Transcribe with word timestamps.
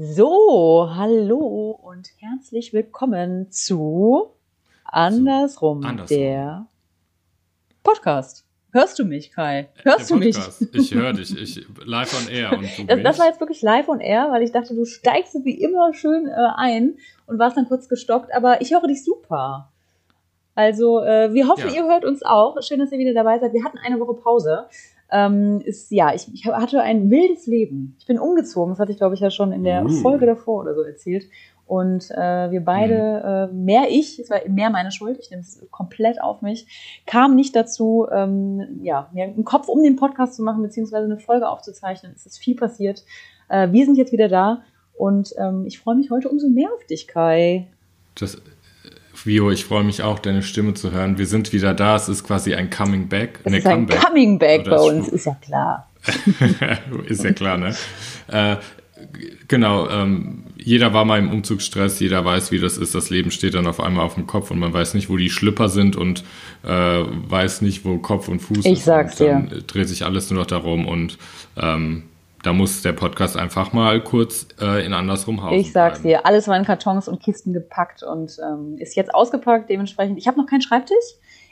So, 0.00 0.88
hallo 0.94 1.70
und 1.82 2.08
herzlich 2.20 2.72
willkommen 2.72 3.50
zu 3.50 4.28
Andersrum, 4.84 5.84
Andersrum. 5.84 6.16
der 6.16 6.66
Podcast. 7.82 8.44
Hörst 8.70 8.96
du 9.00 9.04
mich, 9.04 9.32
Kai? 9.32 9.70
Hörst 9.82 10.08
Der 10.10 10.16
du 10.18 10.24
mich? 10.24 10.38
Ich 10.72 10.94
höre 10.94 11.14
dich. 11.14 11.36
Ich 11.36 11.66
live 11.84 12.14
on 12.16 12.32
air 12.32 12.52
und 12.52 12.62
du 12.78 12.84
Das, 12.86 13.02
das 13.02 13.18
war 13.18 13.26
jetzt 13.26 13.40
wirklich 13.40 13.60
live 13.62 13.88
on 13.88 13.98
air, 13.98 14.28
weil 14.30 14.42
ich 14.44 14.52
dachte, 14.52 14.72
du 14.76 14.84
steigst 14.84 15.32
so 15.32 15.44
wie 15.44 15.60
immer 15.60 15.92
schön 15.92 16.28
äh, 16.28 16.32
ein 16.54 16.94
und 17.26 17.40
warst 17.40 17.56
dann 17.56 17.66
kurz 17.66 17.88
gestockt, 17.88 18.32
aber 18.32 18.60
ich 18.60 18.72
höre 18.72 18.86
dich 18.86 19.02
super. 19.02 19.72
Also, 20.54 21.02
äh, 21.02 21.34
wir 21.34 21.48
hoffen, 21.48 21.70
Ja. 21.70 21.74
ihr 21.74 21.88
hört 21.88 22.04
uns 22.04 22.22
auch. 22.22 22.62
Schön, 22.62 22.78
dass 22.78 22.92
ihr 22.92 22.98
wieder 23.00 23.14
dabei 23.14 23.40
seid. 23.40 23.52
Wir 23.52 23.64
hatten 23.64 23.78
eine 23.78 23.98
Woche 23.98 24.14
Pause. 24.14 24.66
Ähm, 25.10 25.60
ist, 25.64 25.90
ja, 25.90 26.14
ich, 26.14 26.32
ich 26.34 26.44
hatte 26.46 26.82
ein 26.82 27.10
wildes 27.10 27.46
Leben. 27.46 27.96
Ich 27.98 28.06
bin 28.06 28.18
umgezogen. 28.18 28.72
Das 28.72 28.78
hatte 28.78 28.92
ich, 28.92 28.98
glaube 28.98 29.14
ich, 29.14 29.20
ja 29.20 29.30
schon 29.30 29.52
in 29.52 29.64
der 29.64 29.84
Uh. 29.84 29.88
Folge 29.88 30.26
davor 30.26 30.62
oder 30.62 30.74
so 30.74 30.82
erzählt. 30.82 31.24
Und 31.68 32.10
äh, 32.10 32.50
wir 32.50 32.64
beide, 32.64 33.50
äh, 33.50 33.54
mehr 33.54 33.90
ich, 33.90 34.18
es 34.18 34.30
war 34.30 34.38
mehr 34.48 34.70
meine 34.70 34.90
Schuld, 34.90 35.18
ich 35.20 35.30
nehme 35.30 35.42
es 35.42 35.66
komplett 35.70 36.18
auf 36.18 36.40
mich, 36.40 36.66
kam 37.04 37.36
nicht 37.36 37.54
dazu, 37.54 38.06
ähm, 38.10 38.80
ja, 38.82 39.10
mir 39.12 39.24
einen 39.24 39.44
Kopf 39.44 39.68
um 39.68 39.82
den 39.82 39.96
Podcast 39.96 40.34
zu 40.34 40.42
machen, 40.42 40.62
beziehungsweise 40.62 41.04
eine 41.04 41.18
Folge 41.18 41.46
aufzuzeichnen. 41.46 42.12
Es 42.16 42.24
ist 42.24 42.38
viel 42.38 42.56
passiert. 42.56 43.04
Äh, 43.50 43.70
wir 43.70 43.84
sind 43.84 43.98
jetzt 43.98 44.12
wieder 44.12 44.28
da 44.28 44.62
und 44.96 45.34
ähm, 45.36 45.66
ich 45.66 45.78
freue 45.78 45.96
mich 45.96 46.10
heute 46.10 46.30
umso 46.30 46.48
mehr 46.48 46.70
auf 46.74 46.86
dich, 46.86 47.06
Kai. 47.06 47.68
Das, 48.14 48.40
Vio, 49.24 49.50
ich 49.50 49.64
freue 49.64 49.84
mich 49.84 50.02
auch, 50.02 50.18
deine 50.18 50.42
Stimme 50.42 50.74
zu 50.74 50.92
hören. 50.92 51.18
Wir 51.18 51.26
sind 51.26 51.52
wieder 51.52 51.74
da. 51.74 51.96
Es 51.96 52.08
ist 52.08 52.24
quasi 52.24 52.54
ein 52.54 52.70
Coming 52.70 53.08
Back. 53.08 53.40
Es 53.44 53.50
Nee, 53.52 53.58
ist 53.58 53.66
ein 53.66 53.86
Comeback. 53.86 54.00
Coming 54.00 54.38
Back 54.38 54.60
Oder 54.62 54.76
bei 54.76 54.82
uns, 54.82 55.08
ist 55.08 55.26
ja 55.26 55.34
klar. 55.34 55.88
ist 57.06 57.24
ja 57.24 57.32
klar, 57.32 57.56
ne? 57.58 57.74
Äh, 58.28 58.56
genau, 59.48 59.88
ähm, 59.88 60.44
jeder 60.56 60.92
war 60.92 61.04
mal 61.04 61.18
im 61.18 61.30
Umzugsstress, 61.30 62.00
jeder 62.00 62.24
weiß, 62.24 62.50
wie 62.52 62.58
das 62.58 62.76
ist. 62.78 62.94
Das 62.94 63.10
Leben 63.10 63.30
steht 63.30 63.54
dann 63.54 63.66
auf 63.66 63.80
einmal 63.80 64.04
auf 64.04 64.14
dem 64.14 64.26
Kopf 64.26 64.50
und 64.50 64.58
man 64.58 64.72
weiß 64.72 64.94
nicht, 64.94 65.08
wo 65.08 65.16
die 65.16 65.30
Schlüpper 65.30 65.68
sind 65.68 65.96
und 65.96 66.24
äh, 66.64 66.68
weiß 66.68 67.62
nicht, 67.62 67.84
wo 67.84 67.98
Kopf 67.98 68.28
und 68.28 68.40
Fuß 68.40 68.64
Ich 68.66 68.78
ist. 68.78 68.84
sag's 68.84 69.16
dann 69.16 69.50
äh, 69.50 69.62
dreht 69.62 69.88
sich 69.88 70.04
alles 70.04 70.30
nur 70.30 70.40
noch 70.40 70.46
darum 70.46 70.86
und 70.86 71.18
ähm, 71.56 72.04
da 72.42 72.52
muss 72.52 72.82
der 72.82 72.92
Podcast 72.92 73.36
einfach 73.36 73.72
mal 73.72 74.02
kurz 74.02 74.46
äh, 74.60 74.84
in 74.84 74.92
andersrum 74.92 75.42
Hausen 75.42 75.58
Ich 75.58 75.72
sag's 75.72 76.00
bleiben. 76.00 76.20
dir, 76.20 76.26
alles 76.26 76.46
war 76.48 76.56
in 76.56 76.64
Kartons 76.64 77.08
und 77.08 77.20
Kisten 77.20 77.52
gepackt 77.52 78.02
und 78.02 78.38
ähm, 78.44 78.76
ist 78.78 78.94
jetzt 78.94 79.14
ausgepackt. 79.14 79.68
Dementsprechend, 79.68 80.18
ich 80.18 80.28
habe 80.28 80.38
noch 80.38 80.46
keinen 80.46 80.62
Schreibtisch. 80.62 80.96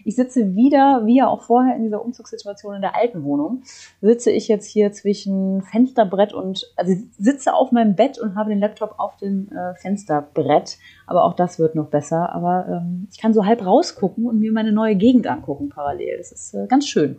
Ich 0.04 0.14
sitze 0.14 0.54
wieder, 0.54 1.02
wie 1.04 1.16
ja 1.16 1.26
auch 1.26 1.42
vorher 1.42 1.74
in 1.74 1.82
dieser 1.82 2.04
Umzugssituation 2.04 2.76
in 2.76 2.80
der 2.80 2.94
alten 2.94 3.24
Wohnung, 3.24 3.62
sitze 4.00 4.30
ich 4.30 4.46
jetzt 4.46 4.66
hier 4.66 4.92
zwischen 4.92 5.62
Fensterbrett 5.62 6.32
und, 6.32 6.72
also 6.76 6.94
sitze 7.18 7.52
auf 7.52 7.72
meinem 7.72 7.96
Bett 7.96 8.16
und 8.20 8.36
habe 8.36 8.50
den 8.50 8.60
Laptop 8.60 8.94
auf 8.98 9.16
dem 9.16 9.48
äh, 9.48 9.74
Fensterbrett. 9.74 10.78
Aber 11.08 11.24
auch 11.24 11.34
das 11.34 11.58
wird 11.58 11.74
noch 11.74 11.88
besser. 11.88 12.32
Aber 12.32 12.66
ähm, 12.68 13.08
ich 13.10 13.20
kann 13.20 13.34
so 13.34 13.44
halb 13.44 13.66
rausgucken 13.66 14.26
und 14.26 14.38
mir 14.38 14.52
meine 14.52 14.70
neue 14.70 14.94
Gegend 14.94 15.26
angucken 15.26 15.70
parallel. 15.70 16.18
Das 16.18 16.30
ist 16.30 16.54
äh, 16.54 16.68
ganz 16.68 16.86
schön. 16.86 17.16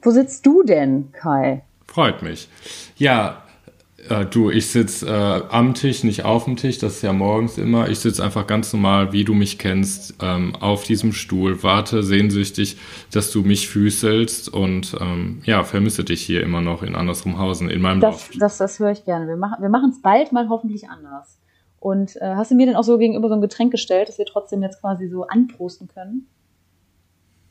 Wo 0.00 0.10
sitzt 0.10 0.46
du 0.46 0.62
denn, 0.62 1.12
Kai? 1.12 1.64
Freut 1.86 2.22
mich. 2.22 2.48
Ja, 2.96 3.42
äh, 4.08 4.26
du, 4.26 4.50
ich 4.50 4.66
sitze 4.66 5.06
äh, 5.06 5.42
am 5.54 5.74
Tisch, 5.74 6.04
nicht 6.04 6.24
auf 6.24 6.44
dem 6.44 6.56
Tisch, 6.56 6.78
das 6.78 6.96
ist 6.96 7.02
ja 7.02 7.12
morgens 7.12 7.56
immer. 7.56 7.88
Ich 7.88 8.00
sitze 8.00 8.22
einfach 8.22 8.46
ganz 8.46 8.72
normal, 8.72 9.12
wie 9.12 9.24
du 9.24 9.32
mich 9.34 9.58
kennst, 9.58 10.14
ähm, 10.20 10.54
auf 10.56 10.84
diesem 10.84 11.12
Stuhl, 11.12 11.62
warte 11.62 12.02
sehnsüchtig, 12.02 12.76
dass 13.12 13.30
du 13.30 13.42
mich 13.42 13.68
füßelst 13.68 14.52
und 14.52 14.96
ähm, 15.00 15.40
ja, 15.44 15.64
vermisse 15.64 16.04
dich 16.04 16.20
hier 16.22 16.42
immer 16.42 16.60
noch 16.60 16.82
in 16.82 16.94
Andersrumhausen, 16.94 17.70
in 17.70 17.80
meinem 17.80 18.00
Das, 18.00 18.14
Loft. 18.28 18.42
das, 18.42 18.58
das 18.58 18.78
höre 18.78 18.90
ich 18.92 19.04
gerne. 19.04 19.26
Wir 19.26 19.36
machen 19.68 19.90
es 19.90 20.02
bald 20.02 20.32
mal 20.32 20.48
hoffentlich 20.48 20.88
anders. 20.88 21.38
Und 21.80 22.16
äh, 22.16 22.34
hast 22.34 22.50
du 22.50 22.54
mir 22.54 22.66
denn 22.66 22.76
auch 22.76 22.84
so 22.84 22.98
gegenüber 22.98 23.28
so 23.28 23.34
ein 23.34 23.40
Getränk 23.42 23.70
gestellt, 23.70 24.08
dass 24.08 24.18
wir 24.18 24.26
trotzdem 24.26 24.62
jetzt 24.62 24.80
quasi 24.80 25.08
so 25.08 25.26
anprosten 25.26 25.88
können? 25.88 26.26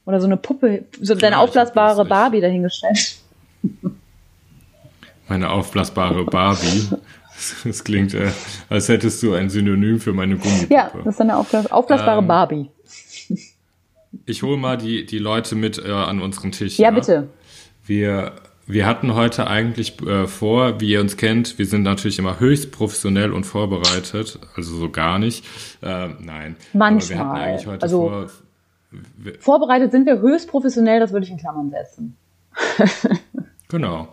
Oder 0.05 0.19
so 0.19 0.25
eine 0.25 0.37
Puppe, 0.37 0.85
so 0.99 1.15
deine 1.15 1.35
ich 1.35 1.37
hab 1.37 1.43
aufblasbare. 1.43 2.05
Barbie 2.05 2.41
dahingestellt? 2.41 3.17
Meine 5.27 5.49
aufblasbare 5.49 6.25
Barbie. 6.25 6.89
Das 7.63 7.83
klingt, 7.83 8.13
äh, 8.13 8.29
als 8.69 8.89
hättest 8.89 9.23
du 9.23 9.33
ein 9.33 9.49
Synonym 9.49 9.99
für 9.99 10.13
meine 10.13 10.37
Gummipuppe. 10.37 10.73
Ja, 10.73 10.91
das 11.03 11.15
ist 11.15 11.21
eine 11.21 11.35
aufblas 11.35 11.71
aufblasbare 11.71 12.19
Ähm, 12.19 12.27
Barbie. 12.27 12.69
Ich 14.25 14.43
hole 14.43 14.57
mal 14.57 14.77
die, 14.77 15.05
die 15.05 15.17
Leute 15.17 15.55
mit 15.55 15.83
äh, 15.83 15.91
an 15.91 16.21
unseren 16.21 16.51
Tisch. 16.51 16.77
Ja, 16.77 16.91
bitte. 16.91 17.29
Wir, 17.85 18.33
wir 18.67 18.85
hatten 18.85 19.15
heute 19.15 19.47
eigentlich 19.47 19.99
äh, 20.03 20.27
vor, 20.27 20.79
wie 20.79 20.91
ihr 20.91 21.01
uns 21.01 21.17
kennt, 21.17 21.57
wir 21.57 21.65
sind 21.65 21.81
natürlich 21.83 22.19
immer 22.19 22.39
höchst 22.39 22.71
professionell 22.71 23.33
und 23.33 23.45
vorbereitet, 23.45 24.39
also 24.55 24.77
so 24.77 24.89
gar 24.89 25.17
nicht. 25.17 25.43
Äh, 25.81 26.09
nein. 26.19 26.55
Aber 26.55 26.73
wir 26.73 26.79
Manchmal. 26.79 27.17
hatten 27.19 27.37
eigentlich 27.37 27.67
heute 27.67 27.81
Also- 27.83 27.97
vor. 28.09 28.27
Vorbereitet 29.39 29.91
sind 29.91 30.05
wir 30.05 30.19
höchst 30.19 30.47
professionell, 30.49 30.99
das 30.99 31.11
würde 31.11 31.25
ich 31.25 31.31
in 31.31 31.37
Klammern 31.39 31.71
setzen. 31.71 32.15
Genau. 33.69 34.07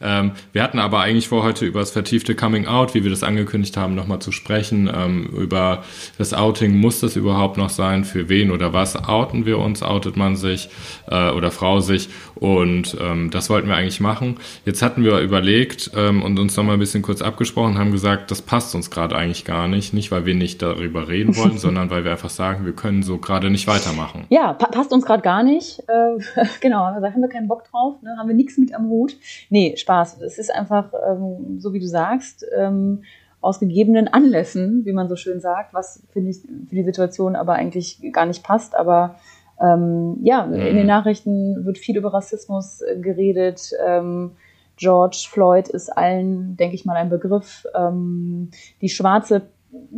Ähm, 0.00 0.32
wir 0.52 0.62
hatten 0.62 0.78
aber 0.78 1.00
eigentlich 1.00 1.28
vor, 1.28 1.42
heute 1.42 1.66
über 1.66 1.80
das 1.80 1.90
vertiefte 1.90 2.34
Coming 2.34 2.66
Out, 2.66 2.94
wie 2.94 3.02
wir 3.02 3.10
das 3.10 3.22
angekündigt 3.22 3.76
haben, 3.76 3.94
nochmal 3.94 4.20
zu 4.20 4.32
sprechen. 4.32 4.90
Ähm, 4.94 5.26
über 5.26 5.84
das 6.18 6.34
Outing, 6.34 6.76
muss 6.76 7.00
das 7.00 7.16
überhaupt 7.16 7.56
noch 7.56 7.70
sein? 7.70 8.04
Für 8.04 8.28
wen 8.28 8.50
oder 8.50 8.72
was 8.72 8.96
outen 8.96 9.46
wir 9.46 9.58
uns? 9.58 9.82
Outet 9.82 10.16
man 10.16 10.36
sich 10.36 10.68
äh, 11.08 11.30
oder 11.30 11.50
Frau 11.50 11.80
sich? 11.80 12.08
Und 12.34 12.96
ähm, 13.00 13.30
das 13.30 13.50
wollten 13.50 13.68
wir 13.68 13.76
eigentlich 13.76 14.00
machen. 14.00 14.36
Jetzt 14.64 14.82
hatten 14.82 15.04
wir 15.04 15.18
überlegt 15.18 15.90
ähm, 15.94 16.22
und 16.22 16.38
uns 16.38 16.56
nochmal 16.56 16.76
ein 16.76 16.80
bisschen 16.80 17.02
kurz 17.02 17.22
abgesprochen, 17.22 17.78
haben 17.78 17.92
gesagt, 17.92 18.30
das 18.30 18.42
passt 18.42 18.74
uns 18.74 18.90
gerade 18.90 19.16
eigentlich 19.16 19.44
gar 19.44 19.68
nicht. 19.68 19.92
Nicht, 19.92 20.10
weil 20.10 20.26
wir 20.26 20.34
nicht 20.34 20.62
darüber 20.62 21.08
reden 21.08 21.36
wollen, 21.36 21.58
sondern 21.58 21.90
weil 21.90 22.04
wir 22.04 22.12
einfach 22.12 22.30
sagen, 22.30 22.64
wir 22.64 22.72
können 22.72 23.02
so 23.02 23.18
gerade 23.18 23.50
nicht 23.50 23.66
weitermachen. 23.66 24.26
Ja, 24.30 24.52
pa 24.52 24.66
passt 24.66 24.92
uns 24.92 25.04
gerade 25.04 25.22
gar 25.22 25.42
nicht. 25.42 25.80
Äh, 25.80 26.44
genau, 26.60 26.90
da 27.00 27.12
haben 27.12 27.20
wir 27.20 27.28
keinen 27.28 27.48
Bock 27.48 27.64
drauf, 27.64 28.00
ne? 28.02 28.16
haben 28.18 28.28
wir 28.28 28.34
nichts 28.34 28.56
mit 28.56 28.74
am 28.74 28.88
Hut. 28.88 29.16
Nee, 29.50 29.69
Spaß. 29.76 30.20
Es 30.20 30.38
ist 30.38 30.52
einfach, 30.52 30.92
ähm, 31.08 31.58
so 31.60 31.72
wie 31.72 31.80
du 31.80 31.86
sagst, 31.86 32.44
ähm, 32.56 33.02
aus 33.40 33.58
gegebenen 33.58 34.08
Anlässen, 34.08 34.84
wie 34.84 34.92
man 34.92 35.08
so 35.08 35.16
schön 35.16 35.40
sagt, 35.40 35.72
was 35.72 36.02
finde 36.12 36.30
ich 36.30 36.42
für 36.42 36.74
die 36.74 36.84
Situation 36.84 37.36
aber 37.36 37.54
eigentlich 37.54 38.00
gar 38.12 38.26
nicht 38.26 38.42
passt. 38.42 38.74
Aber 38.74 39.16
ähm, 39.60 40.18
ja, 40.22 40.44
in 40.44 40.76
den 40.76 40.86
Nachrichten 40.86 41.64
wird 41.64 41.78
viel 41.78 41.96
über 41.96 42.12
Rassismus 42.12 42.82
äh, 42.82 42.98
geredet. 42.98 43.72
Ähm, 43.84 44.32
George 44.76 45.26
Floyd 45.30 45.68
ist 45.68 45.90
allen, 45.90 46.56
denke 46.56 46.74
ich 46.74 46.84
mal, 46.84 46.96
ein 46.96 47.10
Begriff. 47.10 47.66
Ähm, 47.74 48.50
die 48.80 48.88
schwarze 48.88 49.42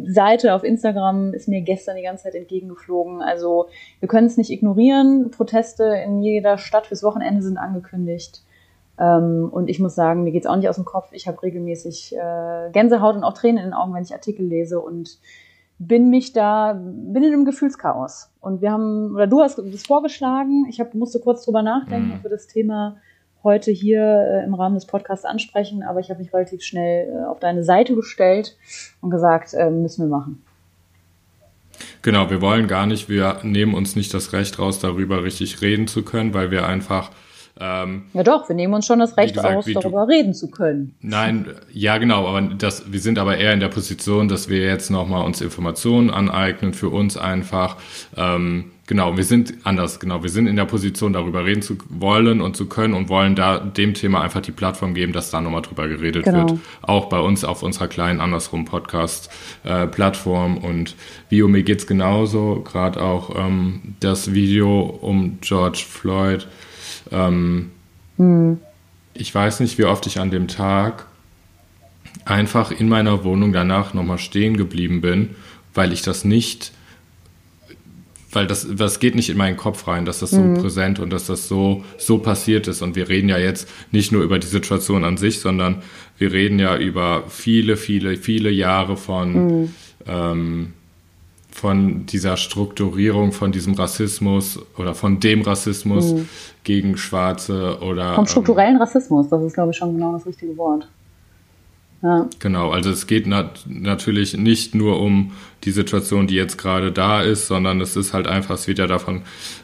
Seite 0.04 0.54
auf 0.54 0.64
Instagram 0.64 1.32
ist 1.32 1.48
mir 1.48 1.62
gestern 1.62 1.96
die 1.96 2.02
ganze 2.02 2.24
Zeit 2.24 2.34
entgegengeflogen. 2.34 3.22
Also 3.22 3.68
wir 4.00 4.08
können 4.08 4.26
es 4.26 4.36
nicht 4.36 4.50
ignorieren. 4.50 5.30
Proteste 5.30 5.84
in 6.04 6.22
jeder 6.22 6.58
Stadt 6.58 6.86
fürs 6.88 7.02
Wochenende 7.02 7.42
sind 7.42 7.58
angekündigt. 7.58 8.42
Ähm, 8.98 9.48
und 9.50 9.68
ich 9.68 9.78
muss 9.80 9.94
sagen, 9.94 10.24
mir 10.24 10.32
geht's 10.32 10.46
auch 10.46 10.56
nicht 10.56 10.68
aus 10.68 10.76
dem 10.76 10.84
Kopf. 10.84 11.08
Ich 11.12 11.26
habe 11.26 11.42
regelmäßig 11.42 12.14
äh, 12.14 12.70
Gänsehaut 12.72 13.16
und 13.16 13.24
auch 13.24 13.34
Tränen 13.34 13.58
in 13.58 13.64
den 13.64 13.74
Augen, 13.74 13.94
wenn 13.94 14.02
ich 14.02 14.12
Artikel 14.12 14.46
lese 14.46 14.80
und 14.80 15.18
bin 15.78 16.10
mich 16.10 16.32
da, 16.32 16.74
bin 16.74 17.22
in 17.24 17.32
einem 17.32 17.44
Gefühlschaos. 17.44 18.30
Und 18.40 18.62
wir 18.62 18.70
haben, 18.70 19.14
oder 19.14 19.26
du 19.26 19.40
hast 19.40 19.58
das 19.58 19.86
vorgeschlagen, 19.86 20.66
ich 20.68 20.78
hab, 20.80 20.94
musste 20.94 21.18
kurz 21.20 21.44
drüber 21.44 21.62
nachdenken, 21.62 22.08
Mhm. 22.08 22.14
ob 22.14 22.22
wir 22.22 22.30
das 22.30 22.46
Thema 22.46 22.96
heute 23.42 23.72
hier 23.72 24.00
äh, 24.02 24.44
im 24.44 24.54
Rahmen 24.54 24.76
des 24.76 24.86
Podcasts 24.86 25.24
ansprechen, 25.24 25.82
aber 25.82 25.98
ich 25.98 26.10
habe 26.10 26.20
mich 26.22 26.32
relativ 26.32 26.62
schnell 26.62 27.08
äh, 27.08 27.24
auf 27.24 27.40
deine 27.40 27.64
Seite 27.64 27.96
gestellt 27.96 28.56
und 29.00 29.10
gesagt, 29.10 29.54
äh, 29.54 29.70
müssen 29.70 30.08
wir 30.08 30.16
machen. 30.16 30.44
Genau, 32.02 32.30
wir 32.30 32.40
wollen 32.40 32.68
gar 32.68 32.86
nicht, 32.86 33.08
wir 33.08 33.38
nehmen 33.42 33.74
uns 33.74 33.96
nicht 33.96 34.14
das 34.14 34.32
Recht 34.32 34.58
raus, 34.58 34.78
darüber 34.78 35.24
richtig 35.24 35.62
reden 35.62 35.88
zu 35.88 36.04
können, 36.04 36.34
weil 36.34 36.50
wir 36.50 36.66
einfach 36.66 37.10
ähm, 37.60 38.02
Ja 38.14 38.22
doch, 38.22 38.48
wir 38.48 38.56
nehmen 38.56 38.74
uns 38.74 38.86
schon 38.86 38.98
das 38.98 39.16
Recht 39.16 39.34
gesagt, 39.34 39.56
aus, 39.56 39.66
wie 39.66 39.74
du- 39.74 39.80
darüber 39.80 40.08
reden 40.08 40.34
zu 40.34 40.50
können. 40.50 40.94
Nein, 41.00 41.46
ja 41.72 41.98
genau, 41.98 42.26
aber 42.26 42.40
das, 42.54 42.90
wir 42.92 43.00
sind 43.00 43.18
aber 43.18 43.36
eher 43.36 43.52
in 43.52 43.60
der 43.60 43.68
Position, 43.68 44.28
dass 44.28 44.48
wir 44.48 44.64
jetzt 44.64 44.90
nochmal 44.90 45.24
uns 45.24 45.40
Informationen 45.40 46.10
aneignen 46.10 46.72
für 46.74 46.88
uns 46.88 47.16
einfach. 47.16 47.76
Ähm, 48.16 48.70
genau, 48.86 49.16
wir 49.16 49.24
sind 49.24 49.54
anders, 49.64 50.00
genau, 50.00 50.22
wir 50.22 50.30
sind 50.30 50.46
in 50.46 50.56
der 50.56 50.64
Position, 50.64 51.12
darüber 51.12 51.44
reden 51.44 51.62
zu 51.62 51.76
wollen 51.88 52.40
und 52.40 52.56
zu 52.56 52.66
können 52.66 52.94
und 52.94 53.08
wollen 53.08 53.34
da 53.36 53.58
dem 53.58 53.94
Thema 53.94 54.22
einfach 54.22 54.40
die 54.40 54.50
Plattform 54.52 54.94
geben, 54.94 55.12
dass 55.12 55.30
da 55.30 55.40
nochmal 55.40 55.62
drüber 55.62 55.88
geredet 55.88 56.24
Genau. 56.24 56.48
wird. 56.50 56.60
Auch 56.82 57.06
bei 57.10 57.20
uns 57.20 57.44
auf 57.44 57.62
unserer 57.62 57.88
kleinen 57.88 58.20
Andersrum 58.20 58.64
Podcast 58.64 59.30
äh, 59.64 59.86
und 60.56 60.96
Video 61.28 61.48
mir 61.48 61.62
geht's 61.62 61.86
genauso, 61.86 62.62
gerade 62.64 63.00
auch 63.02 63.36
ähm, 63.36 63.80
das 64.00 64.32
Video 64.32 64.80
um 64.80 65.38
George 65.42 65.84
Floyd. 65.88 66.46
Ähm, 67.12 67.70
ich 69.14 69.34
weiß 69.34 69.60
nicht, 69.60 69.78
wie 69.78 69.84
oft 69.84 70.06
ich 70.06 70.18
an 70.18 70.30
dem 70.30 70.48
Tag 70.48 71.06
einfach 72.24 72.70
in 72.70 72.88
meiner 72.88 73.24
Wohnung 73.24 73.52
danach 73.52 73.94
nochmal 73.94 74.18
stehen 74.18 74.56
geblieben 74.56 75.00
bin, 75.00 75.30
weil 75.74 75.92
ich 75.92 76.02
das 76.02 76.24
nicht 76.24 76.72
weil 78.32 78.46
das, 78.46 78.66
das 78.74 78.98
geht 78.98 79.14
nicht 79.14 79.28
in 79.28 79.36
meinen 79.36 79.56
Kopf 79.56 79.86
rein, 79.86 80.04
dass 80.04 80.20
das 80.20 80.30
so 80.30 80.40
mhm. 80.40 80.60
präsent 80.60 80.98
und 80.98 81.10
dass 81.10 81.26
das 81.26 81.48
so, 81.48 81.84
so 81.98 82.18
passiert 82.18 82.66
ist. 82.66 82.80
Und 82.80 82.96
wir 82.96 83.08
reden 83.08 83.28
ja 83.28 83.38
jetzt 83.38 83.68
nicht 83.90 84.10
nur 84.10 84.22
über 84.22 84.38
die 84.38 84.46
Situation 84.46 85.04
an 85.04 85.18
sich, 85.18 85.40
sondern 85.40 85.82
wir 86.18 86.32
reden 86.32 86.58
ja 86.58 86.76
über 86.76 87.24
viele, 87.28 87.76
viele, 87.76 88.16
viele 88.16 88.50
Jahre 88.50 88.96
von, 88.96 89.32
mhm. 89.62 89.74
ähm, 90.06 90.72
von 91.52 92.06
dieser 92.06 92.36
Strukturierung, 92.36 93.32
von 93.32 93.52
diesem 93.52 93.74
Rassismus 93.74 94.58
oder 94.76 94.94
von 94.94 95.20
dem 95.20 95.42
Rassismus 95.42 96.14
mhm. 96.14 96.28
gegen 96.64 96.96
Schwarze 96.96 97.78
oder. 97.80 98.14
Vom 98.14 98.26
strukturellen 98.26 98.76
ähm, 98.76 98.82
Rassismus, 98.82 99.28
das 99.28 99.42
ist, 99.44 99.54
glaube 99.54 99.70
ich, 99.70 99.76
schon 99.76 99.94
genau 99.94 100.12
das 100.12 100.26
richtige 100.26 100.56
Wort. 100.56 100.88
Ja. 102.02 102.28
Genau, 102.40 102.70
also 102.70 102.90
es 102.90 103.06
geht 103.06 103.28
nat 103.28 103.64
natürlich 103.68 104.36
nicht 104.36 104.74
nur 104.74 105.00
um 105.00 105.32
die 105.62 105.70
Situation, 105.70 106.26
die 106.26 106.34
jetzt 106.34 106.58
gerade 106.58 106.90
da 106.90 107.22
ist, 107.22 107.46
sondern 107.46 107.80
es 107.80 107.94
ist 107.94 108.12
halt 108.12 108.26
einfach, 108.26 108.56
es 108.56 108.66
wird 108.66 108.80
ja 108.80 108.88
davon 108.88 109.22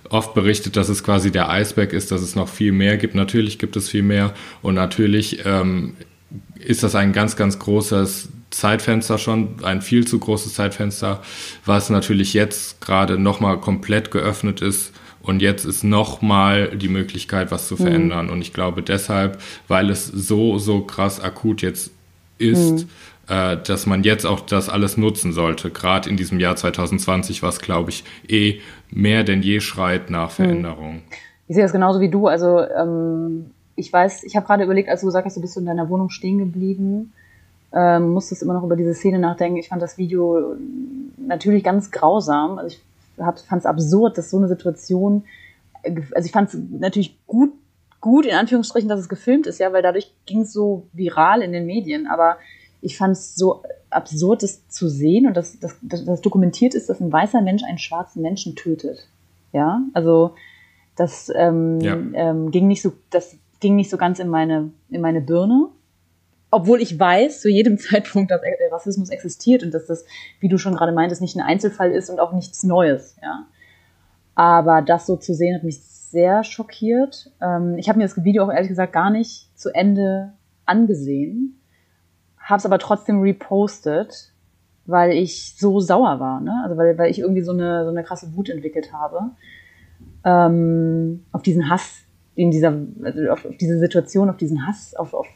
oft 0.08 0.34
berichtet, 0.34 0.76
dass 0.76 0.88
es 0.88 1.02
quasi 1.02 1.32
der 1.32 1.50
Eisberg 1.50 1.92
ist, 1.92 2.12
dass 2.12 2.22
es 2.22 2.36
noch 2.36 2.48
viel 2.48 2.70
mehr 2.70 2.96
gibt. 2.96 3.16
Natürlich 3.16 3.58
gibt 3.58 3.76
es 3.76 3.88
viel 3.88 4.04
mehr 4.04 4.34
und 4.62 4.74
natürlich 4.74 5.44
ähm, 5.44 5.96
ist 6.64 6.84
das 6.84 6.94
ein 6.94 7.12
ganz, 7.12 7.34
ganz 7.34 7.58
großes 7.58 8.28
Zeitfenster 8.50 9.18
schon, 9.18 9.56
ein 9.62 9.82
viel 9.82 10.06
zu 10.06 10.18
großes 10.18 10.54
Zeitfenster, 10.54 11.20
was 11.64 11.90
natürlich 11.90 12.32
jetzt 12.34 12.80
gerade 12.80 13.18
nochmal 13.18 13.58
komplett 13.58 14.10
geöffnet 14.10 14.62
ist. 14.62 14.92
Und 15.20 15.42
jetzt 15.42 15.66
ist 15.66 15.84
nochmal 15.84 16.76
die 16.76 16.88
Möglichkeit, 16.88 17.50
was 17.50 17.68
zu 17.68 17.74
mhm. 17.74 17.78
verändern. 17.78 18.26
Mhm. 18.26 18.32
Und 18.32 18.40
ich 18.40 18.54
glaube 18.54 18.82
deshalb, 18.82 19.38
weil 19.66 19.90
es 19.90 20.06
so, 20.06 20.58
so 20.58 20.80
krass 20.80 21.20
akut 21.20 21.60
jetzt 21.60 21.90
ist, 22.38 22.86
mhm. 23.28 23.34
äh, 23.34 23.56
dass 23.58 23.84
man 23.84 24.04
jetzt 24.04 24.24
auch 24.24 24.40
das 24.40 24.70
alles 24.70 24.96
nutzen 24.96 25.32
sollte, 25.32 25.70
gerade 25.70 26.08
in 26.08 26.16
diesem 26.16 26.40
Jahr 26.40 26.56
2020, 26.56 27.42
was, 27.42 27.60
glaube 27.60 27.90
ich, 27.90 28.04
eh 28.28 28.60
mehr 28.90 29.24
denn 29.24 29.42
je 29.42 29.60
schreit 29.60 30.08
nach 30.08 30.30
mhm. 30.30 30.34
Veränderung. 30.34 31.02
Ich 31.48 31.54
sehe 31.54 31.64
das 31.64 31.72
genauso 31.72 32.00
wie 32.00 32.10
du. 32.10 32.26
Also 32.26 32.60
ähm, 32.60 33.50
ich 33.76 33.92
weiß, 33.92 34.24
ich 34.24 34.34
habe 34.36 34.46
gerade 34.46 34.64
überlegt, 34.64 34.88
als 34.88 35.00
du 35.00 35.06
gesagt 35.06 35.26
hast, 35.26 35.36
du 35.36 35.40
bist 35.40 35.56
in 35.56 35.66
deiner 35.66 35.88
Wohnung 35.88 36.10
stehen 36.10 36.38
geblieben, 36.38 37.12
ähm, 37.72 38.10
musstest 38.10 38.42
immer 38.42 38.54
noch 38.54 38.64
über 38.64 38.76
diese 38.76 38.94
Szene 38.94 39.18
nachdenken. 39.18 39.58
Ich 39.58 39.68
fand 39.68 39.82
das 39.82 39.98
Video 39.98 40.56
natürlich 41.16 41.64
ganz 41.64 41.90
grausam. 41.90 42.58
Also 42.58 42.76
ich 42.76 42.82
fand 43.16 43.60
es 43.60 43.66
absurd, 43.66 44.16
dass 44.16 44.30
so 44.30 44.38
eine 44.38 44.48
Situation, 44.48 45.24
also 45.82 46.26
ich 46.26 46.32
fand 46.32 46.48
es 46.52 46.60
natürlich 46.70 47.18
gut 47.26 47.52
gut, 48.00 48.26
in 48.26 48.34
Anführungsstrichen, 48.34 48.88
dass 48.88 49.00
es 49.00 49.08
gefilmt 49.08 49.46
ist, 49.46 49.58
ja, 49.58 49.72
weil 49.72 49.82
dadurch 49.82 50.14
ging 50.26 50.42
es 50.42 50.52
so 50.52 50.86
viral 50.92 51.42
in 51.42 51.52
den 51.52 51.66
Medien. 51.66 52.06
Aber 52.06 52.36
ich 52.80 52.96
fand 52.96 53.12
es 53.12 53.34
so 53.34 53.62
absurd, 53.90 54.42
das 54.42 54.68
zu 54.68 54.88
sehen 54.88 55.26
und 55.26 55.36
dass 55.36 55.58
das, 55.58 55.76
das, 55.82 56.04
das 56.04 56.20
dokumentiert 56.20 56.74
ist, 56.74 56.88
dass 56.88 57.00
ein 57.00 57.12
weißer 57.12 57.40
Mensch 57.40 57.62
einen 57.64 57.78
schwarzen 57.78 58.22
Menschen 58.22 58.54
tötet. 58.54 59.08
Ja, 59.52 59.80
also 59.94 60.34
das 60.94 61.32
ähm, 61.34 61.80
ja. 61.80 61.96
ähm, 61.96 62.50
ging 62.50 62.68
nicht 62.68 62.82
so, 62.82 62.92
das 63.10 63.36
ging 63.60 63.76
nicht 63.76 63.90
so 63.90 63.96
ganz 63.96 64.18
in 64.18 64.28
meine 64.28 64.70
in 64.90 65.00
meine 65.00 65.20
Birne. 65.20 65.68
Obwohl 66.50 66.80
ich 66.80 66.98
weiß 66.98 67.40
zu 67.40 67.48
jedem 67.48 67.78
Zeitpunkt, 67.78 68.30
dass 68.30 68.40
Rassismus 68.70 69.10
existiert 69.10 69.62
und 69.62 69.72
dass 69.72 69.86
das, 69.86 70.04
wie 70.40 70.48
du 70.48 70.58
schon 70.58 70.74
gerade 70.74 70.92
meintest, 70.92 71.20
nicht 71.20 71.36
ein 71.36 71.42
Einzelfall 71.42 71.92
ist 71.92 72.10
und 72.10 72.20
auch 72.20 72.32
nichts 72.32 72.62
Neues. 72.62 73.16
Ja, 73.22 73.46
aber 74.34 74.82
das 74.82 75.06
so 75.06 75.16
zu 75.16 75.34
sehen 75.34 75.54
hat 75.54 75.64
mich 75.64 75.82
sehr 75.82 76.44
schockiert. 76.44 77.30
Ähm, 77.40 77.76
ich 77.76 77.88
habe 77.88 77.98
mir 77.98 78.04
das 78.04 78.22
Video 78.24 78.44
auch 78.44 78.52
ehrlich 78.52 78.68
gesagt 78.68 78.92
gar 78.92 79.10
nicht 79.10 79.50
zu 79.58 79.70
Ende 79.74 80.32
angesehen, 80.64 81.60
habe 82.38 82.58
es 82.58 82.66
aber 82.66 82.78
trotzdem 82.78 83.20
repostet, 83.20 84.32
weil 84.86 85.12
ich 85.12 85.54
so 85.58 85.80
sauer 85.80 86.18
war, 86.18 86.40
ne? 86.40 86.62
Also 86.64 86.78
weil, 86.78 86.96
weil 86.96 87.10
ich 87.10 87.18
irgendwie 87.18 87.42
so 87.42 87.52
eine, 87.52 87.84
so 87.84 87.90
eine 87.90 88.04
krasse 88.04 88.34
Wut 88.34 88.48
entwickelt 88.48 88.92
habe 88.92 89.32
ähm, 90.24 91.24
auf 91.32 91.42
diesen 91.42 91.68
Hass 91.68 92.02
in 92.34 92.50
dieser, 92.50 92.74
also 93.02 93.30
auf, 93.30 93.44
auf 93.44 93.56
diese 93.56 93.78
Situation, 93.78 94.30
auf 94.30 94.36
diesen 94.36 94.66
Hass, 94.66 94.94
auf, 94.94 95.14
auf 95.14 95.26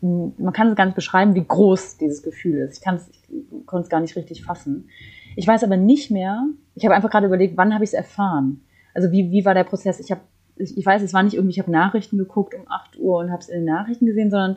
man 0.00 0.52
kann 0.52 0.68
es 0.68 0.76
gar 0.76 0.86
nicht 0.86 0.94
beschreiben, 0.94 1.34
wie 1.34 1.44
groß 1.44 1.98
dieses 1.98 2.22
Gefühl 2.22 2.58
ist. 2.58 2.78
Ich 2.78 2.86
ich 2.86 3.66
konnte 3.66 3.84
es 3.84 3.88
gar 3.88 4.00
nicht 4.00 4.16
richtig 4.16 4.44
fassen. 4.44 4.88
Ich 5.36 5.46
weiß 5.46 5.62
aber 5.64 5.76
nicht 5.76 6.10
mehr. 6.10 6.46
Ich 6.74 6.84
habe 6.84 6.94
einfach 6.94 7.10
gerade 7.10 7.26
überlegt, 7.26 7.56
wann 7.56 7.74
habe 7.74 7.84
ich 7.84 7.90
es 7.90 7.94
erfahren? 7.94 8.62
Also 8.94 9.12
wie, 9.12 9.30
wie 9.30 9.44
war 9.44 9.54
der 9.54 9.64
Prozess? 9.64 10.00
Ich 10.00 10.10
habe, 10.10 10.22
ich 10.56 10.84
weiß, 10.84 11.02
es 11.02 11.14
war 11.14 11.22
nicht 11.22 11.34
irgendwie, 11.34 11.52
ich 11.52 11.60
habe 11.60 11.70
Nachrichten 11.70 12.18
geguckt 12.18 12.54
um 12.54 12.62
8 12.68 12.98
Uhr 12.98 13.18
und 13.18 13.30
habe 13.30 13.40
es 13.40 13.48
in 13.48 13.60
den 13.60 13.72
Nachrichten 13.72 14.06
gesehen, 14.06 14.30
sondern 14.30 14.56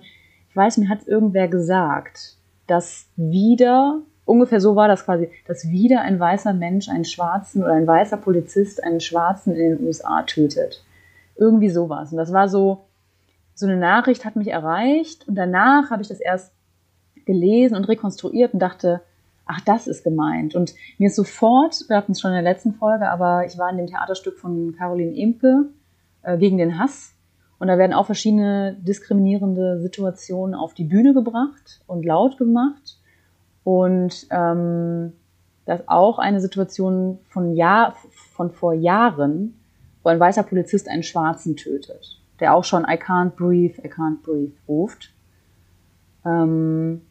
ich 0.49 0.55
weiß, 0.55 0.77
mir 0.77 0.89
hat 0.89 1.07
irgendwer 1.07 1.47
gesagt, 1.47 2.37
dass 2.67 3.07
wieder, 3.15 4.01
ungefähr 4.25 4.59
so 4.59 4.75
war 4.75 4.87
das 4.87 5.05
quasi, 5.05 5.29
dass 5.45 5.69
wieder 5.69 6.01
ein 6.01 6.19
weißer 6.19 6.53
Mensch 6.53 6.89
einen 6.89 7.05
schwarzen 7.05 7.63
oder 7.63 7.73
ein 7.73 7.87
weißer 7.87 8.17
Polizist 8.17 8.83
einen 8.83 9.01
schwarzen 9.01 9.55
in 9.55 9.77
den 9.77 9.85
USA 9.85 10.23
tötet. 10.23 10.83
Irgendwie 11.35 11.69
sowas. 11.69 12.11
Und 12.11 12.17
das 12.17 12.33
war 12.33 12.49
so, 12.49 12.85
so 13.56 13.65
eine 13.65 13.77
Nachricht 13.77 14.25
hat 14.25 14.36
mich 14.36 14.48
erreicht 14.48 15.27
und 15.27 15.36
danach 15.36 15.92
habe 15.92 16.01
ich 16.01 16.07
das 16.07 16.19
erst 16.19 16.53
gelesen 17.25 17.75
und 17.75 17.88
rekonstruiert 17.88 18.53
und 18.53 18.59
dachte, 18.59 19.01
ach, 19.45 19.62
das 19.62 19.88
ist 19.88 20.03
gemeint. 20.03 20.56
Und 20.56 20.74
mir 20.98 21.07
ist 21.07 21.15
sofort, 21.15 21.83
wir 21.88 21.98
hatten 21.98 22.13
es 22.13 22.21
schon 22.21 22.31
in 22.31 22.44
der 22.44 22.53
letzten 22.53 22.74
Folge, 22.74 23.09
aber 23.09 23.45
ich 23.45 23.57
war 23.57 23.69
in 23.69 23.77
dem 23.77 23.88
Theaterstück 23.88 24.39
von 24.39 24.75
Caroline 24.77 25.15
Imke 25.15 25.65
äh, 26.24 26.38
gegen 26.38 26.57
den 26.57 26.80
Hass. 26.80 27.13
Und 27.59 27.68
da 27.68 27.77
werden 27.77 27.94
auch 27.94 28.07
verschiedene 28.07 28.75
diskriminierende 28.80 29.81
Situationen 29.81 30.56
auf 30.56 30.74
die 30.74 30.83
Bühne 30.83 31.13
gebracht 31.13 31.81
und 31.86 32.06
laut 32.06 32.38
gemacht. 32.38 32.98
Und 33.63 34.25
ähm, 34.31 35.13
das 35.65 35.88
auch 35.88 36.18
eine 36.18 36.42
Situation 36.42 37.19
von, 37.30 37.56
Jahr, 37.56 37.95
von 38.33 38.51
vor 38.51 38.74
Jahren, 38.74 39.59
wo 40.01 40.09
ein 40.09 40.19
weißer 40.19 40.44
Polizist 40.44 40.89
einen 40.89 41.03
Schwarzen 41.03 41.56
tötet, 41.56 42.20
der 42.41 42.53
auch 42.53 42.63
schon 42.63 42.83
I 42.83 42.95
can't 42.95 43.31
breathe, 43.31 43.79
I 43.85 43.89
can't 43.89 44.21
breathe 44.23 44.53
ruft. 44.67 45.13
Ähm, 46.25 47.01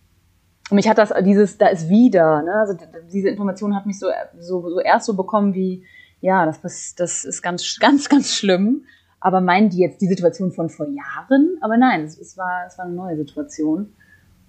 und 0.70 0.74
mich 0.74 0.88
hat 0.88 0.98
das, 0.98 1.12
dieses, 1.24 1.58
da 1.58 1.68
ist 1.68 1.88
wieder, 1.88 2.42
ne? 2.42 2.54
Also 2.54 2.76
diese 3.12 3.28
Information 3.28 3.74
hat 3.74 3.86
mich 3.86 3.98
so, 3.98 4.08
so, 4.38 4.68
so 4.68 4.80
erst 4.80 5.06
so 5.06 5.14
bekommen 5.14 5.54
wie, 5.54 5.84
ja, 6.20 6.46
das, 6.46 6.60
das 6.94 7.24
ist 7.24 7.42
ganz, 7.42 7.78
ganz, 7.80 8.08
ganz 8.08 8.34
schlimm. 8.34 8.84
Aber 9.22 9.40
meinen 9.40 9.68
die 9.68 9.78
jetzt 9.78 10.00
die 10.00 10.06
Situation 10.06 10.50
von 10.50 10.70
vor 10.70 10.86
Jahren? 10.86 11.58
Aber 11.60 11.76
nein, 11.76 12.04
es, 12.04 12.18
es 12.18 12.38
war, 12.38 12.66
es 12.66 12.78
war 12.78 12.86
eine 12.86 12.94
neue 12.94 13.16
Situation. 13.16 13.92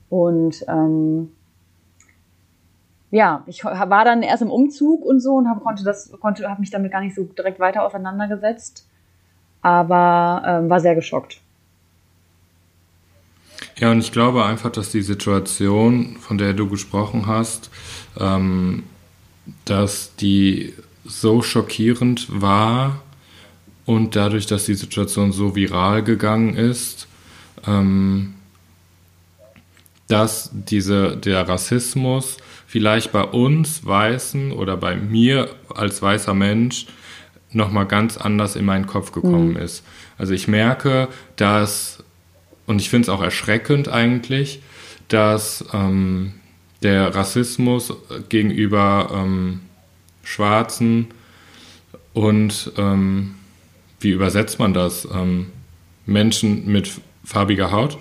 Und 0.10 0.64
ähm, 0.68 1.32
ja, 3.12 3.44
ich 3.48 3.66
war 3.66 4.06
dann 4.06 4.24
erst 4.24 4.42
im 4.42 4.50
Umzug 4.50 5.04
und 5.04 5.20
so 5.20 5.36
und 5.36 5.50
hab, 5.50 5.62
konnte 5.62 5.84
konnte, 6.22 6.50
habe 6.50 6.62
mich 6.62 6.72
damit 6.72 6.92
gar 6.92 7.02
nicht 7.02 7.16
so 7.16 7.24
direkt 7.24 7.60
weiter 7.60 7.84
auseinandergesetzt, 7.86 8.90
aber 9.62 10.44
ähm, 10.46 10.70
war 10.70 10.80
sehr 10.80 10.96
geschockt. 10.96 11.40
Ja, 13.78 13.92
und 13.92 14.00
ich 14.00 14.12
glaube 14.12 14.46
einfach, 14.46 14.72
dass 14.72 14.92
die 14.92 15.02
Situation, 15.02 16.18
von 16.20 16.38
der 16.38 16.54
du 16.54 16.70
gesprochen 16.70 17.26
hast, 17.28 17.70
ähm, 18.20 18.84
dass 19.66 20.16
die 20.16 20.74
so 21.04 21.42
schockierend 21.42 22.28
war 22.30 23.02
und 23.86 24.16
dadurch, 24.16 24.46
dass 24.46 24.66
die 24.66 24.76
Situation 24.76 25.32
so 25.32 25.56
viral 25.56 26.04
gegangen 26.04 26.56
ist, 26.56 27.08
ähm, 27.66 28.36
dass 30.08 30.52
diese, 30.54 31.18
der 31.18 31.48
Rassismus 31.48 32.38
vielleicht 32.68 33.12
bei 33.12 33.24
uns 33.24 33.86
Weißen 33.86 34.52
oder 34.52 34.78
bei 34.78 34.96
mir 34.96 35.50
als 35.74 36.02
weißer 36.02 36.34
Mensch 36.34 36.88
nochmal 37.52 37.86
ganz 37.86 38.18
anders 38.18 38.56
in 38.56 38.66
meinen 38.66 38.88
Kopf 38.88 39.12
gekommen 39.12 39.52
mhm. 39.52 39.58
ist. 39.58 39.84
Also 40.18 40.34
ich 40.34 40.48
merke, 40.48 41.08
dass 41.36 42.04
und 42.66 42.80
ich 42.80 42.90
finde 42.90 43.06
es 43.06 43.10
auch 43.10 43.22
erschreckend 43.22 43.90
eigentlich, 43.90 44.62
dass 45.08 45.66
ähm, 45.74 46.34
der 46.84 47.14
Rassismus 47.14 47.94
gegenüber 48.30 49.10
ähm, 49.14 49.62
Schwarzen 50.24 51.08
und 52.14 52.72
ähm, 52.78 53.36
wie 54.00 54.12
übersetzt 54.12 54.60
man 54.60 54.74
das? 54.74 55.08
Ähm, 55.14 55.48
Menschen 56.06 56.72
mit 56.72 56.90
farbiger 57.24 57.72
Haut? 57.72 57.98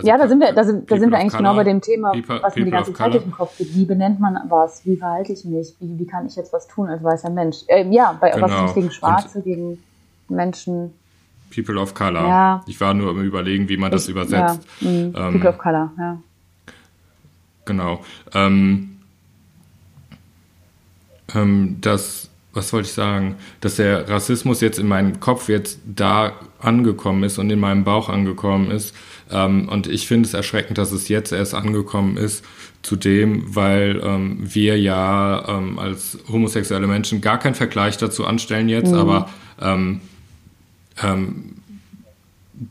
Also 0.00 0.08
ja, 0.08 0.18
da 0.18 0.28
sind 0.28 0.40
wir, 0.40 0.52
da 0.52 0.64
sind, 0.64 0.90
da 0.90 0.98
sind 0.98 1.10
wir 1.10 1.18
eigentlich 1.18 1.32
color, 1.32 1.42
genau 1.42 1.56
bei 1.56 1.64
dem 1.64 1.80
Thema, 1.80 2.12
people, 2.12 2.42
was 2.42 2.56
mir 2.56 2.64
die 2.64 2.70
ganze 2.70 2.94
Zeit 2.94 3.12
durch 3.12 3.22
den 3.22 3.32
Kopf 3.32 3.58
geht. 3.58 3.74
Wie 3.74 3.84
benennt 3.84 4.18
man 4.18 4.38
was? 4.48 4.84
Wie 4.86 4.96
verhalte 4.96 5.32
ich 5.32 5.44
mich? 5.44 5.74
Wie, 5.78 5.98
wie 5.98 6.06
kann 6.06 6.26
ich 6.26 6.36
jetzt 6.36 6.52
was 6.52 6.66
tun 6.66 6.88
als 6.88 7.02
weißer 7.02 7.30
Mensch? 7.30 7.58
Ähm, 7.68 7.92
ja, 7.92 8.16
bei 8.18 8.30
genau. 8.30 8.48
was 8.48 8.74
gegen 8.74 8.90
Schwarze, 8.90 9.38
und, 9.38 9.44
gegen 9.44 9.78
Menschen 10.28 10.94
People 11.54 11.78
of 11.78 11.94
Color. 11.94 12.26
Ja. 12.26 12.64
Ich 12.66 12.80
war 12.80 12.94
nur 12.94 13.10
am 13.10 13.22
überlegen, 13.22 13.68
wie 13.68 13.76
man 13.76 13.90
das 13.90 14.04
ich, 14.04 14.10
übersetzt. 14.10 14.66
Ja. 14.80 14.88
Mhm. 14.88 15.14
Ähm, 15.16 15.32
People 15.32 15.50
of 15.50 15.58
Color, 15.58 15.92
ja. 15.98 16.18
Genau. 17.66 18.00
Ähm, 18.34 19.00
ähm, 21.34 21.78
dass 21.80 22.29
was 22.52 22.72
wollte 22.72 22.88
ich 22.88 22.94
sagen, 22.94 23.36
dass 23.60 23.76
der 23.76 24.08
Rassismus 24.08 24.60
jetzt 24.60 24.78
in 24.78 24.88
meinem 24.88 25.20
Kopf 25.20 25.48
jetzt 25.48 25.78
da 25.86 26.32
angekommen 26.58 27.22
ist 27.22 27.38
und 27.38 27.50
in 27.50 27.60
meinem 27.60 27.84
Bauch 27.84 28.08
angekommen 28.08 28.70
ist. 28.70 28.94
Ähm, 29.30 29.68
und 29.68 29.86
ich 29.86 30.06
finde 30.06 30.26
es 30.26 30.34
erschreckend, 30.34 30.76
dass 30.76 30.90
es 30.90 31.08
jetzt 31.08 31.32
erst 31.32 31.54
angekommen 31.54 32.16
ist, 32.16 32.44
zudem, 32.82 33.54
weil 33.54 34.00
ähm, 34.02 34.38
wir 34.40 34.78
ja 34.80 35.44
ähm, 35.48 35.78
als 35.78 36.18
homosexuelle 36.28 36.86
Menschen 36.86 37.20
gar 37.20 37.38
keinen 37.38 37.54
Vergleich 37.54 37.98
dazu 37.98 38.26
anstellen 38.26 38.68
jetzt, 38.68 38.92
mhm. 38.92 38.98
aber 38.98 39.30
ähm, 39.60 40.00
ähm, 41.02 41.56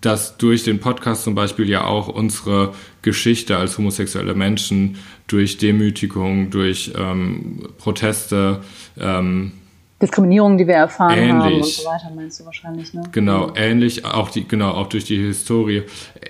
dass 0.01 0.37
durch 0.37 0.63
den 0.63 0.79
Podcast 0.79 1.23
zum 1.23 1.35
Beispiel 1.35 1.67
ja 1.67 1.85
auch 1.85 2.09
unsere 2.09 2.73
Geschichte 3.01 3.57
als 3.57 3.77
homosexuelle 3.77 4.35
Menschen 4.35 4.97
durch 5.27 5.57
Demütigung, 5.57 6.51
durch 6.51 6.91
ähm, 6.95 7.69
Proteste, 7.77 8.61
ähm, 8.99 9.53
Diskriminierung, 10.01 10.57
die 10.57 10.67
wir 10.67 10.75
erfahren 10.75 11.17
ähnlich, 11.17 11.43
haben 11.43 11.55
und 11.55 11.65
so 11.65 11.85
weiter, 11.85 12.11
meinst 12.15 12.39
du 12.39 12.45
wahrscheinlich, 12.45 12.93
ne? 12.93 13.03
Genau, 13.11 13.47
ja. 13.49 13.55
ähnlich, 13.55 14.05
auch 14.05 14.29
die, 14.29 14.47
genau, 14.47 14.71
auch 14.71 14.87
durch 14.87 15.05
die 15.05 15.17
Historie 15.17 15.83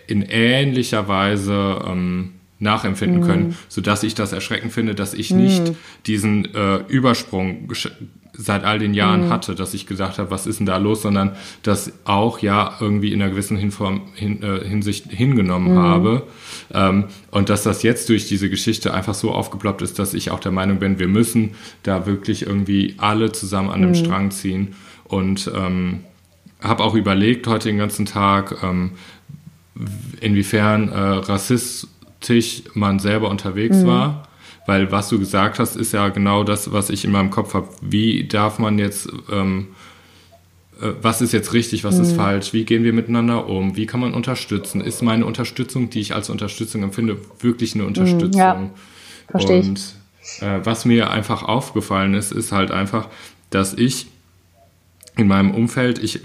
in 0.08 0.24
ähnlicher 0.24 1.08
Weise 1.08 1.80
ähm, 1.88 2.39
nachempfinden 2.60 3.22
mm. 3.22 3.26
können, 3.26 3.58
sodass 3.68 4.04
ich 4.04 4.16
das 4.16 4.34
erschreckend 4.34 4.74
finde, 4.74 4.96
dass 4.96 5.14
ich 5.14 5.32
nicht 5.32 5.74
diesen 6.06 6.54
äh, 6.54 6.78
Übersprung 6.88 7.68
seit 8.40 8.64
all 8.64 8.80
den 8.80 8.94
Jahren 8.94 9.26
mhm. 9.26 9.30
hatte, 9.32 9.54
dass 9.54 9.74
ich 9.74 9.86
gedacht 9.86 10.18
habe, 10.18 10.32
was 10.32 10.48
ist 10.48 10.60
denn 10.60 10.66
da 10.66 10.78
los, 10.78 11.02
sondern 11.02 11.34
das 11.62 11.92
auch 12.06 12.40
ja 12.40 12.74
irgendwie 12.80 13.12
in 13.12 13.22
einer 13.22 13.32
gewissen 13.32 13.58
Hinform, 13.58 14.04
hin, 14.16 14.42
äh, 14.42 14.66
Hinsicht 14.66 15.12
hingenommen 15.12 15.74
mhm. 15.74 15.80
habe. 15.80 16.24
Ähm, 16.74 17.06
und 17.32 17.50
dass 17.50 17.64
das 17.64 17.84
jetzt 17.84 18.08
durch 18.08 18.28
diese 18.28 18.50
Geschichte 18.50 18.94
einfach 18.94 19.14
so 19.14 19.32
aufgeploppt 19.32 19.82
ist, 19.82 20.00
dass 20.00 20.14
ich 20.14 20.32
auch 20.32 20.40
der 20.40 20.54
Meinung 20.54 20.80
bin, 20.80 21.00
wir 21.00 21.10
müssen 21.10 21.52
da 21.84 22.06
wirklich 22.06 22.46
irgendwie 22.46 22.96
alle 22.98 23.34
zusammen 23.34 23.70
an 23.70 23.82
dem 23.82 23.92
mhm. 23.92 23.96
Strang 23.96 24.32
ziehen. 24.32 24.74
Und 25.04 25.52
ähm, 25.54 26.06
habe 26.62 26.84
auch 26.84 26.96
überlegt 26.96 27.46
heute 27.46 27.68
den 27.68 27.78
ganzen 27.78 28.06
Tag, 28.06 28.64
ähm, 28.64 28.92
inwiefern 30.22 30.90
äh, 30.90 31.20
rassistisch 32.22 32.64
man 32.74 33.00
selber 33.00 33.30
unterwegs 33.30 33.78
mhm. 33.78 33.88
war 33.88 34.30
weil 34.70 34.92
was 34.92 35.10
du 35.10 35.18
gesagt 35.18 35.58
hast, 35.58 35.76
ist 35.76 35.94
ja 35.94 36.10
genau 36.10 36.44
das, 36.44 36.72
was 36.72 36.92
ich 36.92 37.04
in 37.04 37.12
meinem 37.12 37.32
Kopf 37.32 37.56
habe. 37.56 37.70
Wie 37.82 38.28
darf 38.28 38.60
man 38.60 38.78
jetzt, 38.78 39.10
ähm, 39.32 39.70
äh, 40.80 40.92
was 41.02 41.22
ist 41.22 41.34
jetzt 41.34 41.54
richtig, 41.54 41.84
was 41.84 41.96
mhm. 41.96 42.04
ist 42.04 42.14
falsch, 42.14 42.54
wie 42.54 42.66
gehen 42.66 42.84
wir 42.84 42.94
miteinander 42.94 43.48
um, 43.48 43.76
wie 43.76 43.88
kann 43.88 44.00
man 44.00 44.14
unterstützen? 44.14 44.80
Ist 44.80 45.02
meine 45.02 45.26
Unterstützung, 45.26 45.90
die 45.90 46.02
ich 46.02 46.14
als 46.14 46.30
Unterstützung 46.30 46.84
empfinde, 46.84 47.18
wirklich 47.40 47.74
eine 47.74 47.86
Unterstützung? 47.86 48.30
Mhm, 48.30 48.38
ja, 48.38 48.70
verstehe 49.30 49.62
Und 49.62 49.96
äh, 50.42 50.60
was 50.64 50.86
mir 50.86 51.10
einfach 51.10 51.42
aufgefallen 51.42 52.14
ist, 52.14 52.32
ist 52.32 52.52
halt 52.52 52.70
einfach, 52.70 53.08
dass 53.50 53.74
ich 53.74 54.06
in 55.18 55.26
meinem 55.26 55.50
Umfeld, 55.50 55.98
ich 55.98 56.20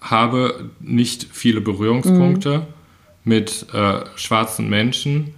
habe 0.00 0.70
nicht 0.80 1.26
viele 1.30 1.60
Berührungspunkte 1.60 2.60
mhm. 2.60 2.79
Mit 3.24 3.66
äh, 3.72 4.00
schwarzen 4.16 4.68
Menschen 4.68 5.34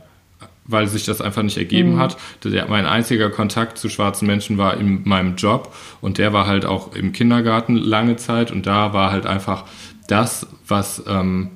weil 0.64 0.86
sich 0.86 1.04
das 1.04 1.20
einfach 1.20 1.42
nicht 1.42 1.58
ergeben 1.58 1.94
mhm. 1.94 1.98
hat. 1.98 2.16
Der, 2.44 2.68
mein 2.68 2.86
einziger 2.86 3.30
Kontakt 3.30 3.78
zu 3.78 3.88
schwarzen 3.88 4.26
Menschen 4.26 4.58
war 4.58 4.76
in 4.76 5.02
meinem 5.04 5.36
Job 5.36 5.74
und 6.00 6.18
der 6.18 6.32
war 6.32 6.46
halt 6.46 6.64
auch 6.64 6.94
im 6.94 7.12
Kindergarten 7.12 7.76
lange 7.76 8.16
Zeit 8.16 8.50
und 8.50 8.66
da 8.66 8.92
war 8.92 9.10
halt 9.10 9.26
einfach 9.26 9.64
das, 10.08 10.46
was 10.66 11.02
ähm, 11.08 11.50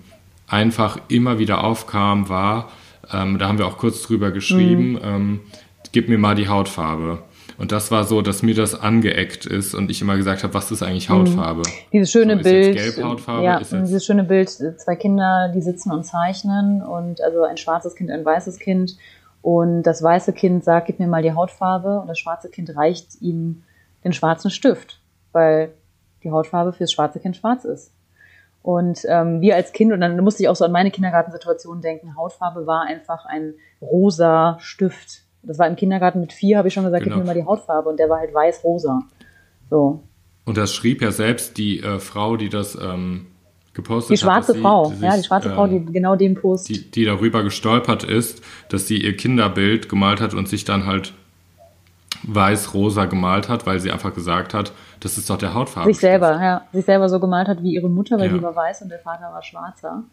einfach 0.48 0.98
immer 1.08 1.38
wieder 1.38 1.62
aufkam, 1.64 2.28
war, 2.28 2.70
ähm, 3.12 3.38
da 3.38 3.48
haben 3.48 3.58
wir 3.58 3.66
auch 3.66 3.78
kurz 3.78 4.02
drüber 4.02 4.30
geschrieben, 4.30 4.92
mhm. 4.92 5.00
ähm, 5.02 5.40
gib 5.92 6.08
mir 6.08 6.18
mal 6.18 6.34
die 6.34 6.48
Hautfarbe. 6.48 7.22
Und 7.58 7.72
das 7.72 7.90
war 7.90 8.04
so, 8.04 8.20
dass 8.22 8.42
mir 8.42 8.54
das 8.54 8.78
angeeckt 8.78 9.46
ist 9.46 9.74
und 9.74 9.90
ich 9.90 10.02
immer 10.02 10.16
gesagt 10.16 10.42
habe, 10.42 10.52
was 10.54 10.70
ist 10.70 10.82
eigentlich 10.82 11.08
Hautfarbe? 11.08 11.60
Mhm. 11.60 11.90
Dieses 11.92 12.10
schöne 12.10 12.36
so, 12.36 12.42
Bild. 12.42 12.76
Gelb 12.76 13.02
Hautfarbe? 13.02 13.44
Ja, 13.44 13.58
dieses 13.58 14.04
schöne 14.04 14.24
Bild, 14.24 14.50
zwei 14.50 14.96
Kinder, 14.96 15.50
die 15.54 15.62
sitzen 15.62 15.90
und 15.90 16.04
zeichnen 16.04 16.82
und 16.82 17.20
also 17.22 17.44
ein 17.44 17.56
schwarzes 17.56 17.94
Kind, 17.94 18.10
ein 18.10 18.24
weißes 18.24 18.58
Kind. 18.58 18.96
Und 19.42 19.84
das 19.84 20.02
weiße 20.02 20.32
Kind 20.32 20.64
sagt, 20.64 20.88
gib 20.88 20.98
mir 20.98 21.06
mal 21.06 21.22
die 21.22 21.32
Hautfarbe 21.32 22.00
und 22.00 22.08
das 22.08 22.18
schwarze 22.18 22.50
Kind 22.50 22.74
reicht 22.76 23.20
ihm 23.22 23.62
den 24.04 24.12
schwarzen 24.12 24.50
Stift, 24.50 25.00
weil 25.32 25.72
die 26.24 26.30
Hautfarbe 26.30 26.72
fürs 26.72 26.92
schwarze 26.92 27.20
Kind 27.20 27.36
schwarz 27.36 27.64
ist. 27.64 27.92
Und 28.62 29.02
ähm, 29.08 29.40
wir 29.40 29.54
als 29.54 29.72
Kind, 29.72 29.92
und 29.92 30.00
dann 30.00 30.18
musste 30.24 30.42
ich 30.42 30.48
auch 30.48 30.56
so 30.56 30.64
an 30.64 30.72
meine 30.72 30.90
Kindergartensituation 30.90 31.80
denken, 31.80 32.16
Hautfarbe 32.16 32.66
war 32.66 32.82
einfach 32.82 33.24
ein 33.24 33.54
rosa 33.80 34.56
Stift 34.58 35.22
das 35.46 35.58
war 35.58 35.66
im 35.66 35.76
Kindergarten 35.76 36.20
mit 36.20 36.32
vier, 36.32 36.58
habe 36.58 36.68
ich 36.68 36.74
schon 36.74 36.84
gesagt, 36.84 37.04
genau. 37.04 37.16
gib 37.16 37.24
mir 37.24 37.30
mal 37.32 37.40
die 37.40 37.44
Hautfarbe 37.46 37.88
und 37.88 37.98
der 37.98 38.08
war 38.08 38.18
halt 38.18 38.34
weiß-rosa. 38.34 39.02
So. 39.70 40.02
Und 40.44 40.56
das 40.56 40.74
schrieb 40.74 41.02
ja 41.02 41.10
selbst 41.10 41.56
die 41.58 41.80
äh, 41.80 41.98
Frau, 41.98 42.36
die 42.36 42.48
das 42.48 42.76
ähm, 42.76 43.26
gepostet 43.74 44.10
hat. 44.10 44.18
Die 44.18 44.22
schwarze 44.22 44.54
hat, 44.54 44.60
Frau, 44.60 44.84
sich, 44.86 45.00
ja, 45.00 45.16
die 45.16 45.22
schwarze 45.24 45.48
ähm, 45.48 45.54
Frau, 45.54 45.66
die 45.66 45.84
genau 45.84 46.16
den 46.16 46.34
Post. 46.34 46.68
Die, 46.68 46.90
die 46.90 47.04
darüber 47.04 47.42
gestolpert 47.42 48.04
ist, 48.04 48.42
dass 48.68 48.86
sie 48.86 48.98
ihr 48.98 49.16
Kinderbild 49.16 49.88
gemalt 49.88 50.20
hat 50.20 50.34
und 50.34 50.48
sich 50.48 50.64
dann 50.64 50.86
halt 50.86 51.14
weiß-rosa 52.22 53.04
gemalt 53.04 53.48
hat, 53.48 53.66
weil 53.66 53.78
sie 53.78 53.92
einfach 53.92 54.14
gesagt 54.14 54.54
hat, 54.54 54.72
das 55.00 55.18
ist 55.18 55.30
doch 55.30 55.38
der 55.38 55.54
Hautfarbe. 55.54 55.92
Sich 55.92 56.00
selber, 56.00 56.40
ja. 56.42 56.62
Sich 56.72 56.84
selber 56.84 57.08
so 57.08 57.20
gemalt 57.20 57.48
hat 57.48 57.62
wie 57.62 57.74
ihre 57.74 57.88
Mutter, 57.88 58.18
weil 58.18 58.30
ja. 58.30 58.36
die 58.36 58.42
war 58.42 58.56
weiß 58.56 58.82
und 58.82 58.88
der 58.88 58.98
Vater 58.98 59.32
war 59.32 59.42
schwarzer. 59.42 60.04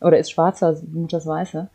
Oder 0.00 0.18
ist 0.18 0.30
schwarzer, 0.30 0.74
die 0.74 0.98
Mutter 0.98 1.18
ist 1.18 1.26
weiße. 1.26 1.68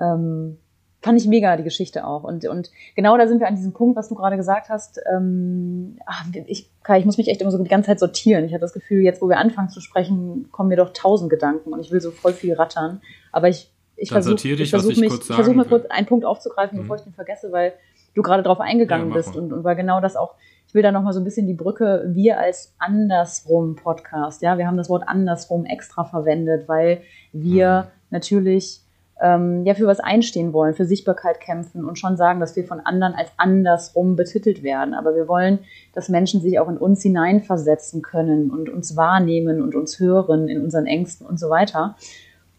Ähm, 0.00 0.58
fand 1.02 1.18
ich 1.20 1.26
mega, 1.26 1.56
die 1.56 1.62
Geschichte 1.62 2.06
auch. 2.06 2.24
Und, 2.24 2.46
und 2.46 2.70
genau 2.94 3.16
da 3.16 3.26
sind 3.26 3.40
wir 3.40 3.48
an 3.48 3.56
diesem 3.56 3.72
Punkt, 3.72 3.96
was 3.96 4.08
du 4.08 4.14
gerade 4.14 4.36
gesagt 4.36 4.68
hast. 4.68 5.00
Ähm, 5.10 5.98
ach, 6.04 6.26
ich, 6.46 6.70
Kai, 6.82 6.98
ich 6.98 7.06
muss 7.06 7.16
mich 7.16 7.28
echt 7.28 7.40
immer 7.40 7.50
so 7.50 7.62
die 7.62 7.68
ganze 7.68 7.86
Zeit 7.86 8.00
sortieren. 8.00 8.44
Ich 8.44 8.52
habe 8.52 8.60
das 8.60 8.72
Gefühl, 8.72 9.02
jetzt, 9.02 9.22
wo 9.22 9.28
wir 9.28 9.38
anfangen 9.38 9.70
zu 9.70 9.80
sprechen, 9.80 10.48
kommen 10.52 10.68
mir 10.68 10.76
doch 10.76 10.92
tausend 10.92 11.30
Gedanken 11.30 11.72
und 11.72 11.80
ich 11.80 11.90
will 11.90 12.00
so 12.00 12.10
voll 12.10 12.32
viel 12.32 12.54
rattern. 12.54 13.00
Aber 13.32 13.48
ich, 13.48 13.70
ich 13.96 14.10
versuche 14.10 14.36
ich 14.48 14.70
versuch 14.70 14.96
mich, 14.96 15.12
ich 15.12 15.24
versuche 15.24 15.56
mal 15.56 15.66
kurz 15.66 15.86
einen 15.86 16.06
Punkt 16.06 16.24
aufzugreifen, 16.24 16.78
mhm. 16.78 16.82
bevor 16.82 16.96
ich 16.96 17.02
den 17.02 17.14
vergesse, 17.14 17.50
weil 17.50 17.72
du 18.14 18.22
gerade 18.22 18.42
drauf 18.42 18.60
eingegangen 18.60 19.08
ja, 19.08 19.14
bist 19.14 19.36
und, 19.36 19.52
und 19.52 19.64
weil 19.64 19.76
genau 19.76 20.00
das 20.00 20.16
auch, 20.16 20.34
ich 20.66 20.74
will 20.74 20.82
da 20.82 20.92
nochmal 20.92 21.12
so 21.12 21.20
ein 21.20 21.24
bisschen 21.24 21.46
die 21.46 21.54
Brücke, 21.54 22.04
wir 22.08 22.38
als 22.38 22.74
andersrum 22.78 23.76
Podcast, 23.76 24.42
ja, 24.42 24.58
wir 24.58 24.66
haben 24.66 24.76
das 24.76 24.90
Wort 24.90 25.04
andersrum 25.06 25.64
extra 25.64 26.04
verwendet, 26.04 26.68
weil 26.68 27.02
wir 27.32 27.82
mhm. 27.82 28.06
natürlich 28.10 28.82
ähm, 29.20 29.64
ja 29.66 29.74
für 29.74 29.86
was 29.86 30.00
einstehen 30.00 30.52
wollen, 30.52 30.74
für 30.74 30.86
Sichtbarkeit 30.86 31.40
kämpfen 31.40 31.84
und 31.84 31.98
schon 31.98 32.16
sagen, 32.16 32.40
dass 32.40 32.56
wir 32.56 32.64
von 32.64 32.80
anderen 32.80 33.14
als 33.14 33.30
andersrum 33.36 34.16
betitelt 34.16 34.62
werden. 34.62 34.94
Aber 34.94 35.14
wir 35.14 35.28
wollen, 35.28 35.60
dass 35.92 36.08
Menschen 36.08 36.40
sich 36.40 36.58
auch 36.58 36.68
in 36.68 36.78
uns 36.78 37.02
hineinversetzen 37.02 38.02
können 38.02 38.50
und 38.50 38.70
uns 38.70 38.96
wahrnehmen 38.96 39.62
und 39.62 39.74
uns 39.74 40.00
hören 40.00 40.48
in 40.48 40.62
unseren 40.62 40.86
Ängsten 40.86 41.26
und 41.26 41.38
so 41.38 41.50
weiter. 41.50 41.96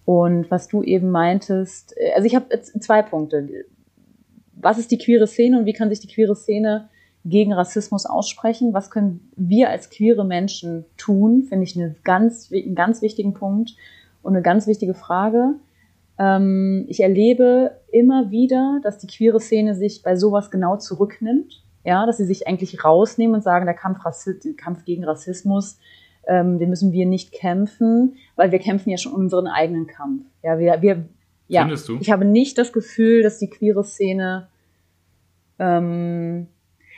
Und 0.06 0.52
was 0.52 0.68
du 0.68 0.84
eben 0.84 1.10
meintest, 1.10 1.96
äh, 1.98 2.14
also 2.16 2.26
ich 2.26 2.36
habe 2.36 2.48
zwei 2.62 3.02
Punkte. 3.02 3.66
Was 4.56 4.78
ist 4.78 4.92
die 4.92 5.00
queere 5.00 5.26
Szene 5.26 5.58
und 5.58 5.66
wie 5.66 5.74
kann 5.74 5.90
sich 5.90 6.00
die 6.00 6.14
queere 6.14 6.36
Szene 6.36 6.90
gegen 7.26 7.54
Rassismus 7.54 8.06
aussprechen? 8.06 8.74
Was 8.74 8.92
können 8.92 9.32
wir 9.36 9.70
als 9.70 9.90
queere 9.90 10.24
Menschen 10.24 10.86
tun? 10.98 11.44
Finde 11.44 11.64
ich 11.64 11.76
eine 11.76 11.96
ganz, 12.04 12.52
einen 12.52 12.76
ganz 12.76 13.02
wichtigen 13.02 13.34
Punkt 13.34 13.76
und 14.22 14.34
eine 14.34 14.44
ganz 14.44 14.68
wichtige 14.68 14.94
Frage. 14.94 15.56
Ähm, 16.22 16.86
ich 16.88 17.00
erlebe 17.00 17.72
immer 17.92 18.30
wieder, 18.30 18.80
dass 18.84 19.00
die 19.00 19.08
queere 19.08 19.40
Szene 19.40 19.74
sich 19.74 20.04
bei 20.04 20.16
sowas 20.16 20.52
genau 20.52 20.78
zurücknimmt. 20.78 21.64
Ja, 21.84 22.06
dass 22.06 22.18
sie 22.18 22.26
sich 22.26 22.48
eigentlich 22.48 22.86
rausnehmen 22.86 23.34
und 23.34 23.42
sagen, 23.42 23.66
der 23.66 23.74
Kampf, 23.74 23.98
der 24.26 24.54
Kampf 24.54 24.86
gegen 24.86 25.04
Rassismus, 25.04 25.80
ähm, 26.28 26.60
den 26.60 26.70
müssen 26.70 26.92
wir 26.92 27.08
nicht 27.08 27.32
kämpfen, 27.32 28.18
weil 28.36 28.52
wir 28.52 28.60
kämpfen 28.60 28.92
ja 28.92 28.98
schon 28.98 29.14
unseren 29.14 29.48
eigenen 29.48 29.88
Kampf. 29.88 30.26
Ja, 30.44 30.60
wir, 30.60 30.80
wir, 30.84 31.06
ja. 31.48 31.62
Findest 31.62 31.90
du? 31.90 31.98
Ich 32.00 32.12
habe 32.12 32.24
nicht 32.24 32.60
das 32.60 32.72
Gefühl, 32.72 33.24
dass 33.24 33.40
die 33.40 33.50
queere 33.50 33.84
Szene, 33.84 34.48
ähm, 35.58 36.46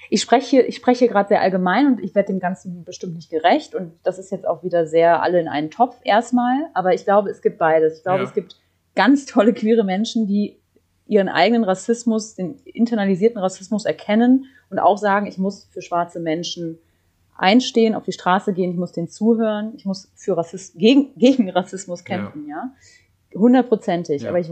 ich 0.10 0.22
spreche, 0.22 0.62
ich 0.64 0.76
spreche 0.76 1.08
gerade 1.08 1.30
sehr 1.30 1.40
allgemein 1.40 1.88
und 1.88 2.04
ich 2.04 2.14
werde 2.14 2.34
dem 2.34 2.42
Ganzen 2.42 2.84
bestimmt 2.84 3.16
nicht 3.16 3.30
gerecht 3.30 3.74
und 3.74 3.94
das 4.04 4.20
ist 4.20 4.34
jetzt 4.34 4.46
auch 4.46 4.64
wieder 4.64 4.86
sehr 4.86 5.24
alle 5.24 5.40
in 5.40 5.48
einen 5.48 5.72
Topf 5.72 5.96
erstmal, 6.04 6.68
aber 6.74 6.94
ich 6.94 7.06
glaube, 7.06 7.30
es 7.30 7.42
gibt 7.42 7.58
beides. 7.58 8.00
Ich 8.00 8.04
glaube, 8.04 8.24
ja. 8.24 8.26
es 8.26 8.34
gibt 8.34 8.58
ganz 8.96 9.26
tolle 9.26 9.54
queere 9.54 9.84
Menschen, 9.84 10.28
die 10.28 10.58
ihren 11.08 11.30
eigenen 11.30 11.64
Rassismus, 11.64 12.36
den 12.36 12.56
internalisierten 12.66 13.40
Rassismus 13.40 13.86
erkennen 13.86 14.46
und 14.70 14.80
auch 14.80 14.98
sagen, 14.98 15.28
ich 15.28 15.38
muss 15.38 15.66
für 15.72 15.82
schwarze 15.82 16.20
Menschen 16.20 16.80
einstehen, 17.36 17.96
auf 17.96 18.04
die 18.04 18.12
Straße 18.12 18.54
gehen, 18.54 18.72
ich 18.72 18.78
muss 18.78 18.92
denen 18.92 19.10
zuhören, 19.10 19.74
ich 19.76 19.86
muss 19.86 20.12
für 20.16 20.38
Rassismus, 20.38 20.80
gegen, 20.80 21.14
gegen 21.18 21.50
Rassismus 21.50 22.04
kämpfen, 22.04 22.48
ja. 22.48 22.72
Hundertprozentig. 23.36 24.24
Ja. 24.24 24.30
Aber 24.30 24.40
ich 24.40 24.52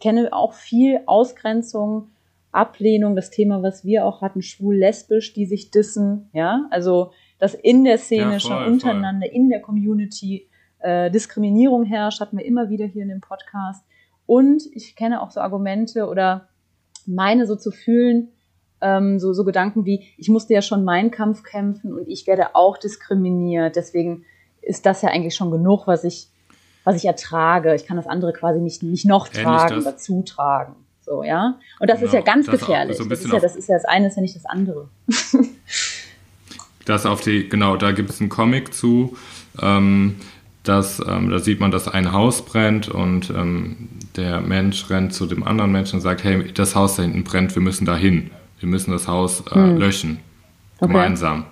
kenne 0.00 0.32
auch 0.32 0.52
viel 0.52 1.00
Ausgrenzung, 1.06 2.10
Ablehnung, 2.52 3.16
das 3.16 3.30
Thema, 3.30 3.62
was 3.62 3.84
wir 3.84 4.04
auch 4.04 4.20
hatten, 4.20 4.42
schwul-lesbisch, 4.42 5.32
die 5.34 5.46
sich 5.46 5.70
dissen, 5.70 6.30
ja. 6.32 6.66
Also, 6.70 7.12
das 7.38 7.54
in 7.54 7.84
der 7.84 7.98
Szene 7.98 8.22
ja, 8.22 8.38
voll, 8.38 8.40
schon 8.40 8.66
untereinander, 8.66 9.26
voll. 9.26 9.36
in 9.36 9.48
der 9.48 9.60
Community 9.60 10.48
äh, 10.82 11.10
Diskriminierung 11.10 11.84
herrscht, 11.84 12.20
hatten 12.20 12.38
wir 12.38 12.44
immer 12.44 12.70
wieder 12.70 12.86
hier 12.86 13.02
in 13.02 13.08
dem 13.08 13.20
Podcast. 13.20 13.84
Und 14.26 14.62
ich 14.72 14.96
kenne 14.96 15.22
auch 15.22 15.30
so 15.30 15.40
Argumente 15.40 16.06
oder 16.06 16.48
meine 17.06 17.46
so 17.46 17.56
zu 17.56 17.70
fühlen, 17.70 18.28
ähm, 18.80 19.18
so, 19.18 19.32
so 19.32 19.44
Gedanken 19.44 19.84
wie, 19.84 20.06
ich 20.18 20.28
musste 20.28 20.54
ja 20.54 20.62
schon 20.62 20.84
meinen 20.84 21.10
Kampf 21.10 21.42
kämpfen 21.42 21.94
und 21.94 22.08
ich 22.08 22.26
werde 22.26 22.54
auch 22.54 22.76
diskriminiert. 22.78 23.76
Deswegen 23.76 24.24
ist 24.60 24.86
das 24.86 25.02
ja 25.02 25.10
eigentlich 25.10 25.34
schon 25.34 25.50
genug, 25.50 25.86
was 25.86 26.04
ich, 26.04 26.28
was 26.84 26.96
ich 26.96 27.04
ertrage. 27.04 27.74
Ich 27.74 27.86
kann 27.86 27.96
das 27.96 28.06
andere 28.06 28.32
quasi 28.32 28.60
nicht, 28.60 28.82
nicht 28.82 29.06
noch 29.06 29.28
tragen, 29.28 29.84
dazu 29.84 30.22
tragen. 30.22 30.74
So, 31.00 31.22
ja. 31.22 31.58
Und 31.80 31.90
das 31.90 31.98
genau, 31.98 32.06
ist 32.08 32.14
ja 32.14 32.20
ganz 32.20 32.46
gefährlich. 32.46 32.96
So 32.96 33.04
das, 33.04 33.24
ist 33.24 33.32
ja, 33.32 33.40
das 33.40 33.56
ist 33.56 33.68
ja 33.68 33.76
das 33.76 33.84
eine, 33.84 34.08
ist 34.08 34.16
ja 34.16 34.22
nicht 34.22 34.36
das 34.36 34.46
andere. 34.46 34.88
das 36.84 37.06
auf 37.06 37.20
die, 37.20 37.48
genau, 37.48 37.76
da 37.76 37.92
gibt 37.92 38.10
es 38.10 38.20
einen 38.20 38.30
Comic 38.30 38.72
zu. 38.72 39.16
Ähm, 39.60 40.20
dass, 40.62 41.00
ähm, 41.06 41.30
da 41.30 41.38
sieht 41.38 41.60
man, 41.60 41.70
dass 41.70 41.88
ein 41.88 42.12
Haus 42.12 42.44
brennt 42.44 42.88
und 42.88 43.30
ähm, 43.30 43.88
der 44.16 44.40
Mensch 44.40 44.88
rennt 44.90 45.12
zu 45.12 45.26
dem 45.26 45.42
anderen 45.42 45.72
Menschen 45.72 45.96
und 45.96 46.02
sagt, 46.02 46.22
hey, 46.22 46.52
das 46.52 46.76
Haus 46.76 46.96
da 46.96 47.02
hinten 47.02 47.24
brennt, 47.24 47.54
wir 47.54 47.62
müssen 47.62 47.84
da 47.84 47.96
hin. 47.96 48.30
Wir 48.60 48.68
müssen 48.68 48.92
das 48.92 49.08
Haus 49.08 49.42
äh, 49.50 49.54
hm. 49.54 49.76
löschen. 49.76 50.18
Okay. 50.78 50.92
Gemeinsam. 50.92 51.44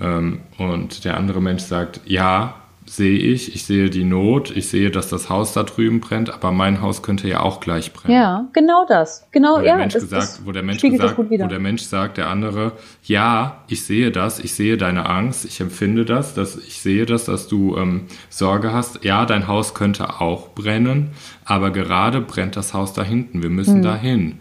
Ähm, 0.00 0.40
und 0.58 1.04
der 1.04 1.16
andere 1.16 1.40
Mensch 1.40 1.62
sagt, 1.62 2.00
ja, 2.04 2.56
sehe 2.96 3.18
ich, 3.18 3.54
ich 3.54 3.64
sehe 3.64 3.90
die 3.90 4.04
Not, 4.04 4.50
ich 4.56 4.68
sehe, 4.68 4.90
dass 4.90 5.08
das 5.08 5.28
Haus 5.28 5.52
da 5.52 5.62
drüben 5.62 6.00
brennt, 6.00 6.32
aber 6.32 6.50
mein 6.50 6.80
Haus 6.80 7.02
könnte 7.02 7.28
ja 7.28 7.40
auch 7.40 7.60
gleich 7.60 7.92
brennen. 7.92 8.14
Ja, 8.14 8.48
genau 8.52 8.86
das. 8.88 9.26
Genau, 9.30 9.56
wo 9.56 9.60
der 9.60 9.66
ja. 9.66 9.76
Mensch 9.76 9.92
das, 9.94 10.02
gesagt, 10.02 10.22
das 10.22 10.46
wo 10.46 10.52
der 10.52 10.62
Mensch 10.62 10.82
gesagt, 10.82 11.18
wo 11.18 11.22
der 11.22 11.58
Mensch 11.58 11.82
sagt, 11.82 12.16
der 12.16 12.28
andere, 12.28 12.72
ja, 13.04 13.62
ich 13.68 13.84
sehe 13.84 14.10
das, 14.10 14.38
ich 14.40 14.54
sehe 14.54 14.76
deine 14.76 15.06
Angst, 15.06 15.44
ich 15.44 15.60
empfinde 15.60 16.04
das, 16.04 16.34
dass 16.34 16.56
ich 16.56 16.80
sehe 16.80 17.06
das, 17.06 17.26
dass 17.26 17.48
du 17.48 17.76
ähm, 17.76 18.06
Sorge 18.30 18.72
hast. 18.72 19.04
Ja, 19.04 19.26
dein 19.26 19.46
Haus 19.46 19.74
könnte 19.74 20.20
auch 20.20 20.54
brennen, 20.54 21.10
aber 21.44 21.70
gerade 21.70 22.20
brennt 22.20 22.56
das 22.56 22.74
Haus 22.74 22.92
da 22.92 23.02
hinten. 23.02 23.42
Wir 23.42 23.50
müssen 23.50 23.76
hm. 23.76 23.82
dahin. 23.82 24.40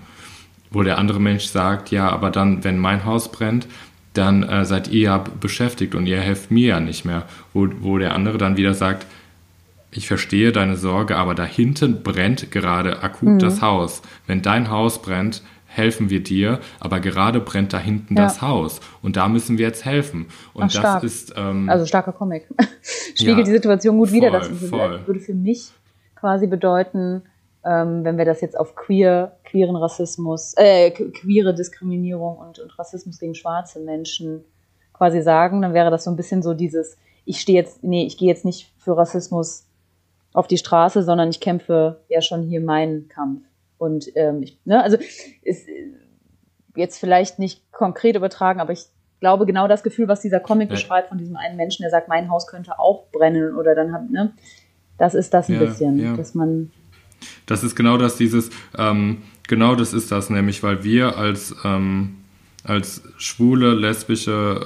Wo 0.72 0.84
der 0.84 0.98
andere 0.98 1.22
Mensch 1.22 1.46
sagt, 1.46 1.92
ja, 1.92 2.10
aber 2.10 2.32
dann, 2.32 2.64
wenn 2.64 2.78
mein 2.78 3.06
Haus 3.06 3.32
brennt, 3.32 3.68
dann 4.18 4.44
äh, 4.44 4.66
seid 4.66 4.88
ihr 4.88 5.02
ja 5.02 5.24
beschäftigt 5.40 5.96
und 5.96 6.08
ihr 6.08 6.20
helft 6.20 6.52
mir 6.52 6.68
ja 6.68 6.80
nicht 6.80 7.06
mehr. 7.06 7.24
Wo, 7.54 7.68
wo 7.80 7.98
der 7.98 8.14
andere 8.14 8.38
dann 8.38 8.58
wieder 8.58 8.74
sagt, 8.74 9.06
ich 9.92 10.08
verstehe 10.08 10.52
deine 10.52 10.76
Sorge, 10.76 11.16
aber 11.16 11.36
da 11.36 11.46
hinten 11.46 12.04
brennt 12.04 12.52
gerade 12.52 13.02
akut 13.02 13.30
mhm. 13.30 13.40
das 13.40 13.62
Haus. 13.62 14.02
Wenn 14.28 14.42
dein 14.42 14.70
Haus 14.70 15.02
brennt, 15.02 15.42
helfen 15.68 16.10
wir 16.10 16.24
dir, 16.24 16.60
aber 16.80 17.00
gerade 17.00 17.40
brennt 17.40 17.74
da 17.74 17.80
hinten 17.80 18.16
ja. 18.16 18.24
das 18.24 18.42
Haus 18.42 18.80
und 19.02 19.18
da 19.18 19.28
müssen 19.28 19.58
wir 19.58 19.68
jetzt 19.68 19.86
helfen. 19.86 20.28
Und 20.54 20.64
Ach, 20.64 20.68
das 20.68 20.80
stark. 20.80 21.04
ist 21.04 21.34
ähm, 21.36 21.70
also 21.70 21.86
starker 21.86 22.14
Comic. 22.14 22.48
Spiegelt 23.14 23.40
ja, 23.40 23.44
die 23.44 23.52
Situation 23.52 23.98
gut 23.98 24.10
voll, 24.10 24.18
wieder. 24.18 24.32
Das 24.32 24.50
würde 24.72 25.20
für 25.20 25.34
mich 25.34 25.72
quasi 26.16 26.48
bedeuten, 26.48 27.24
ähm, 27.66 28.04
wenn 28.04 28.18
wir 28.18 28.26
das 28.26 28.42
jetzt 28.42 28.58
auf 28.58 28.76
queer, 28.76 29.38
queeren 29.44 29.76
Rassismus, 29.76 30.54
äh, 30.58 30.92
queere 30.92 31.54
Diskriminierung 31.54 32.38
und, 32.38 32.60
und 32.60 32.78
Rassismus 32.78 33.20
gegen 33.20 33.34
schwarze 33.34 33.80
Menschen 33.80 34.46
quasi 34.94 35.22
sagen, 35.22 35.62
dann 35.62 35.74
wäre 35.74 35.90
das 35.90 36.04
so 36.04 36.12
ein 36.12 36.16
bisschen 36.16 36.44
so 36.44 36.54
dieses, 36.54 36.98
ich 37.26 37.42
stehe 37.42 37.60
jetzt, 37.60 37.84
nee, 37.84 38.06
ich 38.06 38.18
gehe 38.18 38.28
jetzt 38.28 38.46
nicht 38.46 38.72
für 38.78 38.96
Rassismus 38.96 39.66
auf 40.34 40.48
die 40.48 40.58
Straße, 40.58 41.02
sondern 41.02 41.30
ich 41.30 41.40
kämpfe 41.40 42.02
ja 42.08 42.22
schon 42.22 42.44
hier 42.44 42.62
meinen 42.62 43.08
Kampf. 43.08 43.42
Und 43.78 44.10
ähm, 44.16 44.44
ich, 44.44 44.60
ne, 44.66 44.84
also 44.84 44.98
ist 45.42 45.68
jetzt 46.76 47.00
vielleicht 47.00 47.40
nicht 47.40 47.72
konkret 47.72 48.16
übertragen, 48.16 48.60
aber 48.60 48.74
ich 48.74 48.86
glaube 49.20 49.46
genau 49.46 49.68
das 49.68 49.82
Gefühl, 49.82 50.08
was 50.08 50.22
dieser 50.22 50.40
Comic 50.40 50.70
ja. 50.70 50.76
beschreibt 50.76 51.10
von 51.10 51.18
diesem 51.18 51.36
einen 51.36 51.56
Menschen, 51.56 51.82
der 51.82 51.90
sagt, 51.90 52.10
mein 52.10 52.30
Haus 52.30 52.48
könnte 52.48 52.80
auch 52.80 53.06
brennen 53.12 53.56
oder 53.56 53.74
dann 53.76 53.92
hat, 53.92 54.10
ne, 54.10 54.34
das 54.98 55.14
ist 55.14 55.34
das 55.34 55.50
ein 55.50 55.56
ja, 55.56 55.60
bisschen, 55.60 56.00
ja. 56.00 56.16
dass 56.16 56.36
man 56.36 56.72
das 57.46 57.64
ist 57.64 57.76
genau 57.76 57.98
das, 57.98 58.18
dieses, 58.18 58.50
ähm, 58.78 59.18
genau 59.48 59.76
das 59.76 59.94
ist 59.94 60.12
das 60.12 60.30
nämlich, 60.30 60.64
weil 60.64 60.84
wir 60.84 61.18
als, 61.18 61.56
ähm, 61.64 62.16
als 62.64 63.04
schwule, 63.18 63.74
lesbische, 63.74 64.66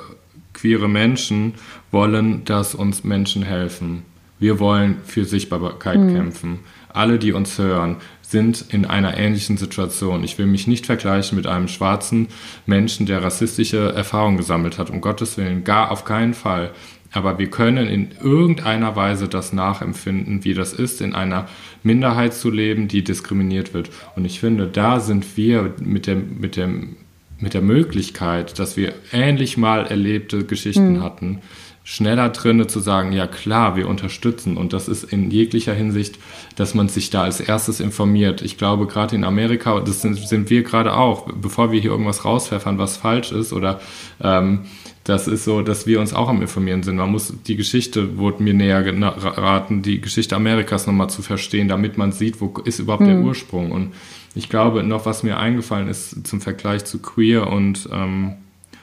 queere 0.54 0.90
Menschen 0.90 1.54
wollen, 1.92 2.44
dass 2.46 2.76
uns 2.76 3.04
Menschen 3.04 3.44
helfen. 3.44 4.04
Wir 4.40 4.60
wollen 4.60 4.98
für 5.06 5.26
Sichtbarkeit 5.26 6.00
mhm. 6.00 6.16
kämpfen. 6.16 6.60
Alle, 6.92 7.20
die 7.20 7.34
uns 7.34 7.58
hören, 7.58 7.98
sind 8.22 8.66
in 8.70 8.86
einer 8.86 9.18
ähnlichen 9.18 9.58
Situation. 9.58 10.24
Ich 10.24 10.38
will 10.38 10.46
mich 10.46 10.68
nicht 10.68 10.86
vergleichen 10.86 11.36
mit 11.36 11.48
einem 11.48 11.68
schwarzen 11.68 12.28
Menschen, 12.66 13.06
der 13.06 13.24
rassistische 13.24 13.92
Erfahrungen 13.94 14.38
gesammelt 14.38 14.78
hat. 14.78 14.90
Um 14.90 15.02
Gottes 15.02 15.38
Willen, 15.38 15.64
gar 15.64 15.92
auf 15.92 16.06
keinen 16.06 16.34
Fall. 16.34 16.72
Aber 17.12 17.40
wir 17.40 17.50
können 17.50 17.88
in 17.88 18.10
irgendeiner 18.22 18.96
Weise 18.96 19.28
das 19.28 19.52
nachempfinden, 19.52 20.44
wie 20.44 20.54
das 20.54 20.74
ist, 20.74 21.02
in 21.02 21.16
einer 21.16 21.48
Minderheit 21.82 22.34
zu 22.34 22.52
leben, 22.52 22.88
die 22.88 23.04
diskriminiert 23.04 23.74
wird. 23.74 23.90
Und 24.16 24.26
ich 24.26 24.40
finde, 24.40 24.68
da 24.68 25.00
sind 25.00 25.38
wir 25.38 25.74
mit 25.80 26.06
dem, 26.06 26.40
mit 26.40 26.56
dem, 26.56 26.98
mit 27.40 27.54
der 27.54 27.62
Möglichkeit, 27.62 28.60
dass 28.60 28.78
wir 28.78 28.94
ähnlich 29.12 29.58
mal 29.58 29.88
erlebte 29.88 30.44
Geschichten 30.44 30.98
mhm. 30.98 31.04
hatten, 31.04 31.42
schneller 31.84 32.30
drinne 32.30 32.68
zu 32.68 32.80
sagen, 32.80 33.14
ja 33.14 33.26
klar, 33.26 33.76
wir 33.76 33.88
unterstützen. 33.88 34.58
Und 34.58 34.74
das 34.74 34.88
ist 34.88 35.06
in 35.06 35.32
jeglicher 35.32 35.74
Hinsicht, 35.74 36.20
dass 36.56 36.76
man 36.76 36.88
sich 36.88 37.10
da 37.10 37.24
als 37.24 37.40
erstes 37.40 37.80
informiert. 37.80 38.44
Ich 38.44 38.60
glaube, 38.60 38.86
gerade 38.86 39.16
in 39.16 39.24
Amerika, 39.24 39.80
das 39.80 40.02
sind, 40.02 40.16
sind 40.16 40.52
wir 40.52 40.62
gerade 40.62 40.94
auch, 40.94 41.28
bevor 41.34 41.72
wir 41.72 41.82
hier 41.82 41.90
irgendwas 41.90 42.26
rauspfeffern, 42.26 42.78
was 42.78 42.98
falsch 42.98 43.32
ist 43.32 43.54
oder 43.54 43.80
ähm, 44.22 44.66
das 45.10 45.28
ist 45.28 45.44
so, 45.44 45.62
dass 45.62 45.88
wir 45.88 46.00
uns 46.00 46.14
auch 46.14 46.30
am 46.30 46.42
Informieren 46.42 46.84
sind. 46.84 46.96
Man 46.96 47.12
muss 47.12 47.34
die 47.48 47.56
Geschichte, 47.56 48.18
wurde 48.18 48.44
mir 48.44 48.54
näher 48.54 48.84
geraten, 48.84 49.82
die 49.82 50.00
Geschichte 50.00 50.36
Amerikas 50.36 50.86
nochmal 50.86 51.10
zu 51.10 51.22
verstehen, 51.22 51.68
damit 51.68 51.98
man 51.98 52.12
sieht, 52.12 52.40
wo 52.40 52.54
ist 52.64 52.80
überhaupt 52.80 53.04
mhm. 53.04 53.08
der 53.08 53.20
Ursprung. 53.22 53.72
Und 53.72 53.94
ich 54.36 54.50
glaube, 54.50 54.84
noch 54.84 55.06
was 55.06 55.24
mir 55.24 55.38
eingefallen 55.38 55.88
ist 55.88 56.28
zum 56.28 56.42
Vergleich 56.42 56.86
zu 56.86 57.00
queer 57.00 57.48
und 57.48 57.90
ähm, 57.92 58.36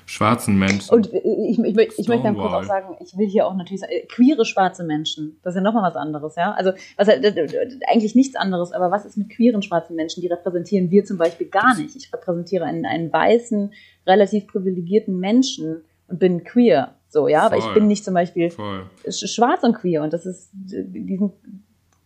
schwarzen 0.07 0.59
Menschen. 0.59 0.93
Und 0.93 1.07
ich, 1.13 1.59
ich, 1.59 1.59
ich, 1.59 1.99
ich 1.99 2.09
möchte 2.09 2.25
dann 2.25 2.37
kurz 2.37 2.53
auch 2.53 2.65
sagen, 2.65 2.97
ich 3.01 3.17
will 3.17 3.29
hier 3.29 3.47
auch 3.47 3.55
natürlich 3.55 3.81
sagen, 3.81 3.93
äh, 3.93 4.07
queere 4.07 4.45
schwarze 4.45 4.85
Menschen, 4.85 5.39
das 5.43 5.55
ist 5.55 5.57
ja 5.57 5.63
nochmal 5.63 5.83
was 5.83 5.97
anderes, 5.97 6.37
ja. 6.37 6.53
Also 6.53 6.73
was, 6.97 7.09
eigentlich 7.09 8.15
nichts 8.15 8.37
anderes, 8.37 8.73
aber 8.73 8.91
was 8.91 9.05
ist 9.05 9.17
mit 9.17 9.31
queeren 9.31 9.63
schwarzen 9.63 9.97
Menschen? 9.97 10.21
Die 10.21 10.29
repräsentieren 10.29 10.91
wir 10.91 11.05
zum 11.05 11.19
Beispiel 11.19 11.49
gar 11.49 11.77
nicht. 11.77 11.95
Ich 11.97 12.13
repräsentiere 12.13 12.65
einen, 12.65 12.87
einen 12.87 13.13
weißen, 13.13 13.73
relativ 14.07 14.47
privilegierten 14.47 15.19
Menschen 15.19 15.83
bin 16.09 16.45
queer. 16.45 16.95
So, 17.09 17.29
ja, 17.29 17.49
Voll. 17.49 17.59
aber 17.59 17.69
ich 17.69 17.75
bin 17.75 17.87
nicht 17.87 18.05
zum 18.05 18.15
Beispiel 18.15 18.51
Voll. 18.51 18.87
schwarz 19.09 19.63
und 19.63 19.75
queer 19.75 20.03
und 20.03 20.13
das 20.13 20.27
ist, 20.27 20.51
die 20.53 21.17
sind 21.17 21.33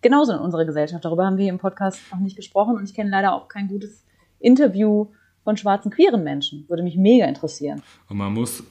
genauso 0.02 0.32
in 0.32 0.38
unserer 0.38 0.64
Gesellschaft. 0.64 1.04
Darüber 1.04 1.26
haben 1.26 1.36
wir 1.36 1.44
hier 1.44 1.52
im 1.52 1.58
Podcast 1.58 2.00
noch 2.12 2.20
nicht 2.20 2.36
gesprochen 2.36 2.76
und 2.76 2.84
ich 2.84 2.94
kenne 2.94 3.10
leider 3.10 3.34
auch 3.34 3.48
kein 3.48 3.68
gutes 3.68 4.04
Interview 4.38 5.08
von 5.44 5.56
schwarzen 5.56 5.90
queeren 5.90 6.22
Menschen. 6.22 6.64
Würde 6.68 6.82
mich 6.82 6.96
mega 6.96 7.26
interessieren. 7.26 7.82
Und 8.08 8.18
man 8.18 8.32
muss, 8.32 8.62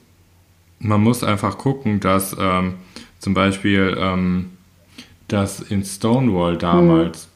man 0.78 1.00
muss 1.02 1.24
einfach 1.24 1.58
gucken, 1.58 2.00
dass 2.00 2.36
ähm, 2.38 2.76
zum 3.18 3.34
Beispiel, 3.34 3.96
ähm, 3.98 4.56
dass 5.28 5.60
in 5.60 5.84
Stonewall 5.84 6.56
damals 6.56 7.28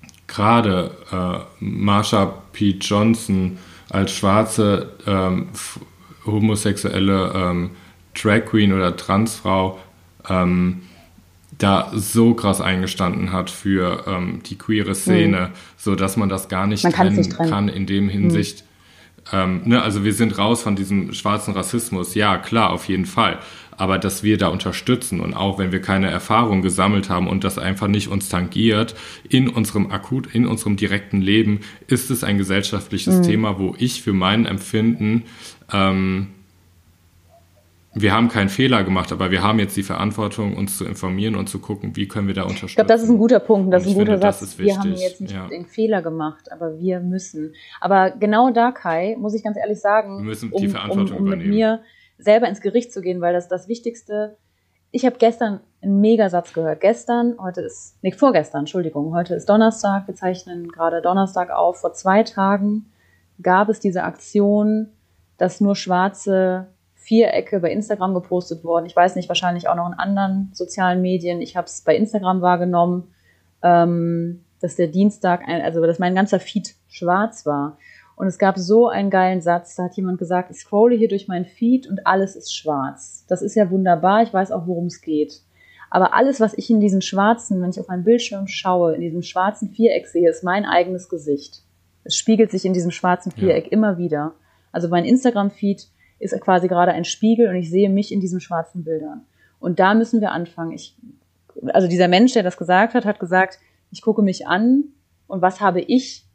hm. 0.00 0.08
gerade 0.26 0.90
äh, 1.10 1.64
Marsha 1.64 2.26
P. 2.52 2.76
Johnson 2.80 3.58
als 3.88 4.12
schwarze 4.12 4.92
ähm, 5.06 5.48
homosexuelle 6.24 7.32
ähm, 7.34 7.70
Drag 8.14 8.44
Queen 8.44 8.72
oder 8.72 8.96
Transfrau 8.96 9.78
ähm, 10.28 10.82
da 11.58 11.90
so 11.94 12.34
krass 12.34 12.60
eingestanden 12.60 13.32
hat 13.32 13.50
für 13.50 14.04
ähm, 14.06 14.40
die 14.46 14.56
queere 14.56 14.94
Szene, 14.94 15.48
mhm. 15.48 15.58
so 15.76 15.94
dass 15.94 16.16
man 16.16 16.28
das 16.28 16.48
gar 16.48 16.66
nicht, 16.66 16.82
trennen, 16.82 17.16
nicht 17.16 17.36
kann 17.36 17.68
in 17.68 17.86
dem 17.86 18.08
Hinsicht. 18.08 18.62
Mhm. 18.62 18.72
Ähm, 19.32 19.60
ne, 19.64 19.82
also 19.82 20.04
wir 20.04 20.14
sind 20.14 20.36
raus 20.38 20.62
von 20.62 20.74
diesem 20.74 21.12
schwarzen 21.12 21.54
Rassismus, 21.54 22.14
ja 22.14 22.38
klar, 22.38 22.70
auf 22.70 22.88
jeden 22.88 23.06
Fall. 23.06 23.38
Aber 23.76 23.98
dass 23.98 24.22
wir 24.22 24.36
da 24.36 24.48
unterstützen 24.48 25.20
und 25.20 25.34
auch 25.34 25.58
wenn 25.58 25.72
wir 25.72 25.80
keine 25.80 26.10
Erfahrung 26.10 26.62
gesammelt 26.62 27.08
haben 27.08 27.26
und 27.26 27.44
das 27.44 27.58
einfach 27.58 27.88
nicht 27.88 28.08
uns 28.08 28.28
tangiert, 28.28 28.94
in 29.28 29.48
unserem 29.48 29.90
akut, 29.90 30.34
in 30.34 30.46
unserem 30.46 30.76
direkten 30.76 31.20
Leben, 31.20 31.60
ist 31.86 32.10
es 32.10 32.24
ein 32.24 32.38
gesellschaftliches 32.38 33.18
mhm. 33.18 33.22
Thema, 33.22 33.58
wo 33.58 33.74
ich 33.78 34.02
für 34.02 34.12
mein 34.12 34.44
Empfinden 34.46 35.24
ähm, 35.72 36.28
wir 37.94 38.14
haben 38.14 38.28
keinen 38.28 38.48
Fehler 38.48 38.84
gemacht, 38.84 39.12
aber 39.12 39.30
wir 39.30 39.42
haben 39.42 39.58
jetzt 39.58 39.76
die 39.76 39.82
Verantwortung, 39.82 40.56
uns 40.56 40.78
zu 40.78 40.86
informieren 40.86 41.34
und 41.34 41.48
zu 41.48 41.58
gucken, 41.58 41.94
wie 41.94 42.08
können 42.08 42.26
wir 42.26 42.34
da 42.34 42.42
unterstützen. 42.42 42.68
Ich 42.68 42.74
glaube, 42.76 42.88
das 42.88 43.02
ist 43.02 43.10
ein 43.10 43.18
guter 43.18 43.40
Punkt, 43.40 43.72
das 43.72 43.82
ist 43.82 43.90
ein 43.90 43.94
guter 43.94 44.12
finde, 44.12 44.32
Satz. 44.32 44.58
Wir 44.58 44.78
haben 44.78 44.94
jetzt 44.94 45.20
nicht 45.20 45.34
ja. 45.34 45.46
den 45.46 45.66
Fehler 45.66 46.00
gemacht, 46.00 46.50
aber 46.50 46.78
wir 46.78 47.00
müssen. 47.00 47.54
Aber 47.80 48.10
genau 48.12 48.50
da, 48.50 48.72
Kai, 48.72 49.16
muss 49.18 49.34
ich 49.34 49.44
ganz 49.44 49.58
ehrlich 49.58 49.78
sagen, 49.78 50.18
wir 50.18 50.24
müssen 50.24 50.50
die 50.50 50.66
um, 50.66 50.70
Verantwortung 50.70 51.18
um, 51.18 51.22
um 51.22 51.26
übernehmen. 51.26 51.48
mit 51.50 51.54
mir 51.54 51.80
selber 52.16 52.48
ins 52.48 52.62
Gericht 52.62 52.92
zu 52.94 53.02
gehen, 53.02 53.20
weil 53.20 53.34
das 53.34 53.48
das 53.48 53.68
Wichtigste. 53.68 54.38
Ich 54.90 55.04
habe 55.04 55.16
gestern 55.18 55.60
einen 55.82 56.00
Megasatz 56.00 56.54
gehört. 56.54 56.80
Gestern, 56.80 57.36
heute 57.38 57.60
ist, 57.60 57.96
nee, 58.02 58.12
vorgestern, 58.12 58.60
Entschuldigung, 58.60 59.14
heute 59.14 59.34
ist 59.34 59.48
Donnerstag, 59.48 60.06
wir 60.06 60.14
zeichnen 60.14 60.68
gerade 60.68 61.02
Donnerstag 61.02 61.50
auf. 61.50 61.80
Vor 61.80 61.92
zwei 61.92 62.22
Tagen 62.22 62.86
gab 63.42 63.68
es 63.68 63.80
diese 63.80 64.04
Aktion, 64.04 64.88
dass 65.42 65.60
nur 65.60 65.74
schwarze 65.74 66.68
Vierecke 66.94 67.58
bei 67.58 67.72
Instagram 67.72 68.14
gepostet 68.14 68.62
worden. 68.62 68.86
Ich 68.86 68.94
weiß 68.94 69.16
nicht, 69.16 69.28
wahrscheinlich 69.28 69.68
auch 69.68 69.74
noch 69.74 69.88
in 69.88 69.98
anderen 69.98 70.50
sozialen 70.52 71.02
Medien. 71.02 71.40
Ich 71.40 71.56
habe 71.56 71.66
es 71.66 71.80
bei 71.80 71.96
Instagram 71.96 72.42
wahrgenommen, 72.42 73.12
ähm, 73.60 74.44
dass 74.60 74.76
der 74.76 74.86
Dienstag, 74.86 75.40
ein, 75.44 75.60
also 75.60 75.84
dass 75.84 75.98
mein 75.98 76.14
ganzer 76.14 76.38
Feed 76.38 76.76
schwarz 76.88 77.44
war. 77.44 77.76
Und 78.14 78.28
es 78.28 78.38
gab 78.38 78.56
so 78.56 78.86
einen 78.86 79.10
geilen 79.10 79.40
Satz, 79.40 79.74
da 79.74 79.82
hat 79.82 79.96
jemand 79.96 80.18
gesagt, 80.18 80.52
ich 80.52 80.58
scrolle 80.58 80.94
hier 80.94 81.08
durch 81.08 81.26
meinen 81.26 81.46
Feed 81.46 81.88
und 81.88 82.06
alles 82.06 82.36
ist 82.36 82.54
schwarz. 82.54 83.24
Das 83.28 83.42
ist 83.42 83.56
ja 83.56 83.68
wunderbar, 83.68 84.22
ich 84.22 84.32
weiß 84.32 84.52
auch, 84.52 84.68
worum 84.68 84.86
es 84.86 85.00
geht. 85.00 85.40
Aber 85.90 86.14
alles, 86.14 86.38
was 86.38 86.56
ich 86.56 86.70
in 86.70 86.78
diesen 86.78 87.02
schwarzen, 87.02 87.60
wenn 87.60 87.70
ich 87.70 87.80
auf 87.80 87.88
meinen 87.88 88.04
Bildschirm 88.04 88.46
schaue, 88.46 88.94
in 88.94 89.00
diesem 89.00 89.22
schwarzen 89.22 89.70
Viereck 89.70 90.06
sehe, 90.06 90.30
ist 90.30 90.44
mein 90.44 90.66
eigenes 90.66 91.08
Gesicht. 91.08 91.64
Es 92.04 92.14
spiegelt 92.16 92.52
sich 92.52 92.64
in 92.64 92.74
diesem 92.74 92.92
schwarzen 92.92 93.32
Viereck 93.32 93.64
ja. 93.64 93.72
immer 93.72 93.98
wieder. 93.98 94.34
Also 94.72 94.88
mein 94.88 95.04
Instagram-Feed 95.04 95.88
ist 96.18 96.40
quasi 96.40 96.68
gerade 96.68 96.92
ein 96.92 97.04
Spiegel 97.04 97.48
und 97.48 97.56
ich 97.56 97.70
sehe 97.70 97.90
mich 97.90 98.12
in 98.12 98.20
diesen 98.20 98.40
schwarzen 98.40 98.84
Bildern. 98.84 99.26
Und 99.60 99.78
da 99.78 99.94
müssen 99.94 100.20
wir 100.20 100.32
anfangen. 100.32 100.72
Ich, 100.72 100.96
also 101.72 101.86
dieser 101.86 102.08
Mensch, 102.08 102.32
der 102.32 102.42
das 102.42 102.56
gesagt 102.56 102.94
hat, 102.94 103.04
hat 103.04 103.20
gesagt, 103.20 103.58
ich 103.90 104.02
gucke 104.02 104.22
mich 104.22 104.46
an 104.46 104.84
und 105.26 105.42
was 105.42 105.60
habe 105.60 105.80
ich 105.80 106.26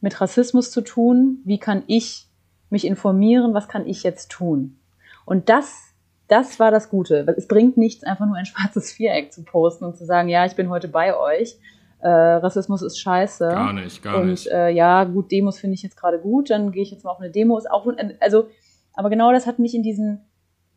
mit 0.00 0.20
Rassismus 0.20 0.70
zu 0.70 0.82
tun? 0.82 1.40
Wie 1.44 1.58
kann 1.58 1.82
ich 1.86 2.28
mich 2.70 2.86
informieren? 2.86 3.54
Was 3.54 3.68
kann 3.68 3.86
ich 3.86 4.02
jetzt 4.02 4.30
tun? 4.30 4.78
Und 5.24 5.48
das, 5.48 5.94
das 6.28 6.58
war 6.58 6.70
das 6.70 6.90
Gute. 6.90 7.26
Es 7.36 7.48
bringt 7.48 7.76
nichts, 7.76 8.04
einfach 8.04 8.26
nur 8.26 8.36
ein 8.36 8.46
schwarzes 8.46 8.92
Viereck 8.92 9.32
zu 9.32 9.44
posten 9.44 9.84
und 9.84 9.96
zu 9.96 10.04
sagen, 10.04 10.28
ja, 10.28 10.46
ich 10.46 10.56
bin 10.56 10.70
heute 10.70 10.88
bei 10.88 11.16
euch. 11.16 11.58
Äh, 12.00 12.08
Rassismus 12.08 12.82
ist 12.82 13.00
scheiße. 13.00 13.48
Gar 13.48 13.72
nicht, 13.72 14.02
gar 14.02 14.20
und, 14.20 14.28
nicht. 14.28 14.46
Äh, 14.48 14.70
ja, 14.70 15.04
gut, 15.04 15.30
Demos 15.32 15.58
finde 15.58 15.74
ich 15.74 15.82
jetzt 15.82 15.96
gerade 15.96 16.18
gut, 16.18 16.50
dann 16.50 16.72
gehe 16.72 16.82
ich 16.82 16.90
jetzt 16.90 17.04
mal 17.04 17.10
auf 17.10 17.20
eine 17.20 17.30
Demo. 17.30 17.56
Ist 17.56 17.70
auch, 17.70 17.86
also, 18.20 18.48
aber 18.92 19.10
genau 19.10 19.32
das 19.32 19.46
hat 19.46 19.58
mich 19.58 19.74
in 19.74 19.82
diesen 19.82 20.20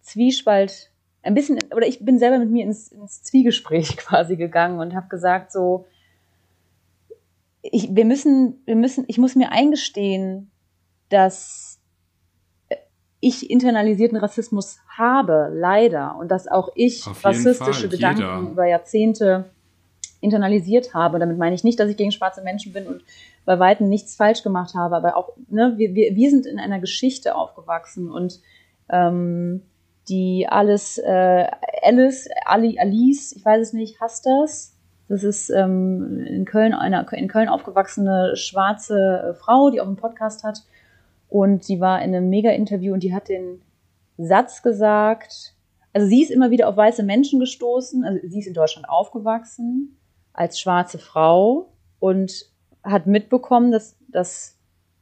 Zwiespalt 0.01 0.91
ein 1.21 1.33
bisschen, 1.33 1.59
oder 1.75 1.85
ich 1.85 2.03
bin 2.03 2.17
selber 2.17 2.39
mit 2.39 2.49
mir 2.49 2.63
ins, 2.63 2.91
ins 2.91 3.23
Zwiegespräch 3.23 3.97
quasi 3.97 4.37
gegangen 4.37 4.79
und 4.79 4.95
habe 4.95 5.07
gesagt, 5.09 5.51
so, 5.51 5.85
ich, 7.61 7.93
wir 7.93 8.05
müssen, 8.05 8.61
wir 8.65 8.75
müssen, 8.75 9.03
ich 9.07 9.17
muss 9.17 9.35
mir 9.35 9.51
eingestehen, 9.51 10.49
dass 11.09 11.79
ich 13.19 13.49
internalisierten 13.49 14.17
Rassismus 14.17 14.79
habe, 14.97 15.51
leider, 15.53 16.15
und 16.17 16.31
dass 16.31 16.47
auch 16.47 16.69
ich 16.75 17.05
rassistische 17.23 17.81
Fall, 17.81 17.89
Gedanken 17.89 18.21
jeder. 18.21 18.39
über 18.39 18.65
Jahrzehnte 18.65 19.49
internalisiert 20.21 20.93
habe. 20.93 21.19
Damit 21.19 21.37
meine 21.37 21.55
ich 21.55 21.63
nicht, 21.63 21.79
dass 21.79 21.89
ich 21.89 21.97
gegen 21.97 22.11
schwarze 22.11 22.41
Menschen 22.41 22.73
bin 22.73 22.87
und 22.87 23.03
bei 23.45 23.59
weitem 23.59 23.89
nichts 23.89 24.15
falsch 24.15 24.43
gemacht 24.43 24.75
habe, 24.75 24.95
aber 24.95 25.17
auch, 25.17 25.31
ne, 25.49 25.73
wir, 25.77 25.93
wir, 25.93 26.29
sind 26.29 26.45
in 26.45 26.59
einer 26.59 26.79
Geschichte 26.79 27.35
aufgewachsen 27.35 28.11
und 28.11 28.39
ähm, 28.89 29.63
die 30.07 30.47
alles, 30.47 30.97
äh, 30.97 31.47
Alice, 31.83 32.29
Ali, 32.45 32.79
Alice, 32.79 33.33
ich 33.35 33.45
weiß 33.45 33.67
es 33.67 33.73
nicht, 33.73 34.01
hast 34.01 34.25
das? 34.25 34.75
Das 35.07 35.23
ist 35.23 35.49
ähm, 35.49 36.23
in 36.27 36.45
Köln 36.45 36.73
eine 36.73 37.05
in 37.13 37.27
Köln 37.27 37.49
aufgewachsene 37.49 38.35
schwarze 38.35 39.29
äh, 39.29 39.33
Frau, 39.33 39.71
die 39.71 39.81
auch 39.81 39.87
einen 39.87 39.95
Podcast 39.95 40.43
hat. 40.43 40.63
Und 41.29 41.67
die 41.67 41.79
war 41.79 42.01
in 42.01 42.13
einem 42.13 42.29
Mega-Interview 42.29 42.93
und 42.93 43.03
die 43.03 43.13
hat 43.13 43.29
den 43.29 43.61
Satz 44.17 44.61
gesagt, 44.61 45.55
also 45.93 46.07
sie 46.07 46.21
ist 46.21 46.31
immer 46.31 46.51
wieder 46.51 46.67
auf 46.67 46.77
weiße 46.77 47.03
Menschen 47.03 47.39
gestoßen, 47.39 48.03
also 48.03 48.19
sie 48.27 48.39
ist 48.39 48.47
in 48.47 48.53
Deutschland 48.53 48.89
aufgewachsen 48.89 49.98
als 50.39 50.57
schwarze 50.57 50.99
Frau 50.99 51.73
und 51.99 52.45
hat 52.81 53.07
mitbekommen, 53.07 53.71
dass, 53.71 53.97
dass 54.07 54.57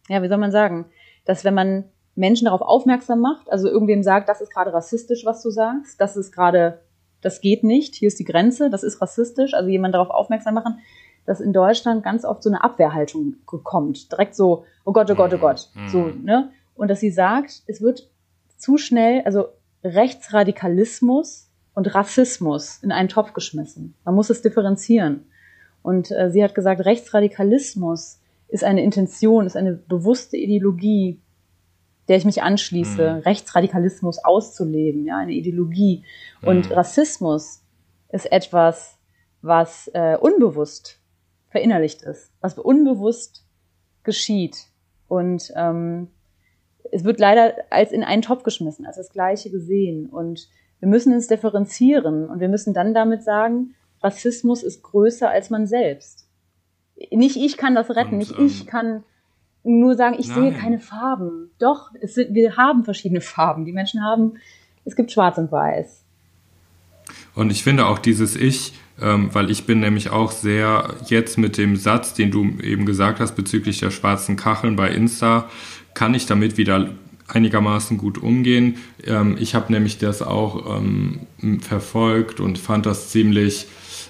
ja, 0.09 0.23
wie 0.23 0.27
soll 0.27 0.39
man 0.39 0.51
sagen, 0.51 0.87
dass 1.25 1.45
wenn 1.45 1.53
man 1.53 1.83
Menschen 2.15 2.45
darauf 2.45 2.61
aufmerksam 2.61 3.21
macht, 3.21 3.51
also 3.51 3.69
irgendwem 3.69 4.01
sagt, 4.01 4.27
das 4.29 4.41
ist 4.41 4.51
gerade 4.51 4.73
rassistisch, 4.73 5.25
was 5.25 5.43
du 5.43 5.51
sagst, 5.51 6.01
das 6.01 6.17
ist 6.17 6.31
gerade 6.31 6.81
das 7.21 7.39
geht 7.41 7.63
nicht, 7.63 7.93
hier 7.93 8.07
ist 8.07 8.19
die 8.19 8.25
Grenze, 8.25 8.71
das 8.71 8.83
ist 8.83 8.99
rassistisch, 8.99 9.53
also 9.53 9.69
jemand 9.69 9.93
darauf 9.93 10.09
aufmerksam 10.09 10.55
machen, 10.55 10.79
dass 11.25 11.39
in 11.39 11.53
Deutschland 11.53 12.03
ganz 12.03 12.25
oft 12.25 12.41
so 12.41 12.49
eine 12.49 12.63
Abwehrhaltung 12.63 13.35
kommt. 13.45 14.11
Direkt 14.11 14.35
so, 14.35 14.65
oh 14.85 14.93
Gott, 14.93 15.11
oh 15.11 15.15
Gott, 15.15 15.33
oh 15.33 15.37
Gott. 15.37 15.69
Mhm. 15.75 15.89
So, 15.89 16.05
ne? 16.07 16.51
Und 16.75 16.89
dass 16.89 16.99
sie 16.99 17.11
sagt, 17.11 17.63
es 17.67 17.81
wird 17.81 18.09
zu 18.55 18.77
schnell, 18.77 19.21
also 19.23 19.49
Rechtsradikalismus 19.83 21.46
und 21.77 21.93
Rassismus 21.93 22.79
in 22.81 22.91
einen 22.91 23.07
Topf 23.07 23.33
geschmissen. 23.33 23.93
Man 24.03 24.15
muss 24.15 24.31
es 24.31 24.41
differenzieren. 24.41 25.27
Und 25.83 26.09
äh, 26.09 26.31
sie 26.31 26.43
hat 26.43 26.55
gesagt, 26.55 26.83
Rechtsradikalismus 26.83 28.19
ist 28.47 28.63
eine 28.63 28.81
Intention, 28.81 29.45
ist 29.45 29.55
eine 29.55 29.73
bewusste 29.73 30.37
Ideologie, 30.37 31.21
der 32.07 32.17
ich 32.17 32.25
mich 32.25 32.41
anschließe, 32.41 33.17
mhm. 33.17 33.19
Rechtsradikalismus 33.19 34.17
auszuleben, 34.17 35.05
ja, 35.05 35.17
eine 35.17 35.33
Ideologie. 35.33 36.03
Und 36.41 36.67
mhm. 36.67 36.73
Rassismus 36.73 37.61
ist 38.11 38.31
etwas, 38.31 38.97
was 39.43 39.87
äh, 39.93 40.17
unbewusst 40.17 40.99
verinnerlicht 41.51 42.01
ist, 42.01 42.31
was 42.41 42.57
unbewusst 42.57 43.45
geschieht. 44.01 44.65
Und 45.07 45.53
ähm, 45.55 46.07
es 46.91 47.03
wird 47.03 47.19
leider 47.19 47.53
als 47.69 47.91
in 47.91 48.03
einen 48.03 48.23
Topf 48.23 48.41
geschmissen, 48.41 48.87
als 48.87 48.97
das 48.97 49.11
Gleiche 49.11 49.51
gesehen. 49.51 50.07
Und 50.07 50.49
wir 50.79 50.87
müssen 50.87 51.13
es 51.13 51.27
differenzieren 51.27 52.27
und 52.29 52.39
wir 52.39 52.49
müssen 52.49 52.73
dann 52.73 52.93
damit 52.93 53.23
sagen, 53.23 53.75
Rassismus 54.01 54.63
ist 54.63 54.83
größer 54.83 55.29
als 55.29 55.49
man 55.49 55.67
selbst. 55.67 56.27
Nicht 57.11 57.35
ich 57.35 57.57
kann 57.57 57.75
das 57.75 57.89
retten, 57.89 58.13
und, 58.13 58.17
nicht 58.17 58.37
ähm, 58.37 58.45
ich 58.45 58.67
kann 58.67 59.03
nur 59.63 59.95
sagen, 59.95 60.15
ich 60.19 60.29
Nein. 60.29 60.51
sehe 60.51 60.53
keine 60.53 60.79
Farben. 60.79 61.51
Doch, 61.59 61.91
sind, 62.01 62.33
wir 62.33 62.57
haben 62.57 62.83
verschiedene 62.83 63.21
Farben. 63.21 63.65
Die 63.65 63.73
Menschen 63.73 64.03
haben, 64.03 64.35
es 64.85 64.95
gibt 64.95 65.11
Schwarz 65.11 65.37
und 65.37 65.51
Weiß. 65.51 66.03
Und 67.35 67.51
ich 67.51 67.63
finde 67.63 67.85
auch 67.85 67.99
dieses 67.99 68.35
Ich, 68.35 68.73
ähm, 68.99 69.33
weil 69.33 69.51
ich 69.51 69.65
bin 69.65 69.79
nämlich 69.79 70.09
auch 70.09 70.31
sehr 70.31 70.95
jetzt 71.05 71.37
mit 71.37 71.57
dem 71.57 71.75
Satz, 71.75 72.13
den 72.13 72.31
du 72.31 72.43
eben 72.61 72.85
gesagt 72.85 73.19
hast 73.19 73.35
bezüglich 73.35 73.79
der 73.79 73.91
schwarzen 73.91 74.37
Kacheln 74.37 74.75
bei 74.75 74.89
Insta, 74.89 75.49
kann 75.93 76.13
ich 76.13 76.25
damit 76.25 76.57
wieder 76.57 76.89
einigermaßen 77.27 77.97
gut 77.97 78.17
umgehen. 78.17 78.77
Ähm, 79.03 79.37
ich 79.39 79.55
habe 79.55 79.71
nämlich 79.71 79.97
das 79.97 80.21
auch 80.21 80.77
ähm, 80.77 81.21
verfolgt 81.61 82.39
und 82.39 82.57
fand 82.57 82.85
das 82.85 83.09
ziemlich 83.09 83.67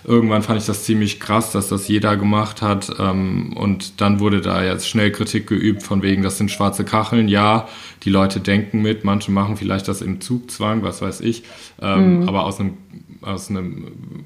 irgendwann 0.08 0.42
fand 0.42 0.60
ich 0.60 0.66
das 0.66 0.84
ziemlich 0.84 1.20
krass, 1.20 1.52
dass 1.52 1.68
das 1.68 1.88
jeder 1.88 2.16
gemacht 2.16 2.62
hat. 2.62 2.92
Ähm, 2.98 3.54
und 3.56 4.00
dann 4.02 4.20
wurde 4.20 4.42
da 4.42 4.64
jetzt 4.64 4.88
schnell 4.88 5.12
Kritik 5.12 5.48
geübt, 5.48 5.84
von 5.84 6.02
wegen, 6.02 6.24
das 6.24 6.38
sind 6.38 6.50
schwarze 6.50 6.86
Kacheln. 6.86 7.28
Ja, 7.28 7.68
die 8.04 8.10
Leute 8.10 8.40
denken 8.40 8.82
mit, 8.82 9.04
manche 9.04 9.32
machen 9.32 9.58
vielleicht 9.58 9.88
das 9.88 10.02
im 10.02 10.22
Zugzwang, 10.22 10.82
was 10.82 11.02
weiß 11.02 11.22
ich. 11.22 11.44
Ähm, 11.82 12.22
mhm. 12.22 12.30
Aber 12.30 12.46
aus 12.46 12.60
einem, 12.60 12.78
aus 13.22 13.50
einem 13.50 14.26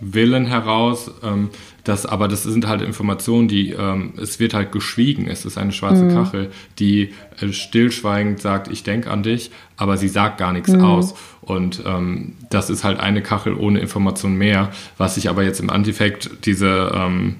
Willen 0.00 0.46
heraus. 0.46 1.10
Ähm, 1.22 1.50
das, 1.84 2.04
aber 2.04 2.28
das 2.28 2.42
sind 2.42 2.66
halt 2.66 2.82
Informationen, 2.82 3.48
die, 3.48 3.70
ähm, 3.70 4.12
es 4.20 4.38
wird 4.38 4.52
halt 4.54 4.72
geschwiegen. 4.72 5.26
Es 5.26 5.44
ist 5.44 5.56
eine 5.56 5.72
schwarze 5.72 6.04
mhm. 6.04 6.14
Kachel, 6.14 6.50
die 6.78 7.14
äh, 7.40 7.52
stillschweigend 7.52 8.40
sagt, 8.40 8.68
ich 8.68 8.82
denke 8.82 9.10
an 9.10 9.22
dich, 9.22 9.50
aber 9.76 9.96
sie 9.96 10.08
sagt 10.08 10.38
gar 10.38 10.52
nichts 10.52 10.70
mhm. 10.70 10.84
aus. 10.84 11.14
Und 11.40 11.82
ähm, 11.86 12.34
das 12.50 12.68
ist 12.68 12.84
halt 12.84 13.00
eine 13.00 13.22
Kachel 13.22 13.54
ohne 13.54 13.80
Information 13.80 14.36
mehr, 14.36 14.70
was 14.98 15.14
sich 15.14 15.30
aber 15.30 15.44
jetzt 15.44 15.60
im 15.60 15.70
Endeffekt 15.70 16.44
diese, 16.44 16.92
ähm, 16.94 17.36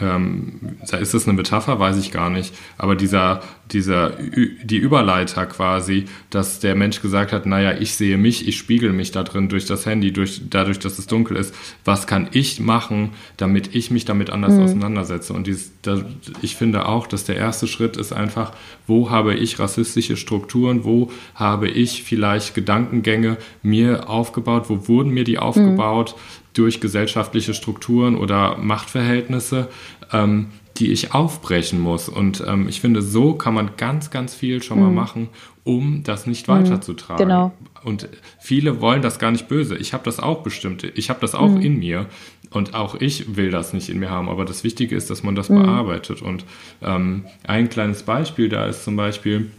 ähm, 0.00 0.78
ist 0.80 1.12
das 1.12 1.28
eine 1.28 1.36
Metapher? 1.36 1.78
Weiß 1.78 1.98
ich 1.98 2.10
gar 2.10 2.30
nicht. 2.30 2.54
Aber 2.78 2.96
dieser, 2.96 3.42
dieser, 3.72 4.10
die 4.10 4.78
Überleiter 4.78 5.44
quasi, 5.46 6.06
dass 6.30 6.60
der 6.60 6.74
Mensch 6.74 7.02
gesagt 7.02 7.32
hat, 7.32 7.44
naja, 7.44 7.74
ich 7.78 7.94
sehe 7.94 8.16
mich, 8.16 8.48
ich 8.48 8.56
spiegel 8.56 8.92
mich 8.92 9.10
da 9.12 9.22
drin 9.22 9.50
durch 9.50 9.66
das 9.66 9.84
Handy, 9.84 10.12
durch, 10.12 10.42
dadurch, 10.48 10.78
dass 10.78 10.98
es 10.98 11.06
dunkel 11.06 11.36
ist. 11.36 11.54
Was 11.84 12.06
kann 12.06 12.28
ich 12.32 12.58
machen, 12.58 13.10
damit 13.36 13.74
ich 13.74 13.90
mich 13.90 14.06
damit 14.06 14.30
anders 14.30 14.54
mhm. 14.54 14.62
auseinandersetze? 14.62 15.34
Und 15.34 15.46
dies, 15.46 15.72
da, 15.82 16.02
ich 16.40 16.56
finde 16.56 16.86
auch, 16.86 17.06
dass 17.06 17.24
der 17.24 17.36
erste 17.36 17.66
Schritt 17.66 17.98
ist 17.98 18.12
einfach, 18.12 18.52
wo 18.86 19.10
habe 19.10 19.34
ich 19.34 19.58
rassistische 19.58 20.16
Strukturen, 20.16 20.84
wo 20.84 21.10
habe 21.34 21.68
ich 21.68 22.02
vielleicht 22.02 22.54
Gedankengänge 22.54 23.36
mir 23.62 24.08
aufgebaut, 24.08 24.64
wo 24.68 24.88
wurden 24.88 25.10
mir 25.10 25.24
die 25.24 25.38
aufgebaut? 25.38 26.14
Mhm 26.16 26.41
durch 26.52 26.80
gesellschaftliche 26.80 27.54
Strukturen 27.54 28.16
oder 28.16 28.58
Machtverhältnisse, 28.58 29.68
ähm, 30.12 30.48
die 30.78 30.90
ich 30.90 31.14
aufbrechen 31.14 31.80
muss. 31.80 32.08
Und 32.08 32.42
ähm, 32.46 32.68
ich 32.68 32.80
finde, 32.80 33.02
so 33.02 33.34
kann 33.34 33.54
man 33.54 33.70
ganz, 33.76 34.10
ganz 34.10 34.34
viel 34.34 34.62
schon 34.62 34.78
mhm. 34.78 34.84
mal 34.84 34.92
machen, 34.92 35.28
um 35.64 36.02
das 36.02 36.26
nicht 36.26 36.48
mhm. 36.48 36.52
weiterzutragen. 36.52 37.26
Genau. 37.26 37.52
Und 37.84 38.08
viele 38.38 38.80
wollen 38.80 39.02
das 39.02 39.18
gar 39.18 39.30
nicht 39.30 39.48
böse. 39.48 39.76
Ich 39.76 39.92
habe 39.92 40.04
das 40.04 40.20
auch 40.20 40.42
bestimmt. 40.42 40.84
Ich 40.94 41.10
habe 41.10 41.20
das 41.20 41.34
auch 41.34 41.50
mhm. 41.50 41.62
in 41.62 41.78
mir. 41.78 42.06
Und 42.50 42.74
auch 42.74 42.94
ich 42.96 43.36
will 43.36 43.50
das 43.50 43.72
nicht 43.72 43.88
in 43.88 43.98
mir 43.98 44.10
haben. 44.10 44.28
Aber 44.28 44.44
das 44.44 44.62
Wichtige 44.62 44.94
ist, 44.94 45.10
dass 45.10 45.22
man 45.22 45.34
das 45.34 45.48
mhm. 45.48 45.62
bearbeitet. 45.62 46.22
Und 46.22 46.44
ähm, 46.82 47.24
ein 47.46 47.68
kleines 47.68 48.02
Beispiel 48.02 48.48
da 48.48 48.66
ist 48.66 48.84
zum 48.84 48.96
Beispiel, 48.96 49.50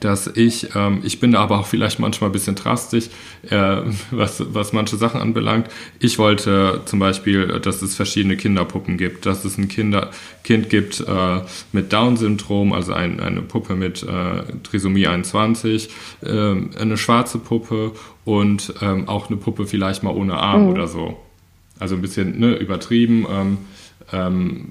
dass 0.00 0.26
ich, 0.26 0.74
ähm, 0.74 1.00
ich 1.04 1.20
bin 1.20 1.32
da 1.32 1.40
aber 1.40 1.60
auch 1.60 1.66
vielleicht 1.66 1.98
manchmal 1.98 2.30
ein 2.30 2.32
bisschen 2.32 2.56
drastisch, 2.56 3.06
äh, 3.48 3.82
was, 4.10 4.42
was 4.52 4.72
manche 4.72 4.96
Sachen 4.96 5.20
anbelangt. 5.20 5.68
Ich 6.00 6.18
wollte 6.18 6.82
zum 6.84 6.98
Beispiel, 6.98 7.60
dass 7.60 7.82
es 7.82 7.94
verschiedene 7.94 8.36
Kinderpuppen 8.36 8.98
gibt, 8.98 9.26
dass 9.26 9.44
es 9.44 9.58
ein 9.58 9.68
Kinder, 9.68 10.10
Kind 10.42 10.70
gibt 10.70 11.00
äh, 11.00 11.40
mit 11.72 11.92
Down-Syndrom, 11.92 12.72
also 12.72 12.92
ein, 12.92 13.20
eine 13.20 13.42
Puppe 13.42 13.74
mit 13.74 14.02
äh, 14.02 14.42
Trisomie 14.64 15.06
21, 15.06 15.88
äh, 16.22 16.28
eine 16.30 16.96
schwarze 16.96 17.38
Puppe 17.38 17.92
und 18.24 18.74
ähm, 18.82 19.08
auch 19.08 19.28
eine 19.28 19.36
Puppe 19.36 19.66
vielleicht 19.66 20.02
mal 20.02 20.14
ohne 20.14 20.34
Arm 20.34 20.64
mhm. 20.64 20.70
oder 20.70 20.88
so. 20.88 21.16
Also 21.78 21.94
ein 21.94 22.02
bisschen 22.02 22.40
ne, 22.40 22.56
übertrieben. 22.56 23.26
Ähm, 23.30 23.46
ähm, 23.46 23.58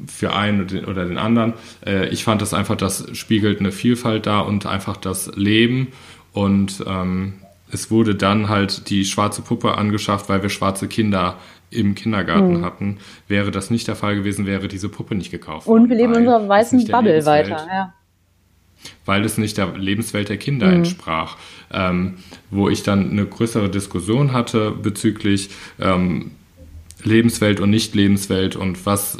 für 0.07 0.33
einen 0.33 0.85
oder 0.85 1.05
den 1.05 1.17
anderen. 1.17 1.53
Äh, 1.85 2.07
ich 2.09 2.23
fand 2.23 2.41
das 2.41 2.53
einfach, 2.53 2.75
das 2.75 3.05
spiegelt 3.13 3.59
eine 3.59 3.71
Vielfalt 3.71 4.25
da 4.25 4.39
und 4.39 4.65
einfach 4.65 4.97
das 4.97 5.35
Leben. 5.35 5.89
Und 6.33 6.83
ähm, 6.87 7.33
es 7.71 7.91
wurde 7.91 8.15
dann 8.15 8.49
halt 8.49 8.89
die 8.89 9.05
schwarze 9.05 9.41
Puppe 9.41 9.77
angeschafft, 9.77 10.29
weil 10.29 10.41
wir 10.41 10.49
schwarze 10.49 10.87
Kinder 10.87 11.37
im 11.69 11.95
Kindergarten 11.95 12.59
mhm. 12.59 12.65
hatten. 12.65 12.97
Wäre 13.27 13.51
das 13.51 13.69
nicht 13.69 13.87
der 13.87 13.95
Fall 13.95 14.15
gewesen, 14.15 14.45
wäre 14.45 14.67
diese 14.67 14.89
Puppe 14.89 15.15
nicht 15.15 15.31
gekauft. 15.31 15.67
Und 15.67 15.89
wir 15.89 15.95
leben 15.95 16.13
in 16.13 16.19
unserer 16.19 16.47
weißen 16.47 16.87
Bubble 16.87 17.25
weiter, 17.25 17.67
ja. 17.67 17.93
Weil 19.05 19.25
es 19.25 19.37
nicht 19.37 19.57
der 19.57 19.75
Lebenswelt 19.75 20.29
der 20.29 20.37
Kinder 20.37 20.67
mhm. 20.67 20.73
entsprach. 20.73 21.37
Ähm, 21.73 22.15
wo 22.51 22.69
ich 22.69 22.83
dann 22.83 23.09
eine 23.09 23.25
größere 23.25 23.69
Diskussion 23.69 24.31
hatte 24.31 24.71
bezüglich 24.71 25.49
ähm, 25.79 26.31
Lebenswelt 27.05 27.59
und 27.59 27.69
Nicht-Lebenswelt 27.69 28.55
und 28.55 28.85
was 28.85 29.17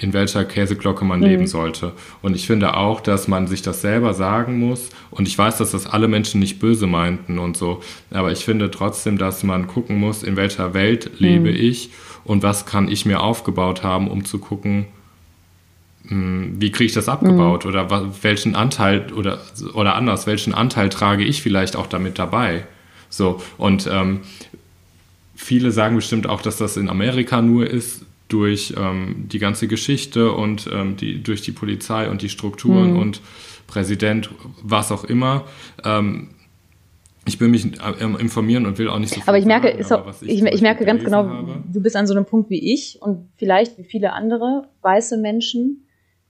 in 0.00 0.12
welcher 0.12 0.44
Käseglocke 0.44 1.04
man 1.04 1.20
mhm. 1.20 1.26
leben 1.26 1.46
sollte. 1.46 1.92
Und 2.22 2.36
ich 2.36 2.46
finde 2.46 2.76
auch, 2.76 3.00
dass 3.00 3.28
man 3.28 3.46
sich 3.46 3.62
das 3.62 3.80
selber 3.80 4.14
sagen 4.14 4.58
muss. 4.58 4.90
Und 5.10 5.26
ich 5.26 5.36
weiß, 5.36 5.58
dass 5.58 5.72
das 5.72 5.86
alle 5.86 6.08
Menschen 6.08 6.40
nicht 6.40 6.60
böse 6.60 6.86
meinten 6.86 7.38
und 7.38 7.56
so. 7.56 7.82
Aber 8.10 8.30
ich 8.30 8.44
finde 8.44 8.70
trotzdem, 8.70 9.18
dass 9.18 9.42
man 9.42 9.66
gucken 9.66 9.98
muss, 9.98 10.22
in 10.22 10.36
welcher 10.36 10.74
Welt 10.74 11.10
lebe 11.18 11.50
mhm. 11.50 11.56
ich 11.56 11.90
und 12.24 12.42
was 12.42 12.66
kann 12.66 12.88
ich 12.88 13.06
mir 13.06 13.20
aufgebaut 13.20 13.82
haben, 13.82 14.08
um 14.08 14.24
zu 14.24 14.38
gucken, 14.38 14.86
hm, 16.06 16.56
wie 16.58 16.70
kriege 16.70 16.86
ich 16.86 16.92
das 16.92 17.08
abgebaut 17.08 17.64
mhm. 17.64 17.70
oder 17.70 18.12
welchen 18.22 18.54
Anteil 18.54 19.12
oder, 19.12 19.40
oder 19.74 19.94
anders, 19.94 20.26
welchen 20.26 20.54
Anteil 20.54 20.88
trage 20.90 21.24
ich 21.24 21.42
vielleicht 21.42 21.76
auch 21.76 21.86
damit 21.86 22.18
dabei. 22.18 22.66
So, 23.10 23.40
und 23.56 23.88
ähm, 23.90 24.20
viele 25.38 25.70
sagen 25.70 25.96
bestimmt 25.96 26.26
auch, 26.26 26.42
dass 26.42 26.58
das 26.58 26.76
in 26.76 26.88
Amerika 26.88 27.40
nur 27.40 27.68
ist 27.68 28.04
durch 28.26 28.74
ähm, 28.76 29.28
die 29.28 29.38
ganze 29.38 29.68
Geschichte 29.68 30.32
und 30.32 30.68
ähm, 30.70 30.96
die, 30.96 31.22
durch 31.22 31.40
die 31.40 31.52
Polizei 31.52 32.10
und 32.10 32.20
die 32.20 32.28
Strukturen 32.28 32.92
mhm. 32.92 32.98
und 32.98 33.20
Präsident, 33.66 34.30
was 34.62 34.92
auch 34.92 35.04
immer. 35.04 35.44
Ähm, 35.84 36.30
ich 37.26 37.40
will 37.40 37.48
mich 37.48 37.64
äh, 37.64 38.04
informieren 38.18 38.66
und 38.66 38.78
will 38.78 38.88
auch 38.88 38.98
nicht 38.98 39.10
so 39.10 39.20
viel 39.20 39.28
Aber 39.28 39.38
ich 39.38 39.44
merke, 39.44 39.82
sagen, 39.84 40.02
aber 40.02 40.14
ich, 40.20 40.42
ich, 40.42 40.42
ich, 40.42 40.60
merke 40.60 40.84
ganz 40.84 41.04
genau, 41.04 41.24
habe. 41.24 41.62
du 41.72 41.80
bist 41.80 41.94
an 41.96 42.06
so 42.06 42.14
einem 42.14 42.24
Punkt 42.24 42.50
wie 42.50 42.74
ich 42.74 43.00
und 43.00 43.28
vielleicht 43.36 43.78
wie 43.78 43.84
viele 43.84 44.12
andere 44.12 44.68
weiße 44.82 45.18
Menschen. 45.18 45.86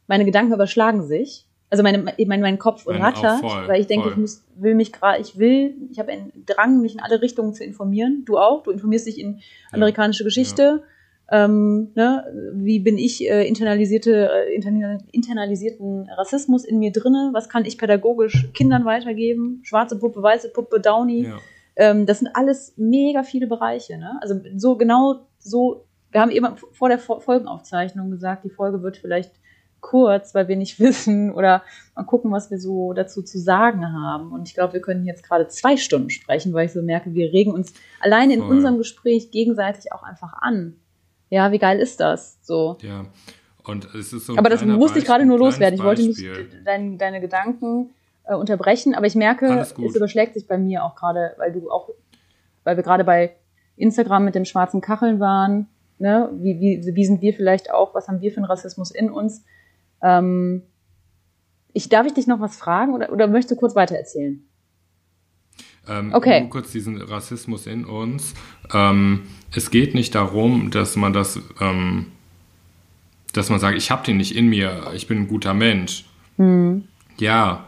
Meine 0.06 0.24
Gedanken 0.24 0.52
überschlagen 0.52 1.06
sich. 1.06 1.47
Also 1.70 1.82
meine, 1.82 1.98
mein, 1.98 2.40
mein 2.40 2.58
Kopf 2.58 2.86
mein, 2.86 3.02
rattert, 3.02 3.40
voll, 3.40 3.68
weil 3.68 3.80
ich 3.80 3.86
denke, 3.86 4.04
voll. 4.04 4.12
ich 4.12 4.18
muss, 4.18 4.44
will 4.56 4.74
mich 4.74 4.92
gerade, 4.92 5.20
ich 5.20 5.38
will, 5.38 5.74
ich 5.90 5.98
habe 5.98 6.10
einen 6.12 6.32
Drang, 6.46 6.80
mich 6.80 6.94
in 6.94 7.00
alle 7.00 7.20
Richtungen 7.20 7.52
zu 7.52 7.62
informieren. 7.62 8.22
Du 8.24 8.38
auch. 8.38 8.62
Du 8.62 8.70
informierst 8.70 9.06
dich 9.06 9.20
in 9.20 9.40
amerikanische 9.72 10.22
ja, 10.22 10.26
Geschichte. 10.26 10.62
Ja 10.62 10.82
ähm, 11.30 11.90
ne, 11.94 12.24
wie 12.54 12.80
bin 12.80 12.96
ich 12.96 13.28
äh, 13.28 13.46
internalisierte, 13.46 14.30
äh, 14.32 14.54
internalisierten 14.54 16.08
Rassismus 16.16 16.64
in 16.64 16.78
mir 16.78 16.90
drinne? 16.90 17.30
Was 17.32 17.50
kann 17.50 17.66
ich 17.66 17.76
pädagogisch 17.76 18.48
Kindern 18.54 18.86
weitergeben? 18.86 19.60
Schwarze 19.62 19.98
Puppe, 19.98 20.22
weiße 20.22 20.50
Puppe, 20.50 20.80
Downy. 20.80 21.24
Ja. 21.24 21.38
Ähm, 21.76 22.06
das 22.06 22.20
sind 22.20 22.30
alles 22.34 22.72
mega 22.76 23.24
viele 23.24 23.46
Bereiche. 23.46 23.98
Ne? 23.98 24.18
Also 24.22 24.40
so 24.56 24.76
genau 24.76 25.26
so. 25.38 25.84
Wir 26.10 26.22
haben 26.22 26.30
eben 26.30 26.46
vor 26.72 26.88
der 26.88 26.98
Folgenaufzeichnung 26.98 28.10
gesagt, 28.10 28.44
die 28.44 28.50
Folge 28.50 28.82
wird 28.82 28.96
vielleicht 28.96 29.32
kurz, 29.80 30.34
weil 30.34 30.48
wir 30.48 30.56
nicht 30.56 30.80
wissen 30.80 31.32
oder 31.32 31.62
mal 31.94 32.04
gucken, 32.04 32.30
was 32.30 32.50
wir 32.50 32.58
so 32.58 32.92
dazu 32.92 33.22
zu 33.22 33.38
sagen 33.38 33.92
haben. 33.92 34.32
Und 34.32 34.48
ich 34.48 34.54
glaube, 34.54 34.74
wir 34.74 34.80
können 34.80 35.04
jetzt 35.04 35.22
gerade 35.22 35.48
zwei 35.48 35.76
Stunden 35.76 36.10
sprechen, 36.10 36.52
weil 36.52 36.66
ich 36.66 36.72
so 36.72 36.82
merke, 36.82 37.14
wir 37.14 37.32
regen 37.32 37.52
uns 37.52 37.72
alleine 38.00 38.34
in 38.34 38.42
unserem 38.42 38.78
Gespräch 38.78 39.30
gegenseitig 39.30 39.92
auch 39.92 40.02
einfach 40.02 40.34
an 40.34 40.76
ja, 41.30 41.52
wie 41.52 41.58
geil 41.58 41.78
ist 41.78 42.00
das? 42.00 42.38
So. 42.42 42.78
Ja. 42.82 43.06
Und 43.64 43.94
es 43.94 44.12
ist 44.12 44.26
so 44.26 44.36
aber 44.36 44.48
das 44.48 44.64
musste 44.64 44.98
ich 44.98 45.04
gerade 45.04 45.26
nur 45.26 45.38
loswerden. 45.38 45.78
Ich 45.78 45.84
wollte 45.84 46.02
nicht 46.02 46.24
dein, 46.64 46.96
deine 46.96 47.20
Gedanken 47.20 47.90
äh, 48.24 48.34
unterbrechen, 48.34 48.94
aber 48.94 49.06
ich 49.06 49.14
merke, 49.14 49.46
es 49.58 49.72
überschlägt 49.72 50.34
sich 50.34 50.46
bei 50.46 50.56
mir 50.56 50.84
auch 50.84 50.94
gerade, 50.94 51.34
weil 51.36 51.52
du 51.52 51.70
auch, 51.70 51.90
weil 52.64 52.76
wir 52.76 52.82
gerade 52.82 53.04
bei 53.04 53.36
Instagram 53.76 54.24
mit 54.24 54.34
dem 54.34 54.46
schwarzen 54.46 54.80
Kacheln 54.80 55.20
waren. 55.20 55.68
Ne? 55.98 56.30
Wie, 56.34 56.58
wie, 56.60 56.94
wie 56.94 57.04
sind 57.04 57.20
wir 57.20 57.34
vielleicht 57.34 57.70
auch, 57.70 57.94
was 57.94 58.08
haben 58.08 58.22
wir 58.22 58.30
für 58.30 58.38
einen 58.38 58.46
Rassismus 58.46 58.90
in 58.90 59.10
uns? 59.10 59.44
Ähm, 60.02 60.62
ich, 61.72 61.88
darf 61.88 62.06
ich 62.06 62.14
dich 62.14 62.26
noch 62.26 62.40
was 62.40 62.56
fragen 62.56 62.92
oder, 62.92 63.12
oder 63.12 63.26
möchtest 63.26 63.52
du 63.52 63.56
kurz 63.56 63.74
weiter 63.74 63.96
erzählen? 63.96 64.42
Ähm, 65.88 66.12
okay. 66.12 66.40
Nur 66.40 66.50
kurz 66.50 66.72
diesen 66.72 67.00
Rassismus 67.00 67.66
in 67.66 67.84
uns. 67.84 68.34
Ähm, 68.72 69.22
es 69.52 69.70
geht 69.70 69.94
nicht 69.94 70.14
darum, 70.14 70.70
dass 70.70 70.96
man 70.96 71.12
das, 71.12 71.40
ähm, 71.60 72.06
dass 73.32 73.48
man 73.48 73.58
sagt, 73.58 73.76
ich 73.76 73.90
habe 73.90 74.04
den 74.04 74.18
nicht 74.18 74.36
in 74.36 74.48
mir, 74.48 74.90
ich 74.94 75.06
bin 75.06 75.18
ein 75.18 75.28
guter 75.28 75.54
Mensch. 75.54 76.04
Mhm. 76.36 76.84
Ja, 77.18 77.64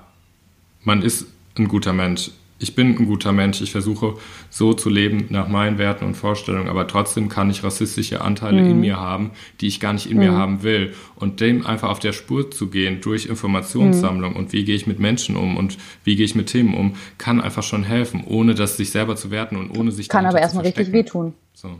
man 0.84 1.02
ist 1.02 1.26
ein 1.56 1.68
guter 1.68 1.92
Mensch 1.92 2.30
ich 2.60 2.74
bin 2.74 2.88
ein 2.88 3.06
guter 3.06 3.32
Mensch, 3.32 3.62
ich 3.62 3.72
versuche 3.72 4.14
so 4.50 4.74
zu 4.74 4.90
leben 4.90 5.26
nach 5.30 5.48
meinen 5.48 5.78
Werten 5.78 6.04
und 6.04 6.14
Vorstellungen, 6.14 6.68
aber 6.68 6.86
trotzdem 6.86 7.30
kann 7.30 7.48
ich 7.48 7.64
rassistische 7.64 8.20
Anteile 8.20 8.60
mhm. 8.60 8.70
in 8.70 8.80
mir 8.80 9.00
haben, 9.00 9.30
die 9.60 9.66
ich 9.66 9.80
gar 9.80 9.94
nicht 9.94 10.10
in 10.10 10.18
mhm. 10.18 10.22
mir 10.22 10.32
haben 10.32 10.62
will. 10.62 10.92
Und 11.16 11.40
dem 11.40 11.66
einfach 11.66 11.88
auf 11.88 11.98
der 11.98 12.12
Spur 12.12 12.50
zu 12.50 12.68
gehen 12.68 13.00
durch 13.00 13.26
Informationssammlung 13.26 14.32
mhm. 14.32 14.36
und 14.36 14.52
wie 14.52 14.64
gehe 14.64 14.76
ich 14.76 14.86
mit 14.86 15.00
Menschen 15.00 15.36
um 15.36 15.56
und 15.56 15.78
wie 16.04 16.16
gehe 16.16 16.24
ich 16.24 16.34
mit 16.34 16.48
Themen 16.48 16.74
um, 16.74 16.96
kann 17.16 17.40
einfach 17.40 17.62
schon 17.62 17.82
helfen, 17.82 18.24
ohne 18.26 18.54
das 18.54 18.76
sich 18.76 18.90
selber 18.90 19.16
zu 19.16 19.30
werten 19.30 19.56
und 19.56 19.76
ohne 19.76 19.90
sich 19.90 20.08
Kann 20.08 20.26
aber 20.26 20.40
erstmal 20.40 20.64
richtig 20.64 20.92
wehtun. 20.92 21.32
So. 21.54 21.70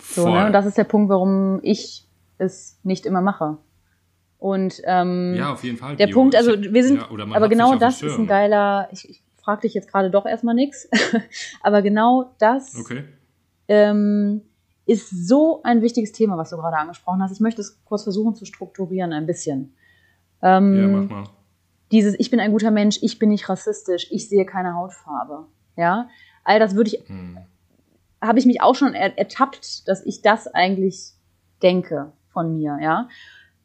so 0.00 0.32
ne? 0.32 0.46
Und 0.46 0.52
das 0.52 0.66
ist 0.66 0.78
der 0.78 0.84
Punkt, 0.84 1.10
warum 1.10 1.58
ich 1.62 2.04
es 2.38 2.78
nicht 2.84 3.06
immer 3.06 3.20
mache. 3.20 3.58
Und 4.38 4.80
ähm, 4.86 5.34
ja, 5.36 5.52
auf 5.52 5.64
jeden 5.64 5.76
Fall. 5.76 5.96
Der 5.96 6.06
Bio. 6.06 6.14
Punkt, 6.14 6.34
also 6.34 6.52
wir 6.58 6.82
sind, 6.82 7.00
ja, 7.00 7.08
aber 7.34 7.48
genau 7.48 7.74
das 7.74 8.02
ist 8.02 8.16
ein 8.16 8.26
geiler. 8.26 8.88
Ich, 8.90 9.10
ich 9.10 9.22
frag 9.50 9.62
dich 9.62 9.74
jetzt 9.74 9.90
gerade 9.90 10.10
doch 10.10 10.26
erstmal 10.26 10.54
nichts. 10.54 10.88
Aber 11.62 11.82
genau 11.82 12.34
das 12.38 12.76
okay. 12.78 13.04
ähm, 13.66 14.42
ist 14.86 15.10
so 15.10 15.60
ein 15.64 15.82
wichtiges 15.82 16.12
Thema, 16.12 16.36
was 16.38 16.50
du 16.50 16.56
gerade 16.56 16.76
angesprochen 16.76 17.20
hast. 17.20 17.32
Ich 17.32 17.40
möchte 17.40 17.60
es 17.60 17.82
kurz 17.84 18.04
versuchen 18.04 18.36
zu 18.36 18.44
strukturieren 18.44 19.12
ein 19.12 19.26
bisschen. 19.26 19.74
Ähm, 20.40 20.76
ja, 20.76 20.88
mach 20.88 21.10
mal. 21.10 21.24
Dieses, 21.90 22.14
ich 22.20 22.30
bin 22.30 22.38
ein 22.38 22.52
guter 22.52 22.70
Mensch, 22.70 22.98
ich 23.02 23.18
bin 23.18 23.30
nicht 23.30 23.48
rassistisch, 23.48 24.06
ich 24.12 24.28
sehe 24.28 24.46
keine 24.46 24.74
Hautfarbe. 24.74 25.46
Ja, 25.76 26.08
all 26.44 26.60
das 26.60 26.76
würde 26.76 26.90
ich, 26.90 27.08
hm. 27.08 27.38
habe 28.20 28.38
ich 28.38 28.46
mich 28.46 28.62
auch 28.62 28.76
schon 28.76 28.94
er, 28.94 29.18
ertappt, 29.18 29.88
dass 29.88 30.06
ich 30.06 30.22
das 30.22 30.46
eigentlich 30.46 31.14
denke 31.60 32.12
von 32.28 32.56
mir, 32.56 32.78
ja. 32.80 33.08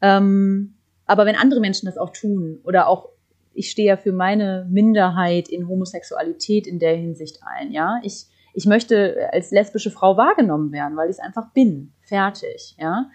Ähm, 0.00 0.74
aber 1.06 1.24
wenn 1.24 1.36
andere 1.36 1.60
Menschen 1.60 1.86
das 1.86 1.96
auch 1.96 2.10
tun 2.10 2.58
oder 2.64 2.88
auch 2.88 3.10
ich 3.56 3.70
stehe 3.70 3.88
ja 3.88 3.96
für 3.96 4.12
meine 4.12 4.66
Minderheit 4.70 5.48
in 5.48 5.68
Homosexualität 5.68 6.66
in 6.66 6.78
der 6.78 6.94
Hinsicht 6.94 7.40
ein, 7.42 7.72
ja. 7.72 8.00
Ich, 8.02 8.26
ich 8.52 8.66
möchte 8.66 9.28
als 9.32 9.50
lesbische 9.50 9.90
Frau 9.90 10.16
wahrgenommen 10.16 10.72
werden, 10.72 10.96
weil 10.96 11.08
ich 11.08 11.16
es 11.16 11.20
einfach 11.22 11.52
bin. 11.52 11.92
Fertig, 12.02 12.76
ja. 12.78 13.10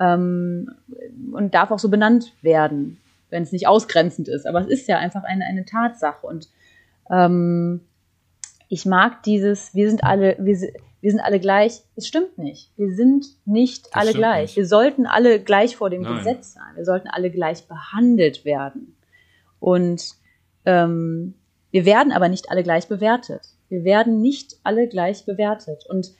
Ähm, 0.00 0.70
und 1.32 1.54
darf 1.54 1.70
auch 1.70 1.78
so 1.78 1.90
benannt 1.90 2.32
werden, 2.42 2.98
wenn 3.30 3.42
es 3.42 3.52
nicht 3.52 3.68
ausgrenzend 3.68 4.28
ist. 4.28 4.46
Aber 4.46 4.60
es 4.60 4.66
ist 4.66 4.88
ja 4.88 4.98
einfach 4.98 5.24
eine, 5.24 5.44
eine 5.44 5.64
Tatsache. 5.64 6.26
Und 6.26 6.48
ähm, 7.10 7.82
ich 8.68 8.86
mag 8.86 9.22
dieses, 9.22 9.74
wir 9.74 9.88
sind 9.88 10.02
alle, 10.02 10.36
wir, 10.38 10.56
wir 11.02 11.10
sind 11.10 11.20
alle 11.20 11.40
gleich. 11.40 11.82
Es 11.96 12.06
stimmt 12.06 12.38
nicht. 12.38 12.70
Wir 12.76 12.94
sind 12.94 13.26
nicht 13.44 13.86
das 13.86 13.94
alle 13.94 14.12
gleich. 14.12 14.42
Nicht. 14.42 14.56
Wir 14.56 14.66
sollten 14.66 15.06
alle 15.06 15.40
gleich 15.40 15.76
vor 15.76 15.90
dem 15.90 16.02
Nein. 16.02 16.18
Gesetz 16.18 16.54
sein. 16.54 16.76
Wir 16.76 16.84
sollten 16.84 17.08
alle 17.08 17.30
gleich 17.30 17.66
behandelt 17.68 18.44
werden. 18.44 18.96
Und 19.62 20.16
ähm, 20.64 21.34
wir 21.70 21.84
werden 21.84 22.12
aber 22.12 22.28
nicht 22.28 22.50
alle 22.50 22.64
gleich 22.64 22.88
bewertet. 22.88 23.46
Wir 23.68 23.84
werden 23.84 24.20
nicht 24.20 24.56
alle 24.64 24.88
gleich 24.88 25.24
bewertet. 25.24 25.86
Und 25.88 26.12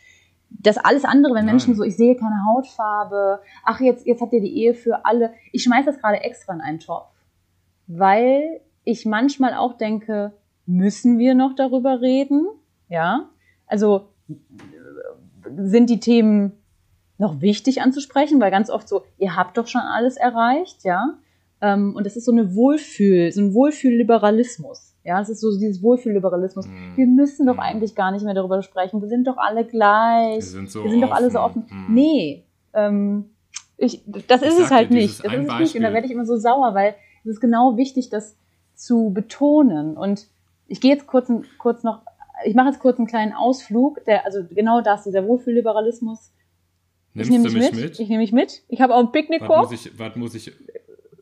das 0.49 0.79
alles 0.79 1.05
andere, 1.05 1.35
wenn 1.35 1.47
Nein. 1.47 1.57
Menschen 1.57 1.75
so, 1.75 1.83
ich 1.83 1.97
sehe 1.97 2.15
keine 2.15 2.45
Hautfarbe, 2.47 3.41
ach, 3.65 3.81
jetzt, 3.81 4.07
jetzt 4.07 4.23
habt 4.23 4.33
ihr 4.33 4.41
die 4.41 4.57
Ehe 4.57 4.75
für 4.75 5.05
alle. 5.05 5.33
Ich 5.51 5.65
schmeiße 5.65 5.87
das 5.87 5.99
gerade 5.99 6.19
extra 6.19 6.55
in 6.55 6.61
einen 6.61 6.79
Topf. 6.79 7.11
Weil 7.89 8.61
ich 8.85 9.07
manchmal 9.07 9.55
auch 9.55 9.77
denke, 9.77 10.33
müssen 10.65 11.19
wir 11.19 11.35
noch 11.35 11.57
darüber 11.57 12.01
reden? 12.01 12.47
Ja. 12.89 13.29
Also 13.67 14.09
sind 15.57 15.91
die 15.91 15.99
Themen 15.99 16.53
noch 17.19 17.41
wichtig 17.41 17.83
anzusprechen, 17.83 18.41
weil 18.41 18.53
ganz 18.53 18.71
oft 18.71 18.89
so, 18.89 19.03
ihr 19.19 19.35
habt 19.35 19.59
doch 19.59 19.67
schon 19.67 19.81
alles 19.81 20.17
erreicht, 20.17 20.85
ja. 20.85 21.19
Ähm, 21.63 21.95
und 21.95 22.05
das 22.05 22.17
ist 22.17 22.25
so 22.25 22.33
eine 22.33 22.55
Wohlfühl, 22.55 23.31
so 23.31 23.41
ein 23.41 23.55
Wohlfühlliberalismus. 23.55 24.97
Ja, 25.05 25.21
es 25.21 25.29
ist 25.29 25.41
so 25.41 25.57
dieses 25.57 25.81
Wohlfühlliberalismus. 25.83 26.67
Mm. 26.67 26.97
Wir 26.97 27.07
müssen 27.07 27.47
doch 27.47 27.57
mm. 27.57 27.61
eigentlich 27.61 27.95
gar 27.95 28.11
nicht 28.11 28.25
mehr 28.25 28.35
darüber 28.35 28.63
sprechen. 28.63 29.01
Wir 29.01 29.09
sind 29.09 29.27
doch 29.29 29.37
alle 29.37 29.65
gleich. 29.65 30.37
Wir 30.37 30.43
sind, 30.43 30.71
so 30.71 30.83
wir 30.83 30.91
sind 30.91 31.01
doch 31.01 31.13
alle 31.13 31.31
so 31.31 31.39
offen. 31.39 31.65
Mm. 31.71 31.95
Nee, 31.95 32.45
ähm, 32.75 33.31
ich, 33.77 34.03
das 34.27 34.43
ich 34.43 34.49
ist 34.49 34.59
es 34.59 34.71
halt 34.73 34.91
nicht. 34.91 35.25
Das 35.25 35.33
ist 35.33 35.49
es 35.49 35.59
nicht. 35.59 35.77
Und 35.77 35.83
da 35.83 35.93
werde 35.93 36.07
ich 36.07 36.13
immer 36.13 36.27
so 36.27 36.37
sauer, 36.37 36.75
weil 36.75 36.97
es 37.25 37.31
ist 37.31 37.41
genau 37.41 37.77
wichtig, 37.77 38.11
das 38.11 38.37
zu 38.75 39.13
betonen. 39.15 39.97
Und 39.97 40.27
ich 40.67 40.81
gehe 40.81 40.93
jetzt 40.93 41.07
kurz, 41.07 41.31
kurz 41.59 41.85
noch, 41.85 42.03
ich 42.45 42.57
mache 42.57 42.69
jetzt 42.69 42.81
kurz 42.81 42.99
einen 42.99 43.07
kleinen 43.07 43.33
Ausflug, 43.33 44.05
der, 44.05 44.25
also 44.25 44.41
genau 44.51 44.81
das, 44.81 45.05
dieser 45.05 45.27
Wohlfühlliberalismus 45.27 46.33
Nimmst 47.15 47.31
ich 47.31 47.39
nehme 47.39 47.51
mich 47.51 47.73
mit? 47.73 47.83
mit? 47.83 48.01
Ich 48.01 48.09
nehme 48.09 48.21
mich 48.23 48.33
mit. 48.33 48.63
Ich 48.69 48.81
habe 48.81 48.95
auch 48.95 49.01
einen 49.01 49.13
Picknickkorb. 49.13 49.65
Was 49.65 49.71
muss 49.71 49.87
ich, 49.87 49.99
was 49.99 50.17
muss 50.17 50.35
ich, 50.35 50.53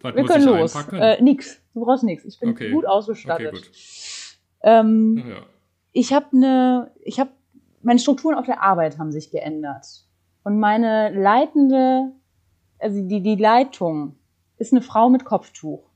was 0.02 0.14
Wir 0.14 0.24
können 0.24 0.44
los. 0.44 0.74
Äh, 0.92 1.22
nix. 1.22 1.60
Du 1.74 1.84
brauchst 1.84 2.04
nichts. 2.04 2.24
Ich 2.24 2.38
bin 2.40 2.50
okay. 2.50 2.70
gut 2.72 2.86
ausgestattet. 2.86 3.48
Okay, 3.48 3.60
gut. 3.60 3.70
Ähm, 4.62 5.24
ja. 5.28 5.36
Ich 5.92 6.12
habe 6.12 6.26
eine, 6.32 6.90
ich 7.02 7.18
habe, 7.20 7.30
meine 7.82 7.98
Strukturen 7.98 8.34
auf 8.34 8.46
der 8.46 8.62
Arbeit 8.62 8.98
haben 8.98 9.12
sich 9.12 9.30
geändert. 9.30 9.86
Und 10.42 10.58
meine 10.58 11.10
leitende, 11.10 12.12
also 12.78 13.02
die, 13.06 13.22
die 13.22 13.36
Leitung 13.36 14.16
ist 14.58 14.72
eine 14.72 14.82
Frau 14.82 15.08
mit 15.08 15.24
Kopftuch. 15.24 15.90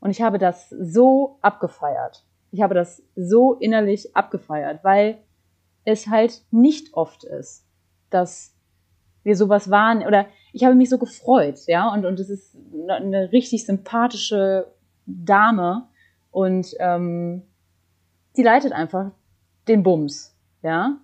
Und 0.00 0.10
ich 0.10 0.22
habe 0.22 0.38
das 0.38 0.70
so 0.70 1.38
abgefeiert. 1.42 2.24
Ich 2.52 2.62
habe 2.62 2.74
das 2.74 3.02
so 3.16 3.54
innerlich 3.54 4.14
abgefeiert, 4.14 4.84
weil 4.84 5.18
es 5.84 6.06
halt 6.08 6.42
nicht 6.50 6.94
oft 6.94 7.24
ist, 7.24 7.66
dass 8.10 8.54
wir 9.22 9.36
sowas 9.36 9.70
waren 9.70 10.06
oder 10.06 10.26
ich 10.56 10.64
habe 10.64 10.74
mich 10.74 10.88
so 10.88 10.96
gefreut, 10.96 11.58
ja, 11.66 11.92
und, 11.92 12.06
und 12.06 12.18
es 12.18 12.30
ist 12.30 12.56
eine 12.88 13.30
richtig 13.30 13.66
sympathische 13.66 14.72
Dame 15.04 15.86
und 16.30 16.74
ähm, 16.78 17.42
die 18.38 18.42
leitet 18.42 18.72
einfach 18.72 19.10
den 19.68 19.82
Bums, 19.82 20.34
ja. 20.62 20.96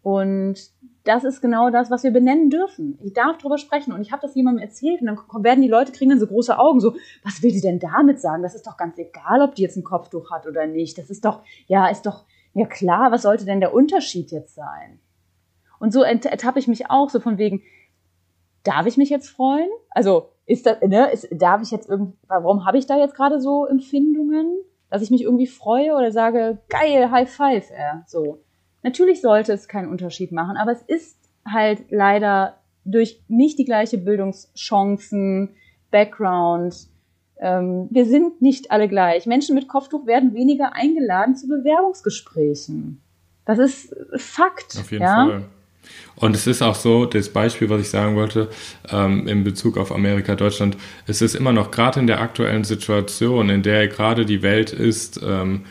Und 0.00 0.56
das 1.04 1.24
ist 1.24 1.42
genau 1.42 1.68
das, 1.68 1.90
was 1.90 2.04
wir 2.04 2.10
benennen 2.10 2.48
dürfen. 2.48 2.98
Ich 3.02 3.12
darf 3.12 3.36
drüber 3.36 3.58
sprechen 3.58 3.92
und 3.92 4.00
ich 4.00 4.12
habe 4.12 4.22
das 4.22 4.34
jemandem 4.34 4.62
erzählt 4.62 5.02
und 5.02 5.08
dann 5.08 5.18
werden 5.44 5.60
die 5.60 5.68
Leute 5.68 5.92
kriegen 5.92 6.08
dann 6.08 6.20
so 6.20 6.26
große 6.26 6.58
Augen, 6.58 6.80
so, 6.80 6.94
was 7.22 7.42
will 7.42 7.52
die 7.52 7.60
denn 7.60 7.78
damit 7.78 8.18
sagen? 8.18 8.42
Das 8.42 8.54
ist 8.54 8.66
doch 8.66 8.78
ganz 8.78 8.96
egal, 8.96 9.42
ob 9.42 9.56
die 9.56 9.62
jetzt 9.62 9.76
ein 9.76 9.84
Kopftuch 9.84 10.30
hat 10.30 10.46
oder 10.46 10.66
nicht. 10.66 10.96
Das 10.96 11.10
ist 11.10 11.26
doch, 11.26 11.42
ja, 11.66 11.88
ist 11.88 12.06
doch, 12.06 12.24
ja 12.54 12.64
klar, 12.64 13.12
was 13.12 13.22
sollte 13.22 13.44
denn 13.44 13.60
der 13.60 13.74
Unterschied 13.74 14.30
jetzt 14.30 14.54
sein? 14.54 15.00
Und 15.78 15.92
so 15.92 16.02
ertappe 16.02 16.58
ich 16.58 16.66
mich 16.66 16.88
auch 16.88 17.10
so 17.10 17.20
von 17.20 17.36
wegen, 17.36 17.62
darf 18.66 18.86
ich 18.86 18.96
mich 18.96 19.10
jetzt 19.10 19.28
freuen? 19.28 19.68
Also 19.90 20.30
ist 20.46 20.66
das, 20.66 20.80
ne, 20.80 21.10
ist, 21.10 21.28
darf 21.32 21.62
ich 21.62 21.70
jetzt 21.70 21.88
irgendwie, 21.88 22.16
warum 22.28 22.64
habe 22.64 22.78
ich 22.78 22.86
da 22.86 22.96
jetzt 22.96 23.14
gerade 23.14 23.40
so 23.40 23.66
Empfindungen, 23.66 24.58
dass 24.90 25.02
ich 25.02 25.10
mich 25.10 25.22
irgendwie 25.22 25.46
freue 25.46 25.94
oder 25.94 26.12
sage, 26.12 26.58
geil, 26.68 27.10
High 27.10 27.30
Five, 27.30 27.70
äh, 27.70 28.00
so. 28.06 28.38
Natürlich 28.82 29.20
sollte 29.20 29.52
es 29.52 29.66
keinen 29.66 29.88
Unterschied 29.88 30.30
machen, 30.30 30.56
aber 30.56 30.70
es 30.70 30.82
ist 30.82 31.18
halt 31.44 31.90
leider 31.90 32.58
durch 32.84 33.20
nicht 33.26 33.58
die 33.58 33.64
gleiche 33.64 33.98
Bildungschancen, 33.98 35.56
Background. 35.90 36.88
Ähm, 37.38 37.88
wir 37.90 38.06
sind 38.06 38.40
nicht 38.40 38.70
alle 38.70 38.88
gleich. 38.88 39.26
Menschen 39.26 39.54
mit 39.54 39.68
Kopftuch 39.68 40.06
werden 40.06 40.34
weniger 40.34 40.74
eingeladen 40.74 41.34
zu 41.34 41.48
Bewerbungsgesprächen. 41.48 43.00
Das 43.44 43.58
ist 43.58 43.94
Fakt. 44.16 44.76
Auf 44.78 44.90
jeden 44.92 45.02
ja? 45.02 45.26
Fall. 45.26 45.44
Und 46.16 46.34
es 46.34 46.46
ist 46.46 46.62
auch 46.62 46.74
so, 46.74 47.04
das 47.04 47.28
Beispiel, 47.28 47.68
was 47.68 47.82
ich 47.82 47.90
sagen 47.90 48.16
wollte, 48.16 48.48
ähm, 48.90 49.28
in 49.28 49.44
Bezug 49.44 49.76
auf 49.76 49.92
Amerika, 49.92 50.34
Deutschland, 50.34 50.76
es 51.06 51.20
ist 51.20 51.34
immer 51.34 51.52
noch 51.52 51.70
gerade 51.70 52.00
in 52.00 52.06
der 52.06 52.20
aktuellen 52.20 52.64
Situation, 52.64 53.50
in 53.50 53.62
der 53.62 53.86
gerade 53.88 54.24
die 54.24 54.42
Welt 54.42 54.72
ist, 54.72 55.20
ähm, 55.22 55.64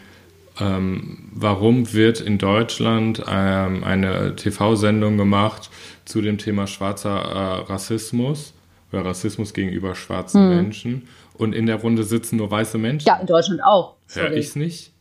ähm, 0.60 1.30
warum 1.34 1.94
wird 1.94 2.22
in 2.22 2.38
Deutschland 2.38 3.24
ähm, 3.28 3.84
eine 3.84 4.36
TV-Sendung 4.36 5.18
gemacht 5.18 5.70
zu 6.06 6.22
dem 6.22 6.38
Thema 6.38 6.68
schwarzer 6.68 7.10
äh, 7.10 7.72
Rassismus 7.72 8.54
oder 8.92 9.04
Rassismus 9.04 9.54
gegenüber 9.54 9.96
schwarzen 9.96 10.42
hm. 10.42 10.56
Menschen 10.56 11.08
und 11.34 11.54
in 11.54 11.66
der 11.66 11.78
Runde 11.78 12.04
sitzen 12.04 12.38
nur 12.38 12.52
weiße 12.52 12.78
Menschen? 12.78 13.08
Ja, 13.08 13.18
in 13.18 13.28
Deutschland 13.28 13.62
auch. 13.64 13.96
Hör 14.14 14.32
ich 14.32 14.48
es 14.48 14.56
nicht? 14.56 14.94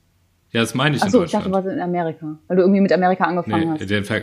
Ja, 0.50 0.60
das 0.60 0.74
meine 0.74 0.96
ich 0.96 1.02
Ach 1.02 1.10
so, 1.10 1.18
in 1.18 1.22
Deutschland. 1.24 1.46
ich 1.46 1.52
dachte, 1.52 1.62
du 1.62 1.68
warst 1.68 1.76
in 1.76 1.82
Amerika, 1.82 2.38
weil 2.48 2.56
du 2.56 2.62
irgendwie 2.62 2.80
mit 2.80 2.92
Amerika 2.92 3.24
angefangen 3.24 3.74
nee, 3.74 3.78
hast. 3.78 3.90
Der 3.90 4.04
Ver 4.04 4.22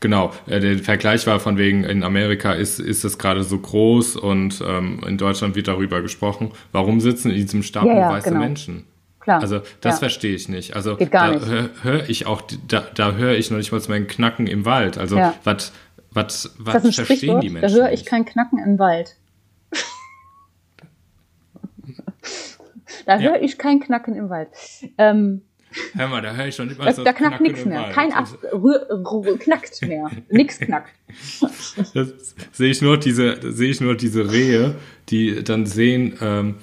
Genau, 0.00 0.32
äh, 0.46 0.60
der 0.60 0.78
Vergleich 0.78 1.26
war 1.26 1.40
von 1.40 1.58
wegen, 1.58 1.84
in 1.84 2.02
Amerika 2.02 2.52
ist, 2.52 2.80
ist 2.80 3.04
es 3.04 3.18
gerade 3.18 3.44
so 3.44 3.58
groß 3.58 4.16
und 4.16 4.62
ähm, 4.66 5.00
in 5.06 5.18
Deutschland 5.18 5.54
wird 5.54 5.68
darüber 5.68 6.00
gesprochen. 6.00 6.52
Warum 6.72 7.00
sitzen 7.00 7.30
in 7.30 7.36
diesem 7.36 7.62
Staat 7.62 7.84
ja, 7.84 7.94
ja, 7.94 8.10
weiße 8.10 8.30
genau. 8.30 8.40
Menschen? 8.40 8.86
Klar. 9.20 9.42
Also 9.42 9.60
das 9.82 9.96
ja. 9.96 9.98
verstehe 9.98 10.34
ich 10.34 10.48
nicht. 10.48 10.74
Also 10.74 10.96
Geht 10.96 11.10
gar 11.10 11.32
da 11.32 11.46
höre 11.46 11.70
hör 11.82 12.08
ich 12.08 12.26
auch, 12.26 12.40
da, 12.66 12.86
da 12.94 13.12
höre 13.12 13.34
ich 13.34 13.50
noch 13.50 13.58
nicht 13.58 13.70
mal 13.70 13.80
meinen 13.88 14.06
Knacken 14.06 14.46
im 14.46 14.64
Wald. 14.64 14.96
Also 14.96 15.18
ja. 15.18 15.34
was 15.44 15.72
was 16.10 16.54
was 16.58 16.94
verstehen 16.94 17.40
die 17.40 17.50
Menschen? 17.50 17.76
Da 17.76 17.82
höre 17.82 17.92
ich 17.92 18.06
kein 18.06 18.24
Knacken 18.24 18.58
im 18.58 18.78
Wald. 18.78 19.16
da 23.06 23.18
höre 23.18 23.42
ich 23.42 23.58
kein 23.58 23.80
Knacken 23.80 24.14
im 24.14 24.30
Wald. 24.30 24.48
Ähm, 24.96 25.42
Hör 25.94 26.08
mal, 26.08 26.22
da 26.22 26.34
höre 26.34 26.46
ich 26.46 26.54
schon 26.56 26.70
immer 26.70 26.84
da, 26.84 26.92
so. 26.92 27.04
Da 27.04 27.12
knackt 27.12 27.40
nichts 27.40 27.64
mehr. 27.64 27.90
Kein 27.92 28.12
Ab 28.12 28.26
knackt 29.38 29.82
mehr. 29.82 30.10
nix 30.28 30.58
knackt. 30.58 30.90
Sehe 32.52 32.70
ich 32.70 32.82
nur 32.82 32.98
diese, 32.98 33.38
sehe 33.52 33.70
ich 33.70 33.80
nur 33.80 33.96
diese 33.96 34.30
Rehe, 34.30 34.76
die 35.08 35.42
dann 35.42 35.66
sehen, 35.66 36.16
ähm, 36.20 36.56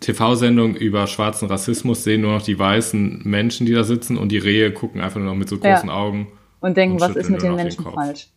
TV-Sendung 0.00 0.76
über 0.76 1.06
schwarzen 1.06 1.48
Rassismus, 1.48 2.04
sehen 2.04 2.20
nur 2.20 2.32
noch 2.32 2.42
die 2.42 2.58
weißen 2.58 3.22
Menschen, 3.24 3.66
die 3.66 3.72
da 3.72 3.84
sitzen 3.84 4.18
und 4.18 4.30
die 4.30 4.38
Rehe 4.38 4.72
gucken 4.72 5.00
einfach 5.00 5.18
nur 5.18 5.30
noch 5.30 5.36
mit 5.36 5.48
so 5.48 5.58
großen 5.58 5.88
ja. 5.88 5.94
Augen. 5.94 6.28
Und 6.60 6.76
denken, 6.76 6.96
und 6.96 7.00
was 7.00 7.16
ist 7.16 7.30
mit 7.30 7.42
den 7.42 7.54
Menschen 7.54 7.84
falsch? 7.84 8.28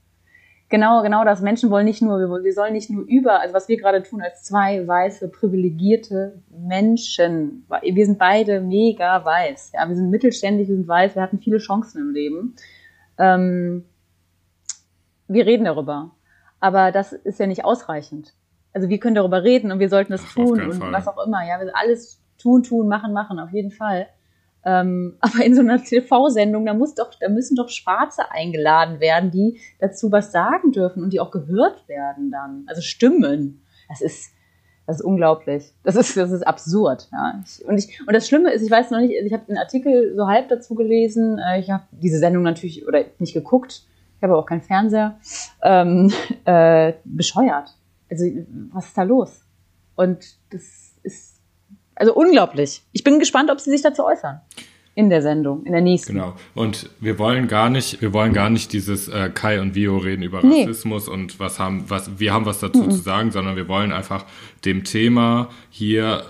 Genau, 0.70 1.02
genau 1.02 1.24
das. 1.24 1.42
Menschen 1.42 1.70
wollen 1.70 1.86
nicht 1.86 2.02
nur, 2.02 2.20
wir, 2.20 2.44
wir 2.44 2.54
sollen 2.54 2.74
nicht 2.74 2.90
nur 2.90 3.06
über, 3.06 3.40
also 3.40 3.54
was 3.54 3.70
wir 3.70 3.78
gerade 3.78 4.04
tun 4.04 4.22
als 4.22 4.44
zwei 4.44 4.86
weiße, 4.86 5.30
privilegierte 5.30 6.42
Menschen. 6.50 7.66
Wir 7.82 8.06
sind 8.06 8.20
beide 8.20 8.60
mega 8.60 9.24
weiß. 9.24 9.72
Ja, 9.74 9.88
wir 9.88 9.96
sind 9.96 10.10
mittelständig, 10.10 10.68
wir 10.68 10.76
sind 10.76 10.88
weiß, 10.88 11.16
wir 11.16 11.22
hatten 11.22 11.40
viele 11.40 11.60
Chancen 11.60 12.02
im 12.02 12.10
Leben. 12.14 12.56
Ähm, 13.18 13.86
wir 15.30 15.46
reden 15.46 15.66
darüber. 15.66 16.12
Aber 16.60 16.92
das 16.92 17.14
ist 17.14 17.40
ja 17.40 17.48
nicht 17.48 17.64
ausreichend. 17.64 18.34
Also 18.74 18.90
wir 18.90 19.00
können 19.00 19.16
darüber 19.16 19.44
reden 19.44 19.72
und 19.72 19.80
wir 19.80 19.90
sollten 19.90 20.12
das 20.12 20.24
Ach, 20.28 20.34
tun 20.34 20.62
und 20.62 20.74
Fall. 20.74 20.92
was 20.92 21.08
auch 21.08 21.26
immer. 21.26 21.48
Ja, 21.48 21.60
wir 21.62 21.72
alles 21.76 22.22
tun, 22.38 22.64
tun, 22.64 22.88
machen, 22.90 23.14
machen, 23.14 23.40
auf 23.40 23.52
jeden 23.52 23.72
Fall. 23.72 24.08
Ähm, 24.68 25.16
aber 25.22 25.44
in 25.44 25.56
so 25.56 25.62
einer 25.62 25.82
TV-Sendung, 25.82 26.66
da 26.66 26.74
muss 26.74 26.94
doch, 26.94 27.12
da 27.20 27.30
müssen 27.30 27.56
doch 27.56 27.70
Schwarze 27.70 28.30
eingeladen 28.32 29.00
werden, 29.00 29.32
die 29.32 29.60
dazu 29.80 30.12
was 30.12 30.32
sagen 30.32 30.74
dürfen 30.74 31.02
und 31.02 31.14
die 31.14 31.20
auch 31.20 31.32
gehört 31.32 31.88
werden 31.88 32.30
dann. 32.30 32.66
Also 32.68 32.82
Stimmen. 32.82 33.64
Das 33.88 34.02
ist, 34.02 34.34
das 34.86 34.98
ist 34.98 35.06
unglaublich. 35.06 35.74
Das 35.84 35.96
ist, 35.96 36.18
das 36.18 36.32
ist 36.32 36.46
absurd. 36.46 37.08
Ja. 37.12 37.42
Ich, 37.46 37.66
und, 37.66 37.78
ich, 37.78 38.02
und 38.06 38.14
das 38.14 38.28
Schlimme 38.28 38.52
ist, 38.52 38.62
ich 38.62 38.70
weiß 38.70 38.92
noch 38.92 39.00
nicht, 39.00 39.14
ich 39.14 39.34
habe 39.34 39.48
einen 39.48 39.58
Artikel 39.58 40.14
so 40.16 40.28
halb 40.28 40.50
dazu 40.50 40.76
gelesen. 40.76 41.40
Äh, 41.40 41.62
ich 41.62 41.72
habe 41.72 41.84
diese 41.92 42.20
Sendung 42.20 42.44
natürlich 42.44 42.86
oder 42.86 43.06
nicht 43.20 43.34
geguckt. 43.34 43.84
Ich 44.18 44.24
habe 44.24 44.36
auch 44.36 44.46
keinen 44.46 44.62
Fernseher. 44.62 45.18
Ähm, 45.64 46.12
äh, 46.46 46.94
bescheuert. 47.06 47.74
Also 48.10 48.26
was 48.74 48.88
ist 48.88 48.98
da 48.98 49.04
los? 49.04 49.46
Und 49.96 50.26
das 50.52 50.94
ist 51.04 51.37
also 51.98 52.14
unglaublich. 52.14 52.82
Ich 52.92 53.04
bin 53.04 53.20
gespannt, 53.20 53.50
ob 53.52 53.60
sie 53.60 53.72
sich 53.72 53.82
dazu 53.82 54.06
äußern. 54.06 54.40
In 54.96 55.12
der 55.12 55.22
Sendung, 55.22 55.64
in 55.64 55.74
der 55.74 55.82
nächsten. 55.82 56.14
Genau. 56.14 56.36
Und 56.56 56.90
wir 57.00 57.20
wollen 57.20 57.48
gar 57.48 57.70
nicht, 57.70 58.02
wir 58.02 58.14
wollen 58.14 58.34
gar 58.34 58.50
nicht 58.50 58.74
dieses 58.74 59.08
äh, 59.08 59.30
Kai 59.32 59.62
und 59.62 59.76
Vio 59.76 59.98
reden 59.98 60.24
über 60.24 60.42
nee. 60.42 60.62
Rassismus 60.62 61.08
und 61.08 61.40
was 61.40 61.60
haben, 61.60 61.84
was, 61.88 62.20
wir 62.20 62.34
haben 62.34 62.48
was 62.48 62.60
dazu 62.62 62.82
mhm. 62.82 62.90
zu 62.90 62.98
sagen, 62.98 63.32
sondern 63.32 63.56
wir 63.56 63.68
wollen 63.68 63.92
einfach 63.92 64.26
dem 64.66 64.84
Thema 64.84 65.50
hier, 65.70 66.24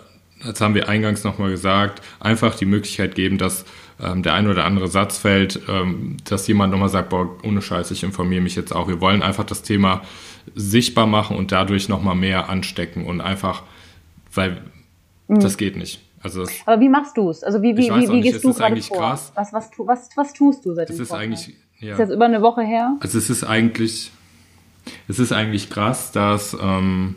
das 0.46 0.60
haben 0.60 0.76
wir 0.76 0.90
eingangs 0.90 1.24
nochmal 1.24 1.50
gesagt, 1.50 2.02
einfach 2.20 2.56
die 2.56 2.66
Möglichkeit 2.66 3.16
geben, 3.16 3.38
dass 3.38 3.64
ähm, 4.02 4.22
der 4.22 4.34
ein 4.34 4.48
oder 4.50 4.66
andere 4.66 4.90
Satz 4.90 5.18
fällt, 5.18 5.62
ähm, 5.70 6.18
dass 6.26 6.46
jemand 6.48 6.72
nochmal 6.74 6.90
sagt, 6.90 7.08
boah, 7.10 7.38
ohne 7.46 7.62
Scheiß, 7.62 7.90
ich 7.92 8.04
informiere 8.04 8.42
mich 8.42 8.58
jetzt 8.58 8.76
auch. 8.76 8.90
Wir 8.90 9.00
wollen 9.00 9.24
einfach 9.24 9.46
das 9.46 9.62
Thema 9.62 10.02
sichtbar 10.56 11.08
machen 11.08 11.38
und 11.38 11.54
dadurch 11.54 11.88
nochmal 11.88 12.16
mehr 12.16 12.50
anstecken 12.50 13.06
und 13.06 13.22
einfach, 13.22 13.64
weil 14.34 14.62
Mhm. 15.28 15.40
Das 15.40 15.58
geht 15.58 15.78
nicht. 15.78 16.02
Also 16.24 16.42
das, 16.42 16.52
Aber 16.66 16.82
wie 16.82 16.90
machst 16.90 17.16
du 17.18 17.30
es? 17.30 17.44
Also 17.44 17.62
wie, 17.62 17.78
wie, 17.78 17.90
wie, 17.90 18.10
wie 18.10 18.22
gehst 18.22 18.44
du 18.44 18.54
gerade 18.54 18.82
vor? 18.82 18.98
Krass. 18.98 19.32
Was, 19.36 19.54
was, 19.54 19.70
was, 19.78 20.10
was 20.16 20.34
tust 20.34 20.66
du 20.66 20.74
seit 20.74 20.90
dem 20.90 20.96
Es 20.96 21.00
ist 21.00 21.12
eigentlich, 21.12 21.56
ja. 21.80 21.94
Ist 21.94 22.00
jetzt 22.00 22.12
über 22.12 22.26
eine 22.26 22.42
Woche 22.42 22.64
her? 22.64 22.98
Also 23.00 23.18
es 23.18 23.30
ist 23.30 23.44
eigentlich, 23.44 24.12
es 25.08 25.20
ist 25.20 25.32
eigentlich 25.32 25.70
krass, 25.70 26.12
dass, 26.12 26.58
ähm, 26.60 27.16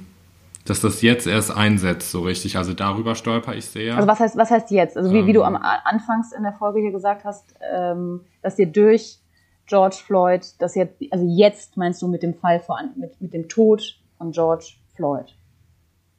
dass 0.67 0.81
das 0.81 1.01
jetzt 1.01 1.27
erst 1.27 1.51
einsetzt, 1.51 2.11
so 2.11 2.23
richtig. 2.23 2.57
Also 2.59 2.75
darüber 2.75 3.15
stolper 3.15 3.55
ich 3.55 3.65
sehr. 3.65 3.97
Also 3.97 4.07
was 4.07 4.21
heißt, 4.21 4.37
was 4.37 4.51
heißt 4.51 4.71
jetzt? 4.71 4.97
Also 4.97 5.13
wie, 5.13 5.21
ähm, 5.21 5.27
wie 5.27 5.33
du 5.33 5.41
ähm. 5.41 5.57
am 5.57 5.63
Anfangs 5.85 6.33
in 6.33 6.43
der 6.43 6.53
Folge 6.53 6.81
hier 6.81 6.93
gesagt 6.93 7.25
hast, 7.25 7.55
ähm, 7.73 8.21
dass 8.43 8.57
dir 8.57 8.67
durch 8.67 9.19
George 9.67 9.97
Floyd, 10.05 10.43
dass 10.59 10.75
jetzt, 10.75 11.01
also 11.11 11.25
jetzt 11.27 11.77
meinst 11.77 12.03
du 12.03 12.09
mit 12.09 12.23
dem 12.23 12.35
Fall 12.35 12.61
vor, 12.61 12.79
mit, 12.97 13.21
mit 13.21 13.33
dem 13.33 13.49
Tod 13.49 13.99
von 14.19 14.33
George 14.33 14.75
Floyd. 14.95 15.35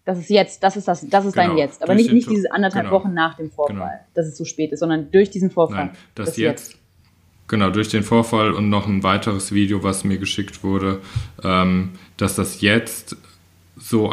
Das 0.03 0.17
ist 0.17 0.29
jetzt, 0.29 0.63
das 0.63 0.77
ist 0.77 0.87
das, 0.87 1.07
das 1.07 1.25
ist 1.25 1.33
genau. 1.33 1.49
dein 1.49 1.57
Jetzt. 1.57 1.83
Aber 1.83 1.93
nicht, 1.93 2.11
nicht 2.11 2.29
diese 2.29 2.51
anderthalb 2.51 2.85
genau. 2.85 2.97
Wochen 2.97 3.13
nach 3.13 3.35
dem 3.35 3.51
Vorfall, 3.51 3.75
genau. 3.75 4.05
dass 4.15 4.25
es 4.25 4.35
zu 4.35 4.45
spät 4.45 4.71
ist, 4.71 4.79
sondern 4.79 5.11
durch 5.11 5.29
diesen 5.29 5.51
Vorfall. 5.51 5.85
Nein, 5.85 5.97
das, 6.15 6.29
das 6.29 6.37
jetzt, 6.37 6.71
jetzt, 6.71 6.81
Genau, 7.51 7.69
durch 7.69 7.89
den 7.89 8.03
Vorfall 8.03 8.53
und 8.53 8.69
noch 8.69 8.87
ein 8.87 9.03
weiteres 9.03 9.51
Video, 9.51 9.83
was 9.83 10.05
mir 10.05 10.17
geschickt 10.17 10.63
wurde, 10.63 11.01
ähm, 11.43 11.89
dass 12.15 12.35
das 12.35 12.61
jetzt 12.61 13.17
so 13.75 14.09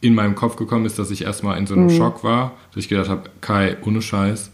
in 0.00 0.16
meinem 0.16 0.34
Kopf 0.34 0.56
gekommen 0.56 0.84
ist, 0.84 0.98
dass 0.98 1.12
ich 1.12 1.22
erstmal 1.22 1.58
in 1.58 1.68
so 1.68 1.74
einem 1.74 1.84
mhm. 1.84 1.96
Schock 1.96 2.24
war, 2.24 2.56
dass 2.74 2.82
ich 2.82 2.88
gedacht 2.88 3.08
habe, 3.08 3.30
Kai, 3.40 3.76
ohne 3.86 4.02
Scheiß, 4.02 4.50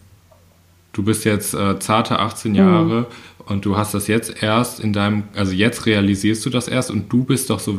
du 0.93 1.03
bist 1.03 1.25
jetzt 1.25 1.55
äh, 1.55 1.79
zarte 1.79 2.19
18 2.19 2.55
Jahre 2.55 3.01
mhm. 3.01 3.07
und 3.47 3.65
du 3.65 3.79
hast 3.79 3.95
das 3.95 4.09
jetzt 4.09 4.43
erst 4.43 4.81
in 4.81 4.93
deinem, 4.93 5.25
also 5.35 5.53
jetzt 5.53 5.87
realisierst 5.87 6.45
du 6.45 6.51
das 6.51 6.69
erst 6.69 6.91
und 6.91 7.11
du 7.11 7.25
bist 7.25 7.49
doch 7.49 7.61
so 7.61 7.79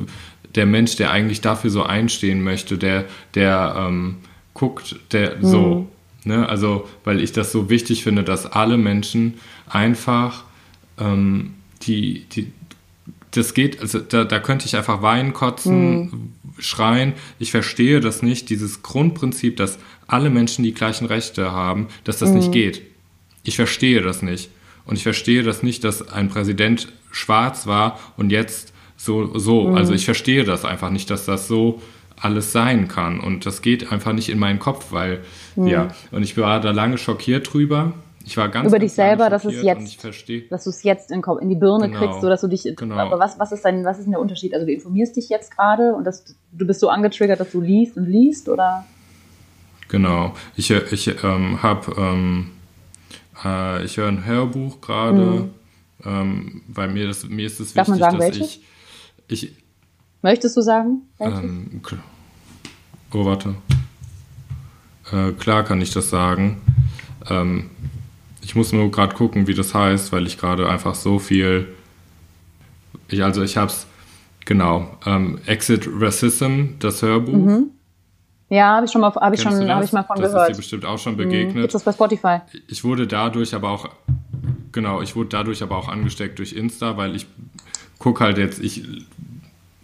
der 0.55 0.65
Mensch, 0.65 0.95
der 0.95 1.11
eigentlich 1.11 1.41
dafür 1.41 1.69
so 1.69 1.83
einstehen 1.83 2.43
möchte, 2.43 2.77
der, 2.77 3.05
der 3.35 3.75
ähm, 3.77 4.17
guckt, 4.53 4.95
der 5.11 5.37
mhm. 5.37 5.45
so. 5.45 5.87
Ne? 6.25 6.47
Also, 6.47 6.87
weil 7.03 7.21
ich 7.21 7.31
das 7.31 7.51
so 7.51 7.69
wichtig 7.69 8.03
finde, 8.03 8.23
dass 8.23 8.45
alle 8.45 8.77
Menschen 8.77 9.35
einfach 9.67 10.43
ähm, 10.99 11.55
die, 11.81 12.25
die, 12.31 12.51
das 13.31 13.53
geht, 13.53 13.81
also 13.81 13.99
da, 13.99 14.23
da 14.23 14.39
könnte 14.39 14.65
ich 14.65 14.75
einfach 14.75 15.01
weinen, 15.01 15.33
kotzen, 15.33 15.99
mhm. 15.99 16.33
schreien. 16.59 17.13
Ich 17.39 17.51
verstehe 17.51 17.99
das 17.99 18.21
nicht, 18.21 18.49
dieses 18.49 18.83
Grundprinzip, 18.83 19.57
dass 19.57 19.79
alle 20.07 20.29
Menschen 20.29 20.63
die 20.63 20.73
gleichen 20.73 21.05
Rechte 21.07 21.51
haben, 21.51 21.87
dass 22.03 22.19
das 22.19 22.29
mhm. 22.29 22.35
nicht 22.37 22.51
geht. 22.51 22.81
Ich 23.43 23.55
verstehe 23.55 24.01
das 24.01 24.21
nicht. 24.21 24.49
Und 24.85 24.97
ich 24.97 25.03
verstehe 25.03 25.43
das 25.43 25.63
nicht, 25.63 25.83
dass 25.83 26.07
ein 26.09 26.29
Präsident 26.29 26.89
schwarz 27.11 27.67
war 27.67 27.99
und 28.17 28.31
jetzt 28.31 28.72
so, 29.03 29.37
so. 29.37 29.67
Mhm. 29.67 29.75
Also 29.75 29.93
ich 29.93 30.05
verstehe 30.05 30.43
das 30.43 30.65
einfach 30.65 30.89
nicht, 30.89 31.09
dass 31.09 31.25
das 31.25 31.47
so 31.47 31.81
alles 32.19 32.51
sein 32.51 32.87
kann. 32.87 33.19
Und 33.19 33.45
das 33.45 33.61
geht 33.61 33.91
einfach 33.91 34.13
nicht 34.13 34.29
in 34.29 34.39
meinen 34.39 34.59
Kopf, 34.59 34.91
weil, 34.91 35.21
mhm. 35.55 35.67
ja, 35.67 35.87
und 36.11 36.23
ich 36.23 36.37
war 36.37 36.61
da 36.61 36.71
lange 36.71 36.97
schockiert 36.97 37.53
drüber. 37.53 37.93
Ich 38.25 38.37
war 38.37 38.47
ganz 38.47 38.69
über 38.69 38.79
dich 38.79 38.93
selber, 38.93 39.29
dass 39.29 39.43
es 39.43 39.61
jetzt, 39.61 40.05
dass 40.49 40.63
du 40.63 40.69
es 40.69 40.83
jetzt 40.83 41.11
in, 41.11 41.21
in, 41.41 41.49
die 41.49 41.55
Birne 41.55 41.89
genau. 41.89 41.99
kriegst, 41.99 42.21
so 42.21 42.29
dass 42.29 42.39
du 42.39 42.47
dich. 42.47 42.63
Genau. 42.63 42.95
Aber 42.95 43.19
was, 43.19 43.37
was 43.37 43.51
ist 43.51 43.65
dein, 43.65 43.83
was 43.83 43.97
ist 43.97 44.05
denn 44.05 44.11
der 44.11 44.21
Unterschied? 44.21 44.53
Also 44.53 44.65
du 44.65 44.71
informierst 44.71 45.17
dich 45.17 45.27
jetzt 45.27 45.53
gerade 45.53 45.93
und 45.93 46.05
das, 46.05 46.23
du 46.53 46.65
bist 46.65 46.79
so 46.79 46.87
angetriggert, 46.87 47.41
dass 47.41 47.51
du 47.51 47.59
liest 47.59 47.97
und 47.97 48.05
liest, 48.05 48.47
oder? 48.47 48.85
Genau. 49.89 50.33
Ich, 50.55 50.71
ich 50.71 51.07
ähm, 51.23 51.61
habe, 51.61 51.93
ähm, 51.97 52.51
äh, 53.43 53.83
ich 53.83 53.97
höre 53.97 54.07
ein 54.07 54.25
Hörbuch 54.25 54.79
gerade, 54.79 55.19
mhm. 55.19 55.49
ähm, 56.05 56.61
weil 56.69 56.87
mir 56.87 57.07
das, 57.07 57.27
mir 57.27 57.45
ist 57.45 57.59
es 57.59 57.75
wichtig, 57.75 57.89
man 57.89 57.99
sagen, 57.99 58.17
dass 58.19 58.25
welche? 58.25 58.43
ich, 58.45 58.61
ich. 59.27 59.53
Möchtest 60.21 60.55
du 60.55 60.61
sagen? 60.61 61.01
Ähm, 61.19 61.81
oh, 63.13 63.25
warte. 63.25 63.55
Äh, 65.11 65.31
klar 65.33 65.63
kann 65.63 65.81
ich 65.81 65.91
das 65.91 66.09
sagen. 66.09 66.61
Ähm, 67.29 67.69
ich 68.41 68.55
muss 68.55 68.73
nur 68.73 68.91
gerade 68.91 69.15
gucken, 69.15 69.47
wie 69.47 69.53
das 69.53 69.73
heißt, 69.73 70.11
weil 70.11 70.27
ich 70.27 70.37
gerade 70.37 70.69
einfach 70.69 70.95
so 70.95 71.19
viel. 71.19 71.73
Ich, 73.07 73.23
also 73.23 73.43
ich 73.43 73.57
habe 73.57 73.67
es, 73.67 73.85
genau, 74.45 74.97
ähm, 75.05 75.39
Exit 75.45 75.87
Racism, 75.91 76.77
das 76.79 77.01
Hörbuch. 77.01 77.33
Mhm. 77.33 77.71
Ja, 78.49 78.75
habe 78.75 78.85
ich 78.85 78.91
schon 78.91 79.01
mal, 79.01 79.13
habe 79.15 79.35
ich 79.35 79.41
schon, 79.41 79.69
habe 79.69 79.83
ich 79.83 79.93
mal 79.93 80.03
von 80.03 80.21
das 80.21 80.31
gehört. 80.31 80.49
Das 80.49 80.49
ist 80.49 80.55
dir 80.55 80.61
bestimmt 80.61 80.85
auch 80.85 80.99
schon 80.99 81.17
begegnet. 81.17 81.55
Mhm. 81.55 81.61
Gibt 81.61 81.73
das 81.73 81.83
bei 81.83 81.91
Spotify? 81.91 82.39
Ich 82.67 82.83
wurde 82.83 83.07
dadurch 83.07 83.55
aber 83.55 83.69
auch, 83.69 83.89
genau, 84.71 85.01
ich 85.01 85.15
wurde 85.15 85.29
dadurch 85.29 85.63
aber 85.63 85.77
auch 85.77 85.87
angesteckt 85.87 86.37
durch 86.39 86.53
Insta, 86.53 86.97
weil 86.97 87.15
ich 87.15 87.25
gucke 87.99 88.23
halt 88.23 88.37
jetzt, 88.37 88.59
ich 88.61 88.83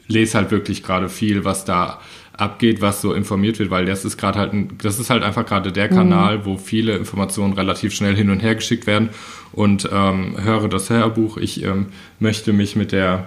lese 0.08 0.38
halt 0.38 0.52
wirklich 0.52 0.84
gerade 0.84 1.10
viel, 1.10 1.46
was 1.46 1.66
da 1.66 2.00
abgeht, 2.40 2.82
was 2.82 3.02
so 3.02 3.14
informiert 3.14 3.60
wird, 3.60 3.70
weil 3.70 3.86
das 3.86 4.06
ist 4.06 4.18
gerade 4.18 4.40
halt, 4.40 4.54
ein, 4.54 4.78
das 4.82 5.00
ist 5.00 5.10
halt 5.10 5.24
einfach 5.24 5.46
gerade 5.46 5.72
der 5.72 5.90
Kanal, 5.90 6.40
mhm. 6.40 6.46
wo 6.46 6.58
viele 6.58 6.96
Informationen 6.96 7.54
relativ 7.54 7.94
schnell 7.94 8.16
hin 8.16 8.30
und 8.30 8.40
her 8.40 8.56
geschickt 8.56 8.88
werden 8.88 9.10
und 9.52 9.90
ähm, 9.92 10.38
höre 10.42 10.70
das 10.70 10.90
Hörbuch. 10.90 11.38
Ich 11.38 11.64
ähm, 11.64 11.88
möchte 12.20 12.54
mich 12.54 12.76
mit 12.76 12.92
der 12.92 13.26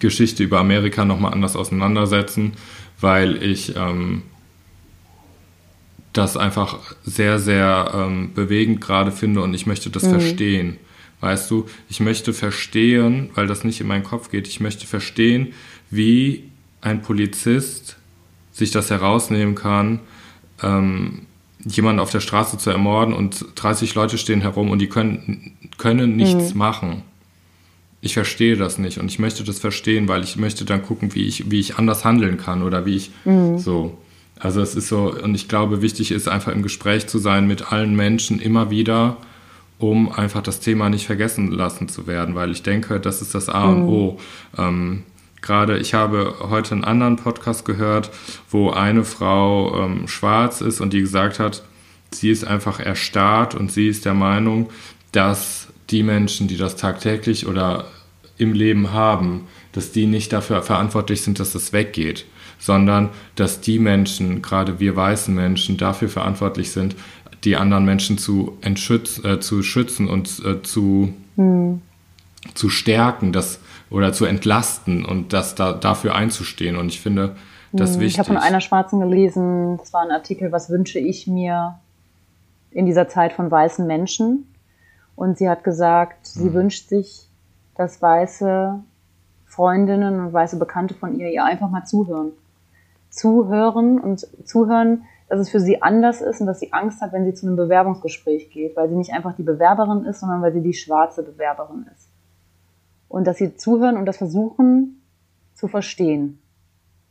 Geschichte 0.00 0.42
über 0.42 0.58
Amerika 0.58 1.04
nochmal 1.04 1.32
anders 1.32 1.56
auseinandersetzen, 1.56 2.54
weil 3.00 3.42
ich 3.42 3.76
ähm, 3.76 4.22
das 6.12 6.36
einfach 6.36 6.78
sehr, 7.04 7.38
sehr 7.38 7.92
ähm, 7.94 8.32
bewegend 8.34 8.80
gerade 8.80 9.12
finde 9.12 9.40
und 9.40 9.54
ich 9.54 9.66
möchte 9.66 9.90
das 9.90 10.04
mhm. 10.04 10.10
verstehen. 10.10 10.76
Weißt 11.24 11.50
du, 11.50 11.64
ich 11.88 12.00
möchte 12.00 12.34
verstehen, 12.34 13.30
weil 13.34 13.46
das 13.46 13.64
nicht 13.64 13.80
in 13.80 13.86
meinen 13.86 14.04
Kopf 14.04 14.30
geht, 14.30 14.46
ich 14.46 14.60
möchte 14.60 14.86
verstehen, 14.86 15.54
wie 15.88 16.44
ein 16.82 17.00
Polizist 17.00 17.96
sich 18.52 18.72
das 18.72 18.90
herausnehmen 18.90 19.54
kann, 19.54 20.00
ähm, 20.62 21.22
jemanden 21.64 22.00
auf 22.00 22.10
der 22.10 22.20
Straße 22.20 22.58
zu 22.58 22.68
ermorden 22.68 23.14
und 23.14 23.46
30 23.54 23.94
Leute 23.94 24.18
stehen 24.18 24.42
herum 24.42 24.68
und 24.68 24.80
die 24.80 24.86
können, 24.86 25.56
können 25.78 26.14
nichts 26.14 26.52
mhm. 26.52 26.58
machen. 26.58 27.02
Ich 28.02 28.12
verstehe 28.12 28.58
das 28.58 28.76
nicht 28.76 28.98
und 28.98 29.10
ich 29.10 29.18
möchte 29.18 29.44
das 29.44 29.58
verstehen, 29.58 30.08
weil 30.08 30.24
ich 30.24 30.36
möchte 30.36 30.66
dann 30.66 30.82
gucken, 30.82 31.14
wie 31.14 31.24
ich, 31.24 31.50
wie 31.50 31.58
ich 31.58 31.78
anders 31.78 32.04
handeln 32.04 32.36
kann 32.36 32.62
oder 32.62 32.84
wie 32.84 32.96
ich 32.96 33.12
mhm. 33.24 33.56
so. 33.56 33.96
Also 34.38 34.60
es 34.60 34.74
ist 34.74 34.88
so, 34.88 35.10
und 35.10 35.34
ich 35.34 35.48
glaube, 35.48 35.80
wichtig 35.80 36.10
ist 36.10 36.28
einfach 36.28 36.52
im 36.52 36.62
Gespräch 36.62 37.06
zu 37.06 37.16
sein 37.16 37.46
mit 37.46 37.72
allen 37.72 37.96
Menschen 37.96 38.40
immer 38.40 38.68
wieder, 38.68 39.16
um 39.78 40.10
einfach 40.12 40.42
das 40.42 40.60
Thema 40.60 40.88
nicht 40.88 41.06
vergessen 41.06 41.50
lassen 41.50 41.88
zu 41.88 42.06
werden, 42.06 42.34
weil 42.34 42.50
ich 42.50 42.62
denke, 42.62 43.00
das 43.00 43.22
ist 43.22 43.34
das 43.34 43.48
A 43.48 43.64
und 43.64 43.82
mhm. 43.82 43.88
O. 43.88 44.20
Ähm, 44.56 45.02
gerade, 45.42 45.78
ich 45.78 45.94
habe 45.94 46.36
heute 46.40 46.72
einen 46.72 46.84
anderen 46.84 47.16
Podcast 47.16 47.64
gehört, 47.64 48.10
wo 48.50 48.70
eine 48.70 49.04
Frau 49.04 49.84
ähm, 49.84 50.08
schwarz 50.08 50.60
ist 50.60 50.80
und 50.80 50.92
die 50.92 51.00
gesagt 51.00 51.38
hat, 51.38 51.62
sie 52.12 52.30
ist 52.30 52.44
einfach 52.44 52.80
erstarrt 52.80 53.54
und 53.54 53.70
sie 53.70 53.88
ist 53.88 54.04
der 54.04 54.14
Meinung, 54.14 54.70
dass 55.12 55.68
die 55.90 56.02
Menschen, 56.02 56.48
die 56.48 56.56
das 56.56 56.76
tagtäglich 56.76 57.46
oder 57.46 57.86
im 58.38 58.52
Leben 58.52 58.92
haben, 58.92 59.46
dass 59.72 59.92
die 59.92 60.06
nicht 60.06 60.32
dafür 60.32 60.62
verantwortlich 60.62 61.22
sind, 61.22 61.38
dass 61.40 61.54
es 61.54 61.72
weggeht, 61.72 62.24
sondern 62.58 63.10
dass 63.36 63.60
die 63.60 63.78
Menschen, 63.78 64.40
gerade 64.40 64.80
wir 64.80 64.96
weißen 64.96 65.34
Menschen, 65.34 65.76
dafür 65.76 66.08
verantwortlich 66.08 66.70
sind, 66.70 66.96
die 67.44 67.56
anderen 67.56 67.84
Menschen 67.84 68.18
zu, 68.18 68.58
äh, 68.62 68.74
zu 69.38 69.62
schützen 69.62 70.08
und 70.08 70.42
äh, 70.44 70.62
zu, 70.62 71.12
hm. 71.36 71.82
zu 72.54 72.68
stärken, 72.68 73.32
dass 73.32 73.60
oder 73.90 74.12
zu 74.12 74.24
entlasten 74.24 75.04
und 75.04 75.32
das 75.32 75.54
da, 75.54 75.72
dafür 75.72 76.14
einzustehen. 76.14 76.76
Und 76.76 76.88
ich 76.88 77.00
finde 77.00 77.36
das 77.72 77.94
hm, 77.94 78.00
wichtig. 78.00 78.14
Ich 78.14 78.18
habe 78.18 78.26
von 78.28 78.36
einer 78.36 78.60
Schwarzen 78.60 78.98
gelesen, 79.00 79.78
das 79.78 79.92
war 79.92 80.02
ein 80.02 80.10
Artikel, 80.10 80.50
was 80.52 80.70
wünsche 80.70 80.98
ich 80.98 81.26
mir 81.26 81.78
in 82.70 82.86
dieser 82.86 83.08
Zeit 83.08 83.32
von 83.32 83.50
weißen 83.50 83.86
Menschen. 83.86 84.48
Und 85.16 85.38
sie 85.38 85.48
hat 85.48 85.62
gesagt, 85.62 86.26
sie 86.26 86.46
hm. 86.46 86.54
wünscht 86.54 86.88
sich, 86.88 87.28
dass 87.76 88.02
weiße 88.02 88.80
Freundinnen 89.46 90.18
und 90.18 90.32
weiße 90.32 90.58
Bekannte 90.58 90.94
von 90.94 91.18
ihr 91.18 91.30
ihr 91.30 91.44
einfach 91.44 91.70
mal 91.70 91.84
zuhören. 91.84 92.32
Zuhören 93.10 94.00
und 94.00 94.26
zuhören, 94.44 95.04
dass 95.28 95.40
es 95.40 95.50
für 95.50 95.60
sie 95.60 95.82
anders 95.82 96.20
ist 96.20 96.40
und 96.40 96.46
dass 96.46 96.60
sie 96.60 96.72
Angst 96.72 97.00
hat, 97.00 97.12
wenn 97.12 97.24
sie 97.24 97.34
zu 97.34 97.46
einem 97.46 97.56
Bewerbungsgespräch 97.56 98.50
geht, 98.50 98.76
weil 98.76 98.88
sie 98.88 98.96
nicht 98.96 99.12
einfach 99.12 99.34
die 99.34 99.42
Bewerberin 99.42 100.04
ist, 100.04 100.20
sondern 100.20 100.42
weil 100.42 100.52
sie 100.52 100.60
die 100.60 100.74
schwarze 100.74 101.22
Bewerberin 101.22 101.86
ist 101.94 102.08
und 103.14 103.28
dass 103.28 103.38
sie 103.38 103.54
zuhören 103.54 103.96
und 103.96 104.06
das 104.06 104.16
versuchen 104.16 105.00
zu 105.54 105.68
verstehen. 105.68 106.40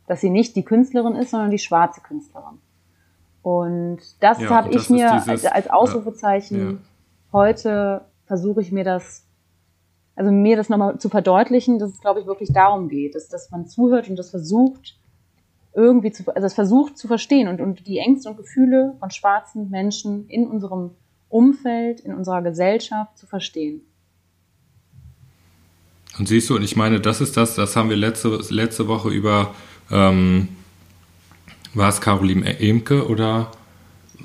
Dass 0.06 0.20
sie 0.20 0.28
nicht 0.28 0.54
die 0.54 0.62
Künstlerin 0.62 1.14
ist, 1.14 1.30
sondern 1.30 1.50
die 1.50 1.58
schwarze 1.58 2.02
Künstlerin. 2.02 2.58
Und 3.40 4.00
das 4.20 4.38
ja, 4.38 4.50
habe 4.50 4.68
ich 4.70 4.90
mir 4.90 5.22
dieses, 5.24 5.46
als, 5.46 5.70
Ausrufezeichen 5.70 6.58
ja, 6.58 6.70
ja. 6.72 6.78
heute 7.32 8.02
versuche 8.26 8.60
ich 8.60 8.70
mir 8.70 8.84
das, 8.84 9.24
also 10.14 10.30
mir 10.30 10.58
das 10.58 10.68
nochmal 10.68 10.98
zu 10.98 11.08
verdeutlichen, 11.08 11.78
dass 11.78 11.92
es, 11.92 12.00
glaube 12.00 12.20
ich, 12.20 12.26
wirklich 12.26 12.52
darum 12.52 12.90
geht, 12.90 13.14
dass, 13.14 13.28
dass 13.28 13.50
man 13.50 13.66
zuhört 13.66 14.10
und 14.10 14.16
das 14.16 14.28
versucht, 14.28 14.98
irgendwie 15.74 16.12
zu, 16.12 16.24
also 16.34 16.46
es 16.46 16.54
versucht 16.54 16.96
zu 16.96 17.08
verstehen 17.08 17.48
und, 17.48 17.60
und 17.60 17.86
die 17.86 17.98
Ängste 17.98 18.28
und 18.28 18.36
Gefühle 18.36 18.94
von 19.00 19.10
schwarzen 19.10 19.70
Menschen 19.70 20.28
in 20.28 20.46
unserem 20.46 20.92
Umfeld, 21.28 22.00
in 22.00 22.14
unserer 22.14 22.42
Gesellschaft 22.42 23.18
zu 23.18 23.26
verstehen. 23.26 23.82
Und 26.18 26.28
siehst 26.28 26.48
du, 26.48 26.56
und 26.56 26.62
ich 26.62 26.76
meine, 26.76 27.00
das 27.00 27.20
ist 27.20 27.36
das, 27.36 27.56
das 27.56 27.74
haben 27.74 27.90
wir 27.90 27.96
letzte, 27.96 28.40
letzte 28.50 28.86
Woche 28.86 29.08
über, 29.08 29.52
ähm, 29.90 30.48
war 31.74 31.88
es 31.88 32.00
Caroline 32.00 32.60
Emke 32.60 33.08
oder 33.08 33.50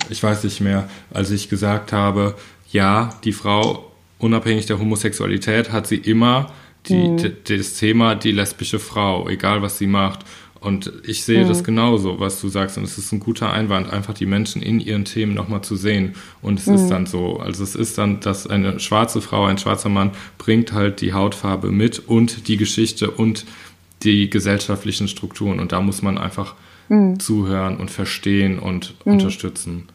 ich 0.10 0.22
weiß 0.22 0.44
nicht 0.44 0.62
mehr, 0.62 0.88
als 1.12 1.32
ich 1.32 1.50
gesagt 1.50 1.92
habe, 1.92 2.36
ja, 2.72 3.10
die 3.24 3.34
Frau, 3.34 3.92
unabhängig 4.20 4.68
der 4.68 4.80
Homosexualität, 4.80 5.72
hat 5.72 5.88
sie 5.88 5.98
immer 5.98 6.52
die, 6.86 7.08
mhm. 7.08 7.36
das 7.48 7.74
Thema 7.76 8.16
die 8.16 8.32
lesbische 8.32 8.80
Frau, 8.80 9.28
egal 9.28 9.62
was 9.62 9.78
sie 9.78 9.88
macht. 9.88 10.20
Und 10.62 10.92
ich 11.06 11.24
sehe 11.24 11.46
mhm. 11.46 11.48
das 11.48 11.64
genauso, 11.64 12.20
was 12.20 12.42
du 12.42 12.50
sagst. 12.50 12.78
Und 12.78 12.84
es 12.84 12.98
ist 12.98 13.12
ein 13.12 13.20
guter 13.20 13.52
Einwand, 13.52 13.92
einfach 13.92 14.14
die 14.14 14.26
Menschen 14.26 14.62
in 14.62 14.80
ihren 14.80 15.06
Themen 15.06 15.34
nochmal 15.34 15.62
zu 15.62 15.76
sehen. 15.76 16.16
Und 16.42 16.60
es 16.60 16.68
mhm. 16.68 16.76
ist 16.76 16.88
dann 16.90 17.06
so. 17.06 17.38
Also 17.38 17.64
es 17.64 17.76
ist 17.76 17.98
dann, 17.98 18.20
dass 18.20 18.46
eine 18.46 18.80
schwarze 18.80 19.22
Frau, 19.22 19.46
ein 19.46 19.58
schwarzer 19.58 19.90
Mann 19.90 20.12
bringt 20.38 20.74
halt 20.74 21.02
die 21.02 21.14
Hautfarbe 21.14 21.72
mit 21.72 22.00
und 22.00 22.48
die 22.48 22.58
Geschichte 22.58 23.10
und 23.10 23.46
die 24.04 24.30
gesellschaftlichen 24.30 25.08
Strukturen. 25.08 25.60
Und 25.60 25.72
da 25.72 25.80
muss 25.80 26.02
man 26.02 26.18
einfach 26.18 26.56
mhm. 26.90 27.20
zuhören 27.20 27.78
und 27.78 27.90
verstehen 27.90 28.60
und 28.60 28.96
mhm. 29.06 29.14
unterstützen. 29.14 29.88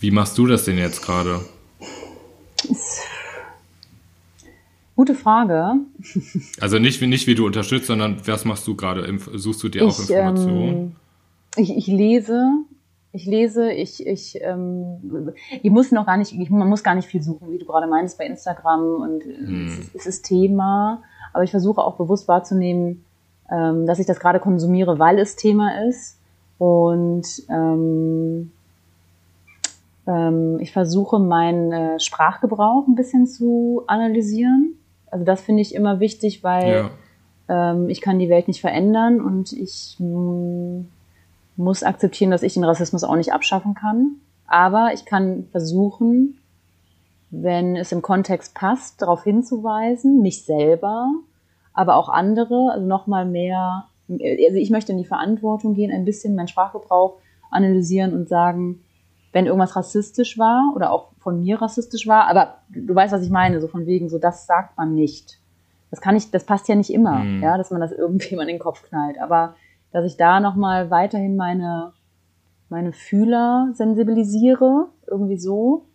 Wie 0.00 0.10
machst 0.10 0.36
du 0.38 0.46
das 0.46 0.64
denn 0.64 0.78
jetzt 0.78 1.02
gerade? 1.02 1.40
Gute 4.98 5.14
Frage. 5.14 5.74
Also 6.60 6.80
nicht, 6.80 7.00
nicht 7.00 7.28
wie 7.28 7.36
du 7.36 7.46
unterstützt, 7.46 7.86
sondern 7.86 8.20
was 8.26 8.44
machst 8.44 8.66
du 8.66 8.74
gerade? 8.74 9.06
Suchst 9.34 9.62
du 9.62 9.68
dir 9.68 9.82
ich, 9.82 9.94
auch 9.94 10.00
Informationen? 10.00 10.68
Ähm, 10.68 10.96
ich, 11.54 11.76
ich 11.76 11.86
lese 11.86 12.64
Ich 13.12 13.24
lese, 13.24 13.70
ich, 13.70 14.04
ich, 14.04 14.40
ähm, 14.42 15.32
ich 15.62 15.70
muss 15.70 15.92
noch 15.92 16.04
gar 16.04 16.16
nicht, 16.16 16.32
ich, 16.32 16.50
man 16.50 16.68
muss 16.68 16.82
gar 16.82 16.96
nicht 16.96 17.06
viel 17.06 17.22
suchen, 17.22 17.52
wie 17.52 17.58
du 17.58 17.64
gerade 17.64 17.86
meinst 17.86 18.18
bei 18.18 18.26
Instagram 18.26 19.02
und 19.02 19.22
hm. 19.22 19.68
es, 19.68 19.78
ist, 19.78 19.94
es 19.94 20.06
ist 20.06 20.24
Thema, 20.26 21.04
aber 21.32 21.44
ich 21.44 21.52
versuche 21.52 21.80
auch 21.80 21.96
bewusst 21.96 22.26
wahrzunehmen, 22.26 23.04
ähm, 23.52 23.86
dass 23.86 24.00
ich 24.00 24.06
das 24.06 24.18
gerade 24.18 24.40
konsumiere, 24.40 24.98
weil 24.98 25.20
es 25.20 25.36
Thema 25.36 25.86
ist 25.88 26.18
und 26.58 27.24
ähm, 27.48 28.50
ähm, 30.08 30.58
ich 30.58 30.72
versuche 30.72 31.20
meinen 31.20 31.72
äh, 31.72 32.00
Sprachgebrauch 32.00 32.88
ein 32.88 32.96
bisschen 32.96 33.28
zu 33.28 33.84
analysieren. 33.86 34.74
Also 35.10 35.24
das 35.24 35.40
finde 35.40 35.62
ich 35.62 35.74
immer 35.74 36.00
wichtig, 36.00 36.42
weil 36.42 36.90
ja. 37.48 37.72
ähm, 37.72 37.88
ich 37.88 38.00
kann 38.00 38.18
die 38.18 38.28
Welt 38.28 38.48
nicht 38.48 38.60
verändern 38.60 39.20
und 39.20 39.52
ich 39.52 39.96
muss 41.56 41.82
akzeptieren, 41.82 42.30
dass 42.30 42.42
ich 42.42 42.54
den 42.54 42.64
Rassismus 42.64 43.04
auch 43.04 43.16
nicht 43.16 43.32
abschaffen 43.32 43.74
kann. 43.74 44.16
Aber 44.46 44.90
ich 44.94 45.04
kann 45.04 45.46
versuchen, 45.50 46.38
wenn 47.30 47.76
es 47.76 47.92
im 47.92 48.00
Kontext 48.02 48.54
passt, 48.54 49.02
darauf 49.02 49.24
hinzuweisen, 49.24 50.22
mich 50.22 50.44
selber, 50.44 51.10
aber 51.74 51.96
auch 51.96 52.08
andere, 52.08 52.70
also 52.72 52.86
nochmal 52.86 53.26
mehr, 53.26 53.84
also 54.08 54.56
ich 54.56 54.70
möchte 54.70 54.92
in 54.92 54.98
die 54.98 55.04
Verantwortung 55.04 55.74
gehen, 55.74 55.92
ein 55.92 56.04
bisschen 56.04 56.34
meinen 56.34 56.48
Sprachgebrauch 56.48 57.16
analysieren 57.50 58.14
und 58.14 58.28
sagen, 58.28 58.80
wenn 59.32 59.46
irgendwas 59.46 59.76
rassistisch 59.76 60.38
war 60.38 60.72
oder 60.74 60.92
auch 60.92 61.12
von 61.18 61.40
mir 61.40 61.60
rassistisch 61.60 62.06
war, 62.06 62.26
aber 62.28 62.58
du 62.70 62.94
weißt, 62.94 63.12
was 63.12 63.22
ich 63.22 63.30
meine, 63.30 63.60
so 63.60 63.68
von 63.68 63.86
wegen, 63.86 64.08
so 64.08 64.18
das 64.18 64.46
sagt 64.46 64.76
man 64.76 64.94
nicht. 64.94 65.38
Das 65.90 66.00
kann 66.00 66.16
ich, 66.16 66.30
das 66.30 66.44
passt 66.44 66.68
ja 66.68 66.74
nicht 66.74 66.92
immer, 66.92 67.18
mhm. 67.18 67.42
ja, 67.42 67.56
dass 67.56 67.70
man 67.70 67.80
das 67.80 67.92
irgendjemand 67.92 68.48
in 68.48 68.56
den 68.56 68.62
Kopf 68.62 68.82
knallt. 68.82 69.18
Aber 69.20 69.54
dass 69.90 70.04
ich 70.04 70.16
da 70.16 70.40
nochmal 70.40 70.90
weiterhin 70.90 71.36
meine, 71.36 71.92
meine 72.68 72.92
Fühler 72.92 73.70
sensibilisiere, 73.74 74.88
irgendwie 75.06 75.38
so. 75.38 75.86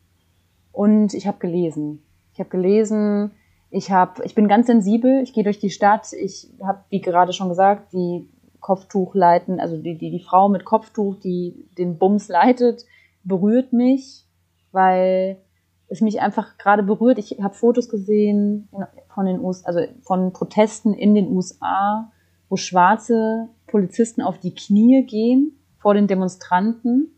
Und 0.72 1.14
ich 1.14 1.28
habe 1.28 1.38
gelesen. 1.38 2.04
Ich 2.34 2.40
habe 2.40 2.50
gelesen, 2.50 3.32
ich 3.70 3.92
habe, 3.92 4.24
ich 4.24 4.34
bin 4.36 4.48
ganz 4.48 4.68
sensibel, 4.68 5.22
ich 5.22 5.34
gehe 5.34 5.44
durch 5.44 5.60
die 5.60 5.70
Stadt, 5.70 6.14
ich 6.14 6.50
habe, 6.64 6.80
wie 6.90 7.02
gerade 7.02 7.34
schon 7.34 7.50
gesagt, 7.50 7.94
die 7.94 8.28
Kopftuch 8.60 9.14
leiten, 9.14 9.60
also 9.60 9.78
die, 9.78 9.98
die, 9.98 10.10
die 10.10 10.24
Frau 10.24 10.50
mit 10.50 10.66
Kopftuch, 10.66 11.20
die 11.20 11.68
den 11.78 11.98
Bums 11.98 12.28
leitet, 12.30 12.86
berührt 13.24 13.74
mich, 13.74 14.26
weil 14.72 15.42
es 15.88 16.02
mich 16.02 16.22
einfach 16.22 16.58
gerade 16.58 16.84
berührt. 16.84 17.18
Ich 17.20 17.38
habe 17.42 17.54
Fotos 17.54 17.90
gesehen 17.90 18.70
von 19.14 19.26
den 19.26 19.40
USA, 19.40 19.68
also 19.68 19.82
von 20.02 20.34
Protesten 20.34 20.94
in 20.94 21.14
den 21.14 21.28
USA, 21.28 22.12
wo 22.50 22.56
schwarze 22.56 23.50
Polizisten 23.68 24.22
auf 24.22 24.40
die 24.40 24.54
Knie 24.54 25.06
gehen 25.06 25.60
vor 25.78 25.94
den 25.94 26.08
Demonstranten 26.08 27.12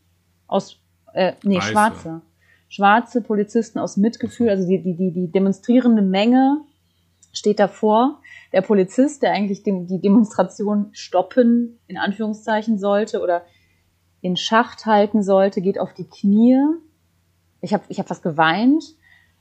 aus 0.47 0.79
äh, 1.13 1.33
nee, 1.43 1.57
Weiße. 1.57 1.67
schwarze. 1.67 2.21
Schwarze 2.67 3.21
Polizisten 3.21 3.79
aus 3.79 3.95
Mitgefühl, 3.95 4.49
also 4.49 4.67
die, 4.67 4.81
die, 4.81 4.95
die, 4.95 5.11
die 5.11 5.31
demonstrierende 5.31 6.01
Menge 6.01 6.61
steht 7.31 7.59
davor. 7.59 8.19
Der 8.53 8.61
Polizist, 8.61 9.21
der 9.21 9.31
eigentlich 9.31 9.63
die 9.63 10.01
Demonstration 10.01 10.89
stoppen, 10.91 11.79
in 11.87 11.97
Anführungszeichen 11.97 12.77
sollte 12.79 13.21
oder 13.21 13.43
in 14.25 14.37
Schacht 14.37 14.87
halten 14.87 15.21
sollte, 15.21 15.61
geht 15.61 15.79
auf 15.79 15.93
die 15.93 16.09
Knie. 16.09 16.59
Ich 17.61 17.75
habe 17.75 17.83
ich 17.89 17.99
hab 17.99 18.07
fast 18.07 18.23
geweint. 18.23 18.83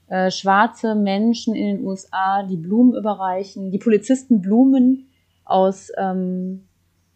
Äh, 0.08 0.30
schwarze 0.30 0.94
Menschen 0.94 1.54
in 1.54 1.76
den 1.76 1.86
USA, 1.86 2.42
die 2.42 2.58
Blumen 2.58 2.94
überreichen, 2.94 3.70
die 3.70 3.78
Polizisten 3.78 4.42
Blumen 4.42 5.08
aus 5.46 5.90
ähm, 5.96 6.68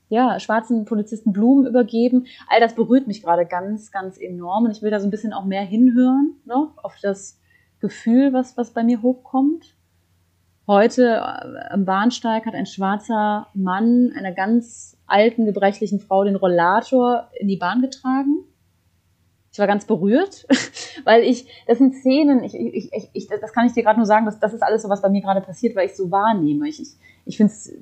ja, 0.08 0.40
schwarzen 0.40 0.86
Polizisten 0.86 1.34
Blumen 1.34 1.66
übergeben. 1.66 2.26
All 2.48 2.60
das 2.60 2.74
berührt 2.74 3.06
mich 3.06 3.22
gerade 3.22 3.44
ganz, 3.44 3.90
ganz 3.90 4.16
enorm 4.16 4.64
und 4.64 4.70
ich 4.70 4.80
will 4.80 4.90
da 4.90 4.98
so 4.98 5.06
ein 5.06 5.10
bisschen 5.10 5.34
auch 5.34 5.44
mehr 5.44 5.62
hinhören, 5.62 6.36
ne, 6.46 6.68
auf 6.82 6.96
das 7.02 7.38
Gefühl, 7.80 8.32
was, 8.32 8.56
was 8.56 8.72
bei 8.72 8.82
mir 8.82 9.02
hochkommt. 9.02 9.76
Heute 10.68 11.02
äh, 11.02 11.72
am 11.72 11.86
Bahnsteig 11.86 12.44
hat 12.44 12.54
ein 12.54 12.66
schwarzer 12.66 13.46
Mann 13.54 14.12
einer 14.14 14.32
ganz 14.32 14.98
alten, 15.06 15.46
gebrechlichen 15.46 15.98
Frau 15.98 16.24
den 16.24 16.36
Rollator 16.36 17.30
in 17.40 17.48
die 17.48 17.56
Bahn 17.56 17.80
getragen. 17.80 18.44
Ich 19.50 19.58
war 19.58 19.66
ganz 19.66 19.86
berührt, 19.86 20.46
weil 21.04 21.22
ich, 21.22 21.48
das 21.66 21.78
sind 21.78 21.94
Szenen, 21.94 22.44
ich, 22.44 22.54
ich, 22.54 22.92
ich, 22.92 23.10
ich 23.14 23.28
das 23.28 23.54
kann 23.54 23.66
ich 23.66 23.72
dir 23.72 23.82
gerade 23.82 23.98
nur 23.98 24.04
sagen, 24.04 24.26
dass 24.26 24.40
das 24.40 24.52
ist 24.52 24.62
alles 24.62 24.82
so, 24.82 24.90
was 24.90 25.00
bei 25.00 25.08
mir 25.08 25.22
gerade 25.22 25.40
passiert, 25.40 25.74
weil 25.74 25.86
ich 25.86 25.96
so 25.96 26.10
wahrnehme. 26.10 26.68
Ich, 26.68 26.82
ich, 26.82 26.90
ich 27.24 27.38
finde 27.38 27.54
es, 27.54 27.72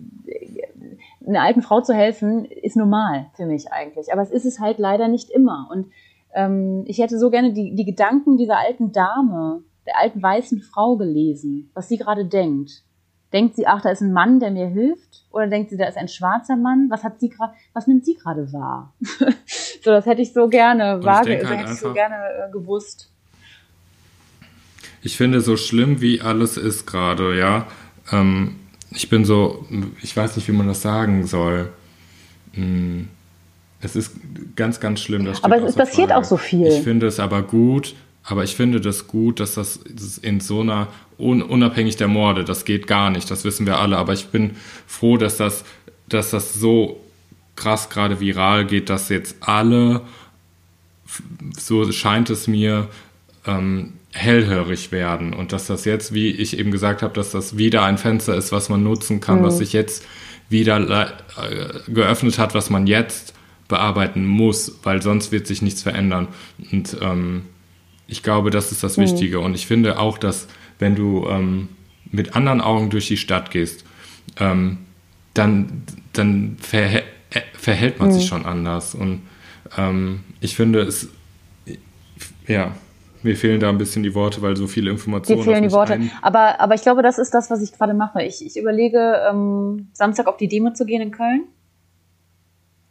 einer 1.26 1.42
alten 1.42 1.62
Frau 1.62 1.80
zu 1.80 1.92
helfen, 1.92 2.44
ist 2.44 2.76
normal 2.76 3.26
für 3.34 3.46
mich 3.46 3.72
eigentlich. 3.72 4.12
Aber 4.12 4.22
es 4.22 4.30
ist 4.30 4.46
es 4.46 4.60
halt 4.60 4.78
leider 4.78 5.08
nicht 5.08 5.28
immer. 5.30 5.68
Und 5.72 5.90
ähm, 6.34 6.84
ich 6.86 6.98
hätte 6.98 7.18
so 7.18 7.30
gerne 7.30 7.52
die, 7.52 7.74
die 7.74 7.84
Gedanken 7.84 8.36
dieser 8.36 8.58
alten 8.58 8.92
Dame 8.92 9.64
der 9.86 9.98
alten 9.98 10.22
weißen 10.22 10.60
Frau 10.60 10.96
gelesen, 10.96 11.70
was 11.74 11.88
sie 11.88 11.96
gerade 11.96 12.24
denkt. 12.24 12.82
Denkt 13.32 13.56
sie, 13.56 13.66
ach, 13.66 13.82
da 13.82 13.90
ist 13.90 14.00
ein 14.00 14.12
Mann, 14.12 14.40
der 14.40 14.50
mir 14.50 14.68
hilft? 14.68 15.24
Oder 15.30 15.48
denkt 15.48 15.70
sie, 15.70 15.76
da 15.76 15.86
ist 15.86 15.98
ein 15.98 16.08
schwarzer 16.08 16.56
Mann? 16.56 16.86
Was 16.90 17.02
hat 17.02 17.20
sie 17.20 17.28
gerade, 17.28 17.52
was 17.72 17.86
nimmt 17.86 18.04
sie 18.04 18.14
gerade 18.14 18.52
wahr? 18.52 18.94
so, 19.00 19.90
das 19.90 20.06
hätte 20.06 20.22
ich 20.22 20.32
so 20.32 20.48
gerne 20.48 21.02
wahr, 21.02 21.18
halt 21.18 21.28
hätte 21.28 21.70
ich 21.70 21.78
so 21.78 21.92
gerne 21.92 22.16
äh, 22.16 22.52
gewusst. 22.52 23.10
Ich 25.02 25.16
finde, 25.16 25.40
so 25.40 25.56
schlimm 25.56 26.00
wie 26.00 26.20
alles 26.20 26.56
ist 26.56 26.86
gerade, 26.86 27.38
ja. 27.38 27.66
Ähm, 28.10 28.56
ich 28.90 29.08
bin 29.08 29.24
so, 29.24 29.66
ich 30.02 30.16
weiß 30.16 30.36
nicht, 30.36 30.48
wie 30.48 30.52
man 30.52 30.68
das 30.68 30.82
sagen 30.82 31.26
soll. 31.26 31.72
Hm, 32.54 33.08
es 33.80 33.96
ist 33.96 34.16
ganz, 34.56 34.80
ganz 34.80 35.00
schlimm. 35.00 35.28
aber 35.42 35.62
es 35.62 35.74
passiert 35.74 36.08
Frage. 36.08 36.20
auch 36.20 36.24
so 36.24 36.36
viel. 36.36 36.68
Ich 36.68 36.82
finde 36.82 37.06
es 37.06 37.20
aber 37.20 37.42
gut, 37.42 37.94
aber 38.26 38.42
ich 38.42 38.56
finde 38.56 38.80
das 38.80 39.06
gut, 39.06 39.38
dass 39.38 39.54
das 39.54 39.78
in 40.20 40.40
so 40.40 40.60
einer, 40.60 40.88
unabhängig 41.16 41.96
der 41.96 42.08
Morde, 42.08 42.44
das 42.44 42.64
geht 42.64 42.88
gar 42.88 43.10
nicht, 43.10 43.30
das 43.30 43.44
wissen 43.44 43.66
wir 43.66 43.78
alle. 43.78 43.98
Aber 43.98 44.12
ich 44.12 44.26
bin 44.26 44.56
froh, 44.86 45.16
dass 45.16 45.36
das, 45.36 45.64
dass 46.08 46.30
das 46.30 46.52
so 46.52 47.00
krass 47.54 47.88
gerade 47.88 48.18
viral 48.18 48.66
geht, 48.66 48.90
dass 48.90 49.08
jetzt 49.10 49.36
alle, 49.40 50.02
so 51.56 51.90
scheint 51.92 52.28
es 52.28 52.48
mir, 52.48 52.88
ähm, 53.46 53.92
hellhörig 54.12 54.92
werden 54.92 55.32
und 55.32 55.52
dass 55.52 55.66
das 55.66 55.84
jetzt, 55.84 56.12
wie 56.12 56.30
ich 56.30 56.58
eben 56.58 56.70
gesagt 56.70 57.02
habe, 57.02 57.14
dass 57.14 57.30
das 57.30 57.58
wieder 57.58 57.84
ein 57.84 57.98
Fenster 57.98 58.34
ist, 58.34 58.50
was 58.50 58.68
man 58.68 58.82
nutzen 58.82 59.20
kann, 59.20 59.40
mhm. 59.40 59.44
was 59.44 59.58
sich 59.58 59.72
jetzt 59.72 60.04
wieder 60.48 60.80
äh, 60.80 61.90
geöffnet 61.92 62.38
hat, 62.38 62.54
was 62.54 62.70
man 62.70 62.86
jetzt 62.86 63.34
bearbeiten 63.68 64.26
muss, 64.26 64.78
weil 64.82 65.02
sonst 65.02 65.32
wird 65.32 65.46
sich 65.46 65.60
nichts 65.60 65.82
verändern. 65.82 66.28
Und 66.72 66.96
ähm, 67.00 67.42
ich 68.06 68.22
glaube, 68.22 68.50
das 68.50 68.72
ist 68.72 68.82
das 68.82 68.96
mhm. 68.96 69.02
Wichtige. 69.02 69.40
Und 69.40 69.54
ich 69.54 69.66
finde 69.66 69.98
auch, 69.98 70.18
dass 70.18 70.48
wenn 70.78 70.94
du 70.94 71.26
ähm, 71.28 71.68
mit 72.10 72.36
anderen 72.36 72.60
Augen 72.60 72.90
durch 72.90 73.08
die 73.08 73.16
Stadt 73.16 73.50
gehst, 73.50 73.84
ähm, 74.38 74.78
dann, 75.34 75.82
dann 76.12 76.56
verhält, 76.58 77.04
äh, 77.30 77.40
verhält 77.54 77.98
man 77.98 78.08
mhm. 78.08 78.12
sich 78.12 78.26
schon 78.26 78.46
anders. 78.46 78.94
Und 78.94 79.22
ähm, 79.76 80.20
ich 80.40 80.56
finde 80.56 80.82
es, 80.82 81.08
ja, 82.46 82.72
mir 83.22 83.36
fehlen 83.36 83.58
da 83.58 83.68
ein 83.68 83.78
bisschen 83.78 84.02
die 84.02 84.14
Worte, 84.14 84.40
weil 84.42 84.56
so 84.56 84.66
viele 84.66 84.90
Informationen. 84.90 85.40
Mir 85.40 85.44
fehlen 85.44 85.64
die 85.64 85.72
Worte. 85.72 86.00
Aber, 86.22 86.60
aber 86.60 86.74
ich 86.74 86.82
glaube, 86.82 87.02
das 87.02 87.18
ist 87.18 87.34
das, 87.34 87.50
was 87.50 87.60
ich 87.60 87.72
gerade 87.72 87.94
mache. 87.94 88.22
Ich, 88.22 88.44
ich 88.44 88.56
überlege, 88.56 89.20
ähm, 89.28 89.88
Samstag 89.92 90.28
auf 90.28 90.36
die 90.36 90.48
Demo 90.48 90.72
zu 90.72 90.86
gehen 90.86 91.02
in 91.02 91.10
Köln. 91.10 91.44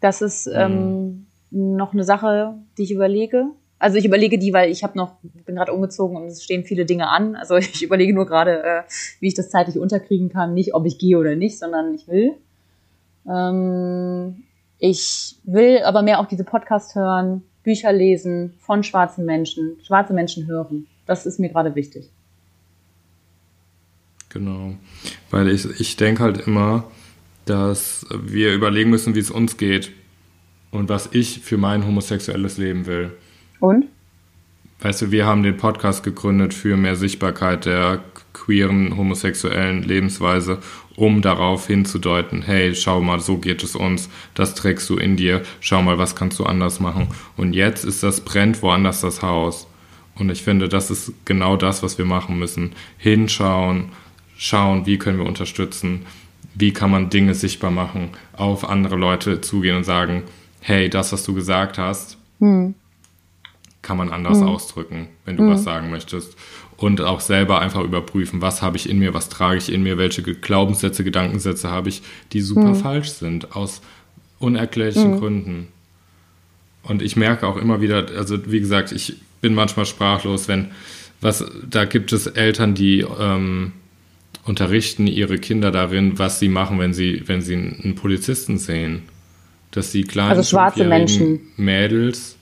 Das 0.02 0.22
ist 0.22 0.48
mhm. 0.48 1.26
noch 1.52 1.94
eine 1.94 2.04
Sache, 2.04 2.56
die 2.78 2.84
ich 2.84 2.92
überlege. 2.92 3.46
Also 3.78 3.98
ich 3.98 4.06
überlege 4.06 4.40
die, 4.40 4.54
weil 4.54 4.72
ich 4.72 4.84
habe 4.84 4.98
noch, 4.98 5.18
bin 5.46 5.56
gerade 5.56 5.74
umgezogen 5.74 6.16
und 6.16 6.26
es 6.26 6.44
stehen 6.44 6.64
viele 6.64 6.86
Dinge 6.86 7.10
an. 7.10 7.36
Also 7.36 7.56
ich 7.58 7.84
überlege 7.84 8.14
nur 8.14 8.26
gerade, 8.26 8.64
äh, 8.64 8.82
wie 9.20 9.28
ich 9.28 9.34
das 9.34 9.50
zeitlich 9.50 9.78
unterkriegen 9.78 10.30
kann. 10.30 10.54
Nicht, 10.54 10.74
ob 10.74 10.86
ich 10.86 10.98
gehe 10.98 11.18
oder 11.18 11.36
nicht, 11.36 11.60
sondern 11.60 11.94
ich 11.94 12.08
will. 12.08 12.34
Ähm, 13.28 14.44
ich 14.80 15.38
will 15.44 15.80
aber 15.84 16.02
mehr 16.02 16.20
auch 16.20 16.28
diese 16.28 16.44
Podcasts 16.44 16.96
hören, 16.96 17.44
Bücher 17.64 17.92
lesen 17.92 18.54
von 18.60 18.84
schwarzen 18.84 19.26
Menschen, 19.26 19.78
schwarze 19.84 20.14
Menschen 20.14 20.48
hören. 20.48 20.88
Das 21.06 21.26
ist 21.26 21.40
mir 21.40 21.50
gerade 21.50 21.76
wichtig. 21.76 22.10
Genau. 24.30 24.76
Weil 25.32 25.50
ich, 25.50 25.66
ich 25.80 25.96
denke 25.96 26.24
halt 26.24 26.46
immer, 26.46 26.84
dass 27.46 28.06
wir 28.12 28.54
überlegen 28.54 28.90
müssen, 28.90 29.16
wie 29.16 29.20
es 29.20 29.32
uns 29.32 29.58
geht 29.58 29.92
und 30.72 30.90
was 30.90 31.10
ich 31.14 31.40
für 31.40 31.58
mein 31.58 31.86
homosexuelles 31.86 32.58
Leben 32.58 32.86
will. 32.86 33.12
Und? 33.60 33.86
Weißt 34.82 35.02
du, 35.02 35.12
wir 35.12 35.26
haben 35.26 35.44
den 35.44 35.58
Podcast 35.58 36.04
gegründet 36.04 36.54
für 36.54 36.78
mehr 36.78 36.96
Sichtbarkeit 36.96 37.66
der 37.66 38.04
queeren, 38.34 38.98
homosexuellen 38.98 39.82
Lebensweise, 39.84 40.60
um 40.96 41.22
darauf 41.22 41.68
hinzudeuten, 41.68 42.42
hey, 42.42 42.76
schau 42.76 43.02
mal, 43.02 43.20
so 43.20 43.38
geht 43.38 43.64
es 43.64 43.76
uns, 43.76 44.10
das 44.34 44.54
trägst 44.54 44.90
du 44.90 44.98
in 44.98 45.16
dir, 45.16 45.42
schau 45.60 45.82
mal, 45.82 45.98
was 45.98 46.16
kannst 46.16 46.40
du 46.40 46.44
anders 46.44 46.80
machen. 46.80 47.08
Und 47.38 47.54
jetzt 47.54 47.84
ist 47.86 48.04
das 48.04 48.22
brennt 48.22 48.62
woanders 48.62 49.02
das 49.02 49.22
Haus. 49.22 49.68
Und 50.16 50.30
ich 50.30 50.44
finde, 50.44 50.70
das 50.70 50.92
ist 50.92 51.14
genau 51.26 51.58
das, 51.58 51.84
was 51.84 51.98
wir 51.98 52.06
machen 52.06 52.38
müssen. 52.38 52.72
Hinschauen, 52.98 53.90
schauen, 54.38 54.86
wie 54.86 54.98
können 54.98 55.18
wir 55.18 55.26
unterstützen, 55.26 56.06
wie 56.54 56.72
kann 56.72 56.92
man 56.92 57.10
Dinge 57.10 57.34
sichtbar 57.34 57.72
machen, 57.72 58.10
auf 58.34 58.68
andere 58.68 58.96
Leute 58.96 59.42
zugehen 59.42 59.78
und 59.78 59.84
sagen, 59.84 60.24
hey, 60.62 60.90
das, 60.90 61.12
was 61.12 61.24
du 61.24 61.34
gesagt 61.34 61.78
hast, 61.78 62.18
hm. 62.40 62.76
Kann 63.86 63.98
man 63.98 64.10
anders 64.10 64.40
hm. 64.40 64.48
ausdrücken, 64.48 65.10
wenn 65.26 65.38
du 65.38 65.44
hm. 65.44 65.52
was 65.52 65.64
sagen 65.64 65.92
möchtest. 65.92 66.36
Und 66.76 67.00
auch 67.02 67.22
selber 67.22 67.62
einfach 67.62 67.84
überprüfen, 67.84 68.42
was 68.42 68.62
habe 68.62 68.76
ich 68.76 68.90
in 68.90 69.00
mir, 69.00 69.14
was 69.14 69.30
trage 69.30 69.60
ich 69.60 69.72
in 69.72 69.84
mir, 69.84 69.98
welche 69.98 70.24
Glaubenssätze, 70.24 71.04
Gedankensätze 71.04 71.70
habe 71.70 71.90
ich, 71.90 72.02
die 72.34 72.42
super 72.42 72.70
hm. 72.70 72.76
falsch 72.76 73.10
sind, 73.10 73.56
aus 73.56 73.82
unerklärlichen 74.40 75.14
hm. 75.14 75.20
Gründen. 75.20 75.68
Und 76.84 77.02
ich 77.02 77.16
merke 77.16 77.48
auch 77.48 77.58
immer 77.58 77.80
wieder, 77.80 78.08
also 78.18 78.52
wie 78.52 78.60
gesagt, 78.60 78.92
ich 78.92 79.18
bin 79.40 79.54
manchmal 79.54 79.86
sprachlos, 79.86 80.48
wenn 80.48 80.72
was, 81.22 81.46
da 81.70 81.86
gibt 81.86 82.12
es 82.12 82.28
Eltern, 82.28 82.74
die 82.74 83.06
ähm, 83.20 83.72
unterrichten 84.46 85.08
ihre 85.08 85.38
Kinder 85.38 85.72
darin, 85.72 86.18
was 86.20 86.40
sie 86.40 86.50
machen, 86.50 86.80
wenn 86.80 86.94
sie, 86.94 87.24
wenn 87.28 87.42
sie 87.42 87.54
einen 87.54 87.96
Polizisten 87.96 88.58
sehen. 88.58 89.04
Dass 89.72 89.92
die 89.92 90.04
kleinen 90.04 90.32
also 90.32 90.44
schwarze 90.44 90.86
Menschen. 90.86 91.40
Mädels, 91.58 92.36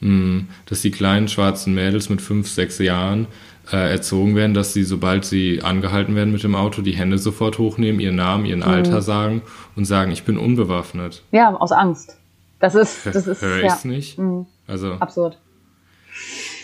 dass 0.00 0.82
die 0.82 0.90
kleinen 0.90 1.28
schwarzen 1.28 1.74
Mädels 1.74 2.08
mit 2.10 2.20
fünf, 2.20 2.48
sechs 2.48 2.78
Jahren 2.78 3.26
äh, 3.72 3.90
erzogen 3.90 4.36
werden, 4.36 4.54
dass 4.54 4.72
sie, 4.72 4.84
sobald 4.84 5.24
sie 5.24 5.62
angehalten 5.62 6.14
werden 6.14 6.32
mit 6.32 6.42
dem 6.42 6.54
Auto, 6.54 6.82
die 6.82 6.92
Hände 6.92 7.18
sofort 7.18 7.58
hochnehmen, 7.58 8.00
ihren 8.00 8.16
Namen, 8.16 8.44
ihren 8.44 8.60
mhm. 8.60 8.66
Alter 8.66 9.02
sagen 9.02 9.42
und 9.74 9.84
sagen, 9.84 10.12
ich 10.12 10.24
bin 10.24 10.38
unbewaffnet. 10.38 11.22
Ja, 11.32 11.54
aus 11.54 11.72
Angst. 11.72 12.16
Das 12.60 12.74
ist, 12.74 13.06
das 13.06 13.26
ist, 13.26 13.42
Hör 13.42 13.64
ich's 13.64 13.84
ja. 13.84 13.90
nicht? 13.90 14.18
Mhm. 14.18 14.46
Also. 14.66 14.92
Absurd. 14.94 15.38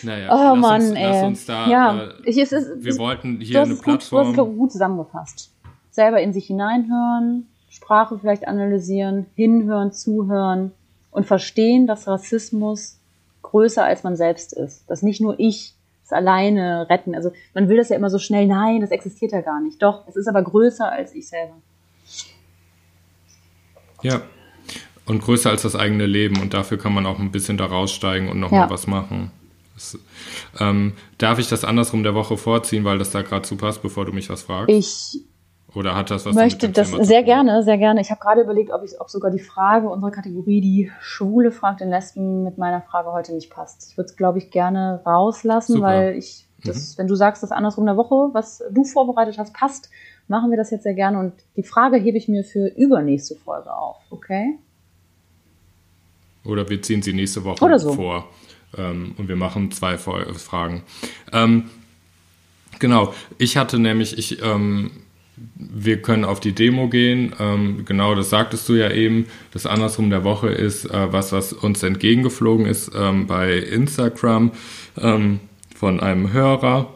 Naja, 0.03 0.29
oh 0.31 0.55
lass 0.55 0.59
Mann, 0.59 0.81
uns, 0.81 0.91
ey. 0.91 1.03
Lass 1.03 1.23
uns 1.23 1.45
da, 1.45 1.67
ja, 1.69 2.03
äh, 2.03 2.09
ich, 2.25 2.37
es 2.37 2.51
ist, 2.51 2.83
wir 2.83 2.97
wollten 2.97 3.39
hier 3.39 3.61
eine 3.61 3.75
Plattform. 3.75 4.27
Gut, 4.27 4.37
du 4.37 4.41
hast 4.41 4.57
gut 4.57 4.71
zusammengefasst. 4.71 5.51
Selber 5.91 6.21
in 6.21 6.33
sich 6.33 6.47
hineinhören, 6.47 7.47
Sprache 7.69 8.17
vielleicht 8.19 8.47
analysieren, 8.47 9.27
hinhören, 9.35 9.91
zuhören 9.91 10.71
und 11.11 11.25
verstehen, 11.25 11.87
dass 11.87 12.07
Rassismus 12.07 12.99
größer 13.43 13.83
als 13.83 14.03
man 14.03 14.15
selbst 14.15 14.53
ist. 14.53 14.89
Dass 14.89 15.03
nicht 15.03 15.21
nur 15.21 15.39
ich 15.39 15.75
es 16.03 16.11
alleine 16.11 16.89
retten. 16.89 17.15
Also 17.15 17.31
man 17.53 17.69
will 17.69 17.77
das 17.77 17.89
ja 17.89 17.95
immer 17.95 18.09
so 18.09 18.19
schnell, 18.19 18.47
nein, 18.47 18.81
das 18.81 18.91
existiert 18.91 19.31
ja 19.31 19.41
gar 19.41 19.61
nicht. 19.61 19.81
Doch, 19.81 20.07
es 20.07 20.15
ist 20.15 20.27
aber 20.27 20.41
größer 20.41 20.91
als 20.91 21.13
ich 21.13 21.27
selber. 21.27 21.55
Ja. 24.01 24.21
Und 25.05 25.21
größer 25.21 25.49
als 25.49 25.61
das 25.61 25.75
eigene 25.75 26.05
Leben. 26.05 26.41
Und 26.41 26.53
dafür 26.53 26.77
kann 26.77 26.93
man 26.93 27.05
auch 27.05 27.19
ein 27.19 27.31
bisschen 27.31 27.57
da 27.57 27.65
raussteigen 27.65 28.29
und 28.29 28.39
nochmal 28.39 28.61
ja. 28.61 28.69
was 28.69 28.87
machen. 28.87 29.31
Das, 29.73 29.97
ähm, 30.59 30.93
darf 31.17 31.39
ich 31.39 31.47
das 31.47 31.65
andersrum 31.65 32.03
der 32.03 32.13
Woche 32.13 32.37
vorziehen, 32.37 32.83
weil 32.83 32.99
das 32.99 33.11
da 33.11 33.21
gerade 33.21 33.43
zu 33.43 33.57
passt, 33.57 33.81
bevor 33.81 34.05
du 34.05 34.13
mich 34.13 34.29
was 34.29 34.43
fragst? 34.43 34.69
Ich 34.69 35.23
oder 35.75 35.95
hat 35.95 36.11
das 36.11 36.25
was 36.25 36.35
möchte 36.35 36.69
das 36.69 36.91
sehr 36.91 37.23
gerne, 37.23 37.63
sehr 37.63 37.77
gerne. 37.77 38.01
Ich 38.01 38.11
habe 38.11 38.19
gerade 38.19 38.41
überlegt, 38.41 38.71
ob, 38.71 38.83
ich, 38.83 38.99
ob 38.99 39.09
sogar 39.09 39.31
die 39.31 39.39
Frage 39.39 39.89
unserer 39.89 40.11
Kategorie, 40.11 40.61
die 40.61 40.91
Schwule 41.01 41.51
fragt 41.51 41.81
den 41.81 41.89
Lesben, 41.89 42.43
mit 42.43 42.57
meiner 42.57 42.81
Frage 42.81 43.11
heute 43.11 43.33
nicht 43.33 43.49
passt. 43.49 43.89
Ich 43.89 43.97
würde 43.97 44.09
es, 44.09 44.15
glaube 44.15 44.37
ich, 44.37 44.51
gerne 44.51 45.01
rauslassen, 45.05 45.73
Super. 45.73 45.87
weil 45.87 46.15
ich, 46.15 46.47
das, 46.63 46.93
mhm. 46.93 46.99
wenn 46.99 47.07
du 47.07 47.15
sagst, 47.15 47.41
das 47.41 47.51
andersrum 47.51 47.85
der 47.85 47.97
Woche, 47.97 48.33
was 48.33 48.63
du 48.71 48.83
vorbereitet 48.83 49.37
hast, 49.37 49.53
passt, 49.53 49.89
machen 50.27 50.51
wir 50.51 50.57
das 50.57 50.71
jetzt 50.71 50.83
sehr 50.83 50.93
gerne. 50.93 51.19
Und 51.19 51.33
die 51.55 51.63
Frage 51.63 51.97
hebe 51.97 52.17
ich 52.17 52.27
mir 52.27 52.43
für 52.43 52.67
übernächste 52.75 53.35
Folge 53.35 53.73
auf, 53.73 53.97
okay? 54.11 54.59
Oder 56.45 56.69
wir 56.69 56.81
ziehen 56.81 57.01
sie 57.01 57.13
nächste 57.13 57.43
Woche 57.43 57.63
Oder 57.63 57.79
so. 57.79 57.93
vor. 57.93 58.29
Ähm, 58.77 59.15
und 59.17 59.27
wir 59.27 59.35
machen 59.35 59.71
zwei 59.71 59.97
Fragen. 59.97 60.83
Ähm, 61.31 61.69
genau, 62.79 63.13
ich 63.37 63.57
hatte 63.57 63.79
nämlich, 63.79 64.17
ich, 64.17 64.43
ähm, 64.43 64.91
wir 65.55 66.01
können 66.01 66.25
auf 66.25 66.39
die 66.39 66.53
Demo 66.53 66.89
gehen. 66.89 67.33
Ähm, 67.39 67.85
genau, 67.85 68.15
das 68.15 68.29
sagtest 68.29 68.67
du 68.69 68.73
ja 68.73 68.91
eben. 68.91 69.27
Das 69.51 69.65
Andersrum 69.65 70.09
der 70.09 70.23
Woche 70.23 70.49
ist 70.49 70.85
äh, 70.85 71.11
was, 71.11 71.31
was 71.31 71.53
uns 71.53 71.83
entgegengeflogen 71.83 72.65
ist 72.65 72.91
ähm, 72.95 73.27
bei 73.27 73.57
Instagram 73.57 74.51
ähm, 74.99 75.39
von 75.75 75.99
einem 75.99 76.33
Hörer. 76.33 76.93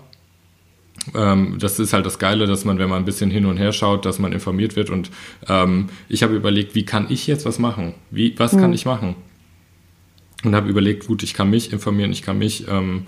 Ähm, 1.16 1.58
das 1.60 1.80
ist 1.80 1.94
halt 1.94 2.06
das 2.06 2.20
Geile, 2.20 2.48
dass 2.48 2.66
man, 2.66 2.80
wenn 2.80 2.90
man 2.90 3.02
ein 3.02 3.06
bisschen 3.06 3.32
hin 3.32 3.46
und 3.46 3.58
her 3.58 3.72
schaut, 3.72 4.06
dass 4.06 4.20
man 4.20 4.34
informiert 4.34 4.76
wird. 4.76 4.90
Und 4.90 5.12
ähm, 5.48 5.90
ich 6.10 6.24
habe 6.24 6.36
überlegt, 6.36 6.76
wie 6.76 6.86
kann 6.86 7.08
ich 7.10 7.28
jetzt 7.28 7.46
was 7.46 7.60
machen? 7.60 7.94
Wie, 8.12 8.38
was 8.38 8.54
hm. 8.54 8.60
kann 8.60 8.74
ich 8.74 8.86
machen? 8.86 9.16
und 10.44 10.56
habe 10.56 10.70
überlegt, 10.70 11.08
gut, 11.08 11.24
ich 11.24 11.34
kann 11.34 11.50
mich 11.50 11.74
informieren, 11.74 12.12
ich 12.12 12.22
kann 12.22 12.38
mich 12.38 12.68
ähm, 12.68 13.06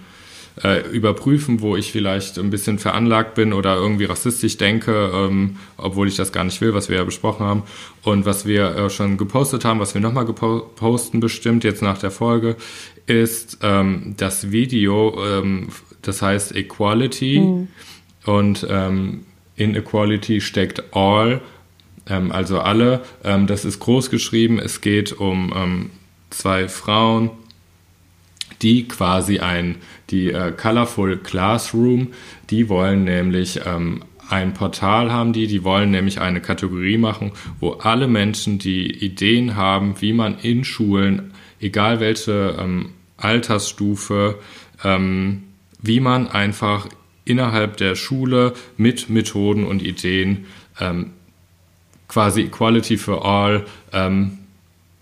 äh, 0.64 0.82
überprüfen, 0.90 1.62
wo 1.62 1.76
ich 1.76 1.92
vielleicht 1.92 2.38
ein 2.38 2.50
bisschen 2.50 2.80
veranlagt 2.80 3.36
bin 3.36 3.54
oder 3.54 3.76
irgendwie 3.76 4.06
rassistisch 4.06 4.58
denke, 4.58 5.12
ähm, 5.14 5.58
obwohl 5.78 6.08
ich 6.08 6.16
das 6.16 6.32
gar 6.32 6.44
nicht 6.44 6.60
will, 6.62 6.74
was 6.74 6.90
wir 6.90 6.98
ja 6.98 7.04
besprochen 7.04 7.46
haben. 7.46 7.64
Und 8.04 8.26
was 8.26 8.46
wir 8.46 8.76
äh, 8.76 8.90
schon 8.90 9.18
gepostet 9.18 9.66
haben, 9.66 9.80
was 9.80 9.94
wir 9.94 10.02
nochmal 10.02 10.26
posten 10.26 11.20
bestimmt 11.20 11.64
jetzt 11.64 11.82
nach 11.82 11.98
der 11.98 12.12
Folge, 12.12 12.56
ist 13.06 13.60
ähm, 13.62 14.16
das 14.18 14.52
Video, 14.52 15.18
ähm, 15.26 15.70
das 16.02 16.22
heißt 16.22 16.56
Equality. 16.56 17.40
Mhm. 17.40 17.68
Und 18.26 18.68
ähm, 18.70 19.26
in 19.56 19.76
Equality 19.76 20.42
steckt 20.42 20.96
all, 20.96 21.42
ähm, 22.08 22.32
also 22.32 22.60
alle. 22.60 23.02
Ähm, 23.24 23.48
das 23.48 23.66
ist 23.66 23.80
groß 23.80 24.10
geschrieben. 24.10 24.60
Es 24.60 24.82
geht 24.82 25.14
um 25.14 25.90
zwei 26.30 26.68
Frauen, 26.68 27.32
die 28.62 28.88
quasi 28.88 29.40
ein, 29.40 29.78
die 30.10 30.32
äh, 30.32 30.52
Colorful 30.52 31.18
Classroom, 31.18 32.10
die 32.50 32.70
wollen 32.70 33.04
nämlich 33.04 33.62
ähm, 33.66 34.04
ein 34.30 34.54
Portal 34.54 35.12
haben 35.12 35.34
die, 35.34 35.48
die 35.48 35.64
wollen 35.64 35.90
nämlich 35.90 36.22
eine 36.22 36.40
Kategorie 36.40 36.98
machen, 36.98 37.32
wo 37.60 37.72
alle 37.72 38.08
Menschen, 38.08 38.60
die 38.60 39.04
Ideen 39.04 39.56
haben, 39.56 39.96
wie 40.02 40.14
man 40.14 40.38
in 40.40 40.64
Schulen, 40.64 41.34
egal 41.60 42.00
welche 42.00 42.56
ähm, 42.60 42.92
Altersstufe, 43.18 44.38
ähm, 44.84 45.44
wie 45.82 46.00
man 46.00 46.28
einfach 46.28 46.88
innerhalb 47.26 47.78
der 47.78 47.96
Schule 47.96 48.54
mit 48.78 49.10
Methoden 49.10 49.66
und 49.66 49.82
Ideen 49.82 50.46
ähm, 50.80 51.12
quasi 52.08 52.44
Equality 52.44 52.98
for 52.98 53.26
All 53.26 53.66
ähm, 53.94 54.38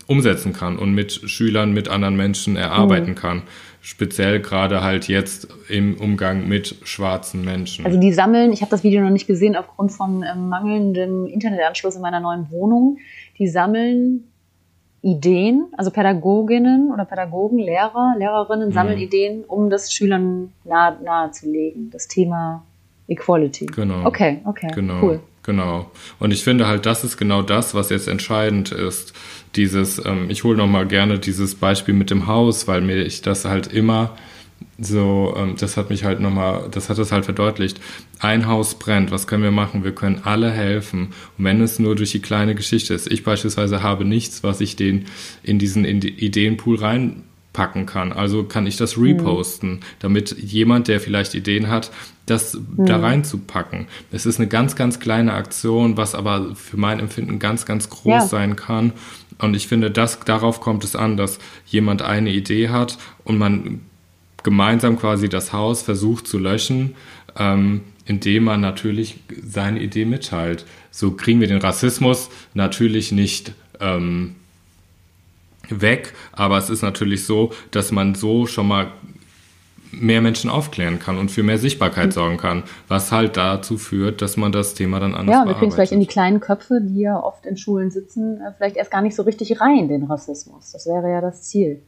umsetzen 0.06 0.54
kann 0.54 0.78
und 0.78 0.94
mit 0.94 1.12
Schülern, 1.12 1.72
mit 1.72 1.88
anderen 1.88 2.16
Menschen 2.16 2.56
erarbeiten 2.56 3.10
mhm. 3.10 3.14
kann. 3.14 3.42
Speziell 3.80 4.40
gerade 4.40 4.82
halt 4.82 5.08
jetzt 5.08 5.48
im 5.68 5.96
Umgang 5.98 6.48
mit 6.48 6.76
schwarzen 6.82 7.44
Menschen. 7.44 7.86
Also 7.86 7.98
die 7.98 8.12
sammeln, 8.12 8.52
ich 8.52 8.60
habe 8.60 8.70
das 8.70 8.82
Video 8.82 9.02
noch 9.02 9.10
nicht 9.10 9.26
gesehen 9.26 9.56
aufgrund 9.56 9.92
von 9.92 10.24
ähm, 10.24 10.48
mangelndem 10.48 11.26
Internetanschluss 11.26 11.96
in 11.96 12.02
meiner 12.02 12.20
neuen 12.20 12.50
Wohnung, 12.50 12.98
die 13.38 13.48
sammeln 13.48 14.24
Ideen, 15.00 15.66
also 15.76 15.90
Pädagoginnen 15.90 16.90
oder 16.92 17.04
Pädagogen, 17.04 17.58
Lehrer, 17.58 18.14
Lehrerinnen 18.18 18.72
sammeln 18.72 18.96
mhm. 18.96 19.04
Ideen, 19.04 19.44
um 19.44 19.70
das 19.70 19.92
Schülern 19.92 20.52
nahe, 20.64 20.96
nahezulegen, 21.02 21.90
das 21.90 22.08
Thema 22.08 22.64
Equality. 23.06 23.66
Genau. 23.66 24.04
Okay, 24.04 24.40
okay, 24.44 24.68
genau, 24.74 25.00
cool. 25.02 25.20
Genau. 25.48 25.90
Und 26.18 26.30
ich 26.30 26.44
finde 26.44 26.66
halt, 26.66 26.84
das 26.84 27.04
ist 27.04 27.16
genau 27.16 27.40
das, 27.40 27.74
was 27.74 27.88
jetzt 27.88 28.06
entscheidend 28.06 28.70
ist 28.70 29.14
dieses, 29.56 29.98
ähm, 30.04 30.28
ich 30.28 30.44
hole 30.44 30.58
nochmal 30.58 30.86
gerne 30.86 31.18
dieses 31.18 31.54
Beispiel 31.54 31.94
mit 31.94 32.10
dem 32.10 32.26
Haus, 32.26 32.68
weil 32.68 32.82
mir 32.82 32.98
ich 32.98 33.22
das 33.22 33.46
halt 33.46 33.66
immer 33.66 34.14
so, 34.78 35.34
ähm, 35.38 35.56
das 35.58 35.78
hat 35.78 35.88
mich 35.88 36.04
halt 36.04 36.20
nochmal, 36.20 36.68
das 36.70 36.90
hat 36.90 36.98
es 36.98 37.12
halt 37.12 37.24
verdeutlicht. 37.24 37.80
Ein 38.18 38.46
Haus 38.46 38.78
brennt, 38.78 39.10
was 39.10 39.26
können 39.26 39.42
wir 39.42 39.50
machen? 39.50 39.84
Wir 39.84 39.94
können 39.94 40.20
alle 40.24 40.50
helfen. 40.50 41.14
Und 41.38 41.44
wenn 41.46 41.62
es 41.62 41.78
nur 41.78 41.96
durch 41.96 42.10
die 42.10 42.20
kleine 42.20 42.54
Geschichte 42.54 42.92
ist. 42.92 43.10
Ich 43.10 43.24
beispielsweise 43.24 43.82
habe 43.82 44.04
nichts, 44.04 44.42
was 44.42 44.60
ich 44.60 44.76
den 44.76 45.06
in 45.42 45.58
diesen 45.58 45.86
Ideenpool 45.86 46.76
reinpacken 47.58 47.86
kann. 47.86 48.12
Also 48.12 48.44
kann 48.44 48.66
ich 48.66 48.76
das 48.76 48.98
reposten, 48.98 49.70
mhm. 49.70 49.80
damit 50.00 50.36
jemand, 50.38 50.88
der 50.88 51.00
vielleicht 51.00 51.34
Ideen 51.34 51.68
hat, 51.68 51.90
das 52.26 52.54
mhm. 52.54 52.86
da 52.86 52.98
reinzupacken. 52.98 53.86
Es 54.12 54.26
ist 54.26 54.38
eine 54.38 54.48
ganz, 54.48 54.76
ganz 54.76 55.00
kleine 55.00 55.34
Aktion, 55.34 55.96
was 55.96 56.14
aber 56.14 56.54
für 56.54 56.76
mein 56.76 57.00
Empfinden 57.00 57.38
ganz, 57.38 57.66
ganz 57.66 57.88
groß 57.90 58.06
ja. 58.06 58.26
sein 58.26 58.56
kann. 58.56 58.92
Und 59.38 59.54
ich 59.54 59.68
finde, 59.68 59.90
das, 59.90 60.20
darauf 60.20 60.60
kommt 60.60 60.84
es 60.84 60.96
an, 60.96 61.16
dass 61.16 61.38
jemand 61.66 62.02
eine 62.02 62.30
Idee 62.30 62.70
hat 62.70 62.98
und 63.24 63.38
man 63.38 63.80
gemeinsam 64.42 64.98
quasi 64.98 65.28
das 65.28 65.52
Haus 65.52 65.82
versucht 65.82 66.26
zu 66.26 66.38
löschen, 66.38 66.94
ähm, 67.36 67.82
indem 68.04 68.44
man 68.44 68.60
natürlich 68.60 69.20
seine 69.42 69.80
Idee 69.80 70.06
mitteilt. 70.06 70.64
So 70.90 71.12
kriegen 71.12 71.40
wir 71.40 71.46
den 71.46 71.60
Rassismus 71.60 72.30
natürlich 72.54 73.12
nicht 73.12 73.52
ähm, 73.80 74.36
weg, 75.70 76.14
aber 76.32 76.58
es 76.58 76.70
ist 76.70 76.82
natürlich 76.82 77.24
so, 77.24 77.50
dass 77.70 77.92
man 77.92 78.14
so 78.14 78.46
schon 78.46 78.68
mal 78.68 78.88
mehr 79.92 80.20
Menschen 80.20 80.50
aufklären 80.50 80.98
kann 80.98 81.18
und 81.18 81.30
für 81.30 81.42
mehr 81.42 81.58
Sichtbarkeit 81.58 82.06
mhm. 82.06 82.12
sorgen 82.12 82.36
kann, 82.36 82.62
was 82.88 83.12
halt 83.12 83.36
dazu 83.36 83.78
führt, 83.78 84.22
dass 84.22 84.36
man 84.36 84.52
das 84.52 84.74
Thema 84.74 85.00
dann 85.00 85.14
anders 85.14 85.34
Ja, 85.34 85.46
wir 85.46 85.54
kriegen 85.54 85.72
vielleicht 85.72 85.92
in 85.92 86.00
die 86.00 86.06
kleinen 86.06 86.40
Köpfe, 86.40 86.80
die 86.82 87.00
ja 87.00 87.22
oft 87.22 87.46
in 87.46 87.56
Schulen 87.56 87.90
sitzen, 87.90 88.40
äh, 88.40 88.52
vielleicht 88.56 88.76
erst 88.76 88.90
gar 88.90 89.02
nicht 89.02 89.14
so 89.14 89.22
richtig 89.22 89.60
rein, 89.60 89.88
den 89.88 90.04
Rassismus. 90.04 90.72
Das 90.72 90.86
wäre 90.86 91.10
ja 91.10 91.20
das 91.20 91.44
Ziel. 91.44 91.82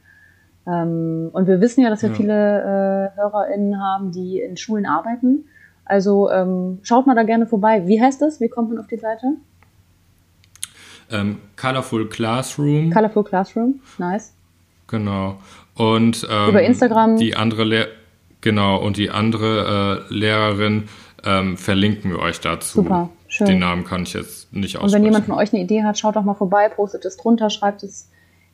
Ähm, 0.66 1.30
und 1.32 1.46
wir 1.46 1.60
wissen 1.60 1.82
ja, 1.82 1.90
dass 1.90 2.02
wir 2.02 2.10
ja. 2.10 2.14
viele 2.14 3.12
äh, 3.12 3.16
HörerInnen 3.16 3.80
haben, 3.80 4.12
die 4.12 4.40
in 4.40 4.56
Schulen 4.56 4.86
arbeiten. 4.86 5.46
Also 5.84 6.30
ähm, 6.30 6.78
schaut 6.82 7.06
mal 7.06 7.16
da 7.16 7.24
gerne 7.24 7.46
vorbei. 7.46 7.86
Wie 7.86 8.00
heißt 8.00 8.22
das? 8.22 8.40
Wie 8.40 8.48
kommt 8.48 8.70
man 8.70 8.78
auf 8.78 8.86
die 8.86 8.98
Seite? 8.98 9.26
Ähm, 11.10 11.38
Colorful 11.56 12.08
Classroom. 12.08 12.92
Colorful 12.92 13.24
Classroom, 13.24 13.80
nice. 13.98 14.32
Genau. 14.86 15.38
Und 15.74 16.26
ähm, 16.30 16.50
über 16.50 16.62
Instagram. 16.62 17.16
Die 17.16 17.36
andere 17.36 17.64
Lehr 17.64 17.88
genau 18.40 18.78
und 18.78 18.96
die 18.96 19.10
andere 19.10 20.06
äh, 20.10 20.14
Lehrerin 20.14 20.88
ähm, 21.24 21.56
verlinken 21.56 22.10
wir 22.10 22.18
euch 22.18 22.40
dazu. 22.40 22.82
Super, 22.82 23.10
schön. 23.28 23.46
Den 23.46 23.58
Namen 23.58 23.84
kann 23.84 24.02
ich 24.02 24.14
jetzt 24.14 24.52
nicht 24.52 24.76
aussprechen. 24.76 24.86
Und 24.86 24.92
wenn 24.94 25.04
jemand 25.04 25.26
von 25.26 25.34
euch 25.36 25.52
eine 25.52 25.62
Idee 25.62 25.82
hat, 25.82 25.98
schaut 25.98 26.16
doch 26.16 26.24
mal 26.24 26.34
vorbei, 26.34 26.68
postet 26.68 27.04
es 27.04 27.16
drunter, 27.16 27.50
schreibt 27.50 27.82
es 27.82 28.10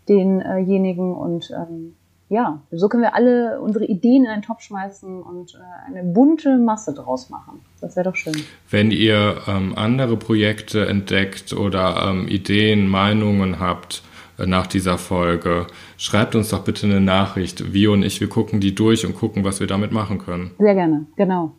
denjenigen 0.08 1.14
und 1.14 1.50
ähm, 1.50 1.94
ja, 2.28 2.60
so 2.72 2.88
können 2.88 3.04
wir 3.04 3.14
alle 3.14 3.60
unsere 3.60 3.84
Ideen 3.84 4.24
in 4.24 4.30
einen 4.30 4.42
Topf 4.42 4.62
schmeißen 4.62 5.22
und 5.22 5.54
äh, 5.54 5.90
eine 5.90 6.02
bunte 6.02 6.58
Masse 6.58 6.92
draus 6.92 7.30
machen. 7.30 7.60
Das 7.80 7.94
wäre 7.94 8.10
doch 8.10 8.16
schön. 8.16 8.34
Wenn 8.68 8.90
ihr 8.90 9.36
ähm, 9.46 9.74
andere 9.76 10.16
Projekte 10.16 10.88
entdeckt 10.88 11.52
oder 11.52 12.08
ähm, 12.08 12.26
Ideen, 12.26 12.88
Meinungen 12.88 13.60
habt 13.60 14.02
äh, 14.38 14.46
nach 14.46 14.66
dieser 14.66 14.98
Folge, 14.98 15.68
schreibt 15.98 16.34
uns 16.34 16.48
doch 16.48 16.64
bitte 16.64 16.86
eine 16.86 17.00
Nachricht. 17.00 17.72
Wir 17.72 17.92
und 17.92 18.02
ich, 18.02 18.20
wir 18.20 18.28
gucken 18.28 18.60
die 18.60 18.74
durch 18.74 19.06
und 19.06 19.14
gucken, 19.14 19.44
was 19.44 19.60
wir 19.60 19.68
damit 19.68 19.92
machen 19.92 20.18
können. 20.18 20.50
Sehr 20.58 20.74
gerne, 20.74 21.06
genau. 21.16 21.52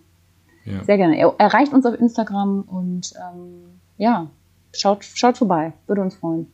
Ja. 0.66 0.84
Sehr 0.84 0.98
gerne. 0.98 1.18
Er 1.18 1.34
erreicht 1.38 1.72
uns 1.72 1.86
auf 1.86 1.98
Instagram 1.98 2.64
und 2.64 3.14
ähm, 3.16 3.80
ja, 3.96 4.28
schaut, 4.74 5.06
schaut 5.06 5.38
vorbei. 5.38 5.72
Würde 5.88 6.02
uns 6.02 6.16
freuen. 6.16 6.48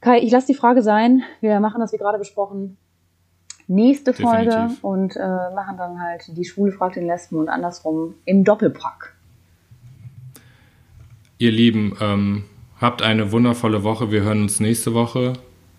Kai, 0.00 0.20
ich 0.20 0.30
lasse 0.30 0.46
die 0.46 0.54
Frage 0.54 0.82
sein. 0.82 1.22
Wir 1.40 1.58
machen 1.60 1.80
das 1.80 1.92
wie 1.92 1.96
gerade 1.96 2.18
besprochen. 2.18 2.76
Nächste 3.66 4.14
Folge 4.14 4.50
Definitiv. 4.50 4.84
und 4.84 5.16
äh, 5.16 5.20
machen 5.54 5.76
dann 5.76 6.00
halt 6.00 6.24
die 6.28 6.44
Schwule 6.44 6.72
fragt 6.72 6.96
den 6.96 7.06
Lesben 7.06 7.36
und 7.36 7.48
andersrum 7.48 8.14
im 8.24 8.44
Doppelpack. 8.44 9.14
Ihr 11.36 11.52
Lieben, 11.52 11.96
ähm, 12.00 12.44
habt 12.80 13.02
eine 13.02 13.30
wundervolle 13.30 13.84
Woche. 13.84 14.10
Wir 14.10 14.22
hören 14.22 14.42
uns 14.42 14.60
nächste 14.60 14.94
Woche, 14.94 15.34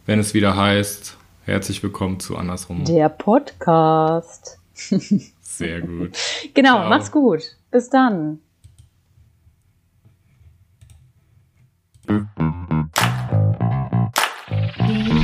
wenn 0.06 0.20
es 0.20 0.34
wieder 0.34 0.56
heißt, 0.56 1.18
herzlich 1.46 1.82
willkommen 1.82 2.20
zu 2.20 2.38
Andersrum. 2.38 2.84
Der 2.84 3.10
Podcast. 3.10 4.60
Sehr 5.42 5.82
gut. 5.82 6.18
genau, 6.54 6.76
Ciao. 6.76 6.90
macht's 6.90 7.12
gut. 7.12 7.58
Bis 7.72 7.90
dann. 7.90 8.40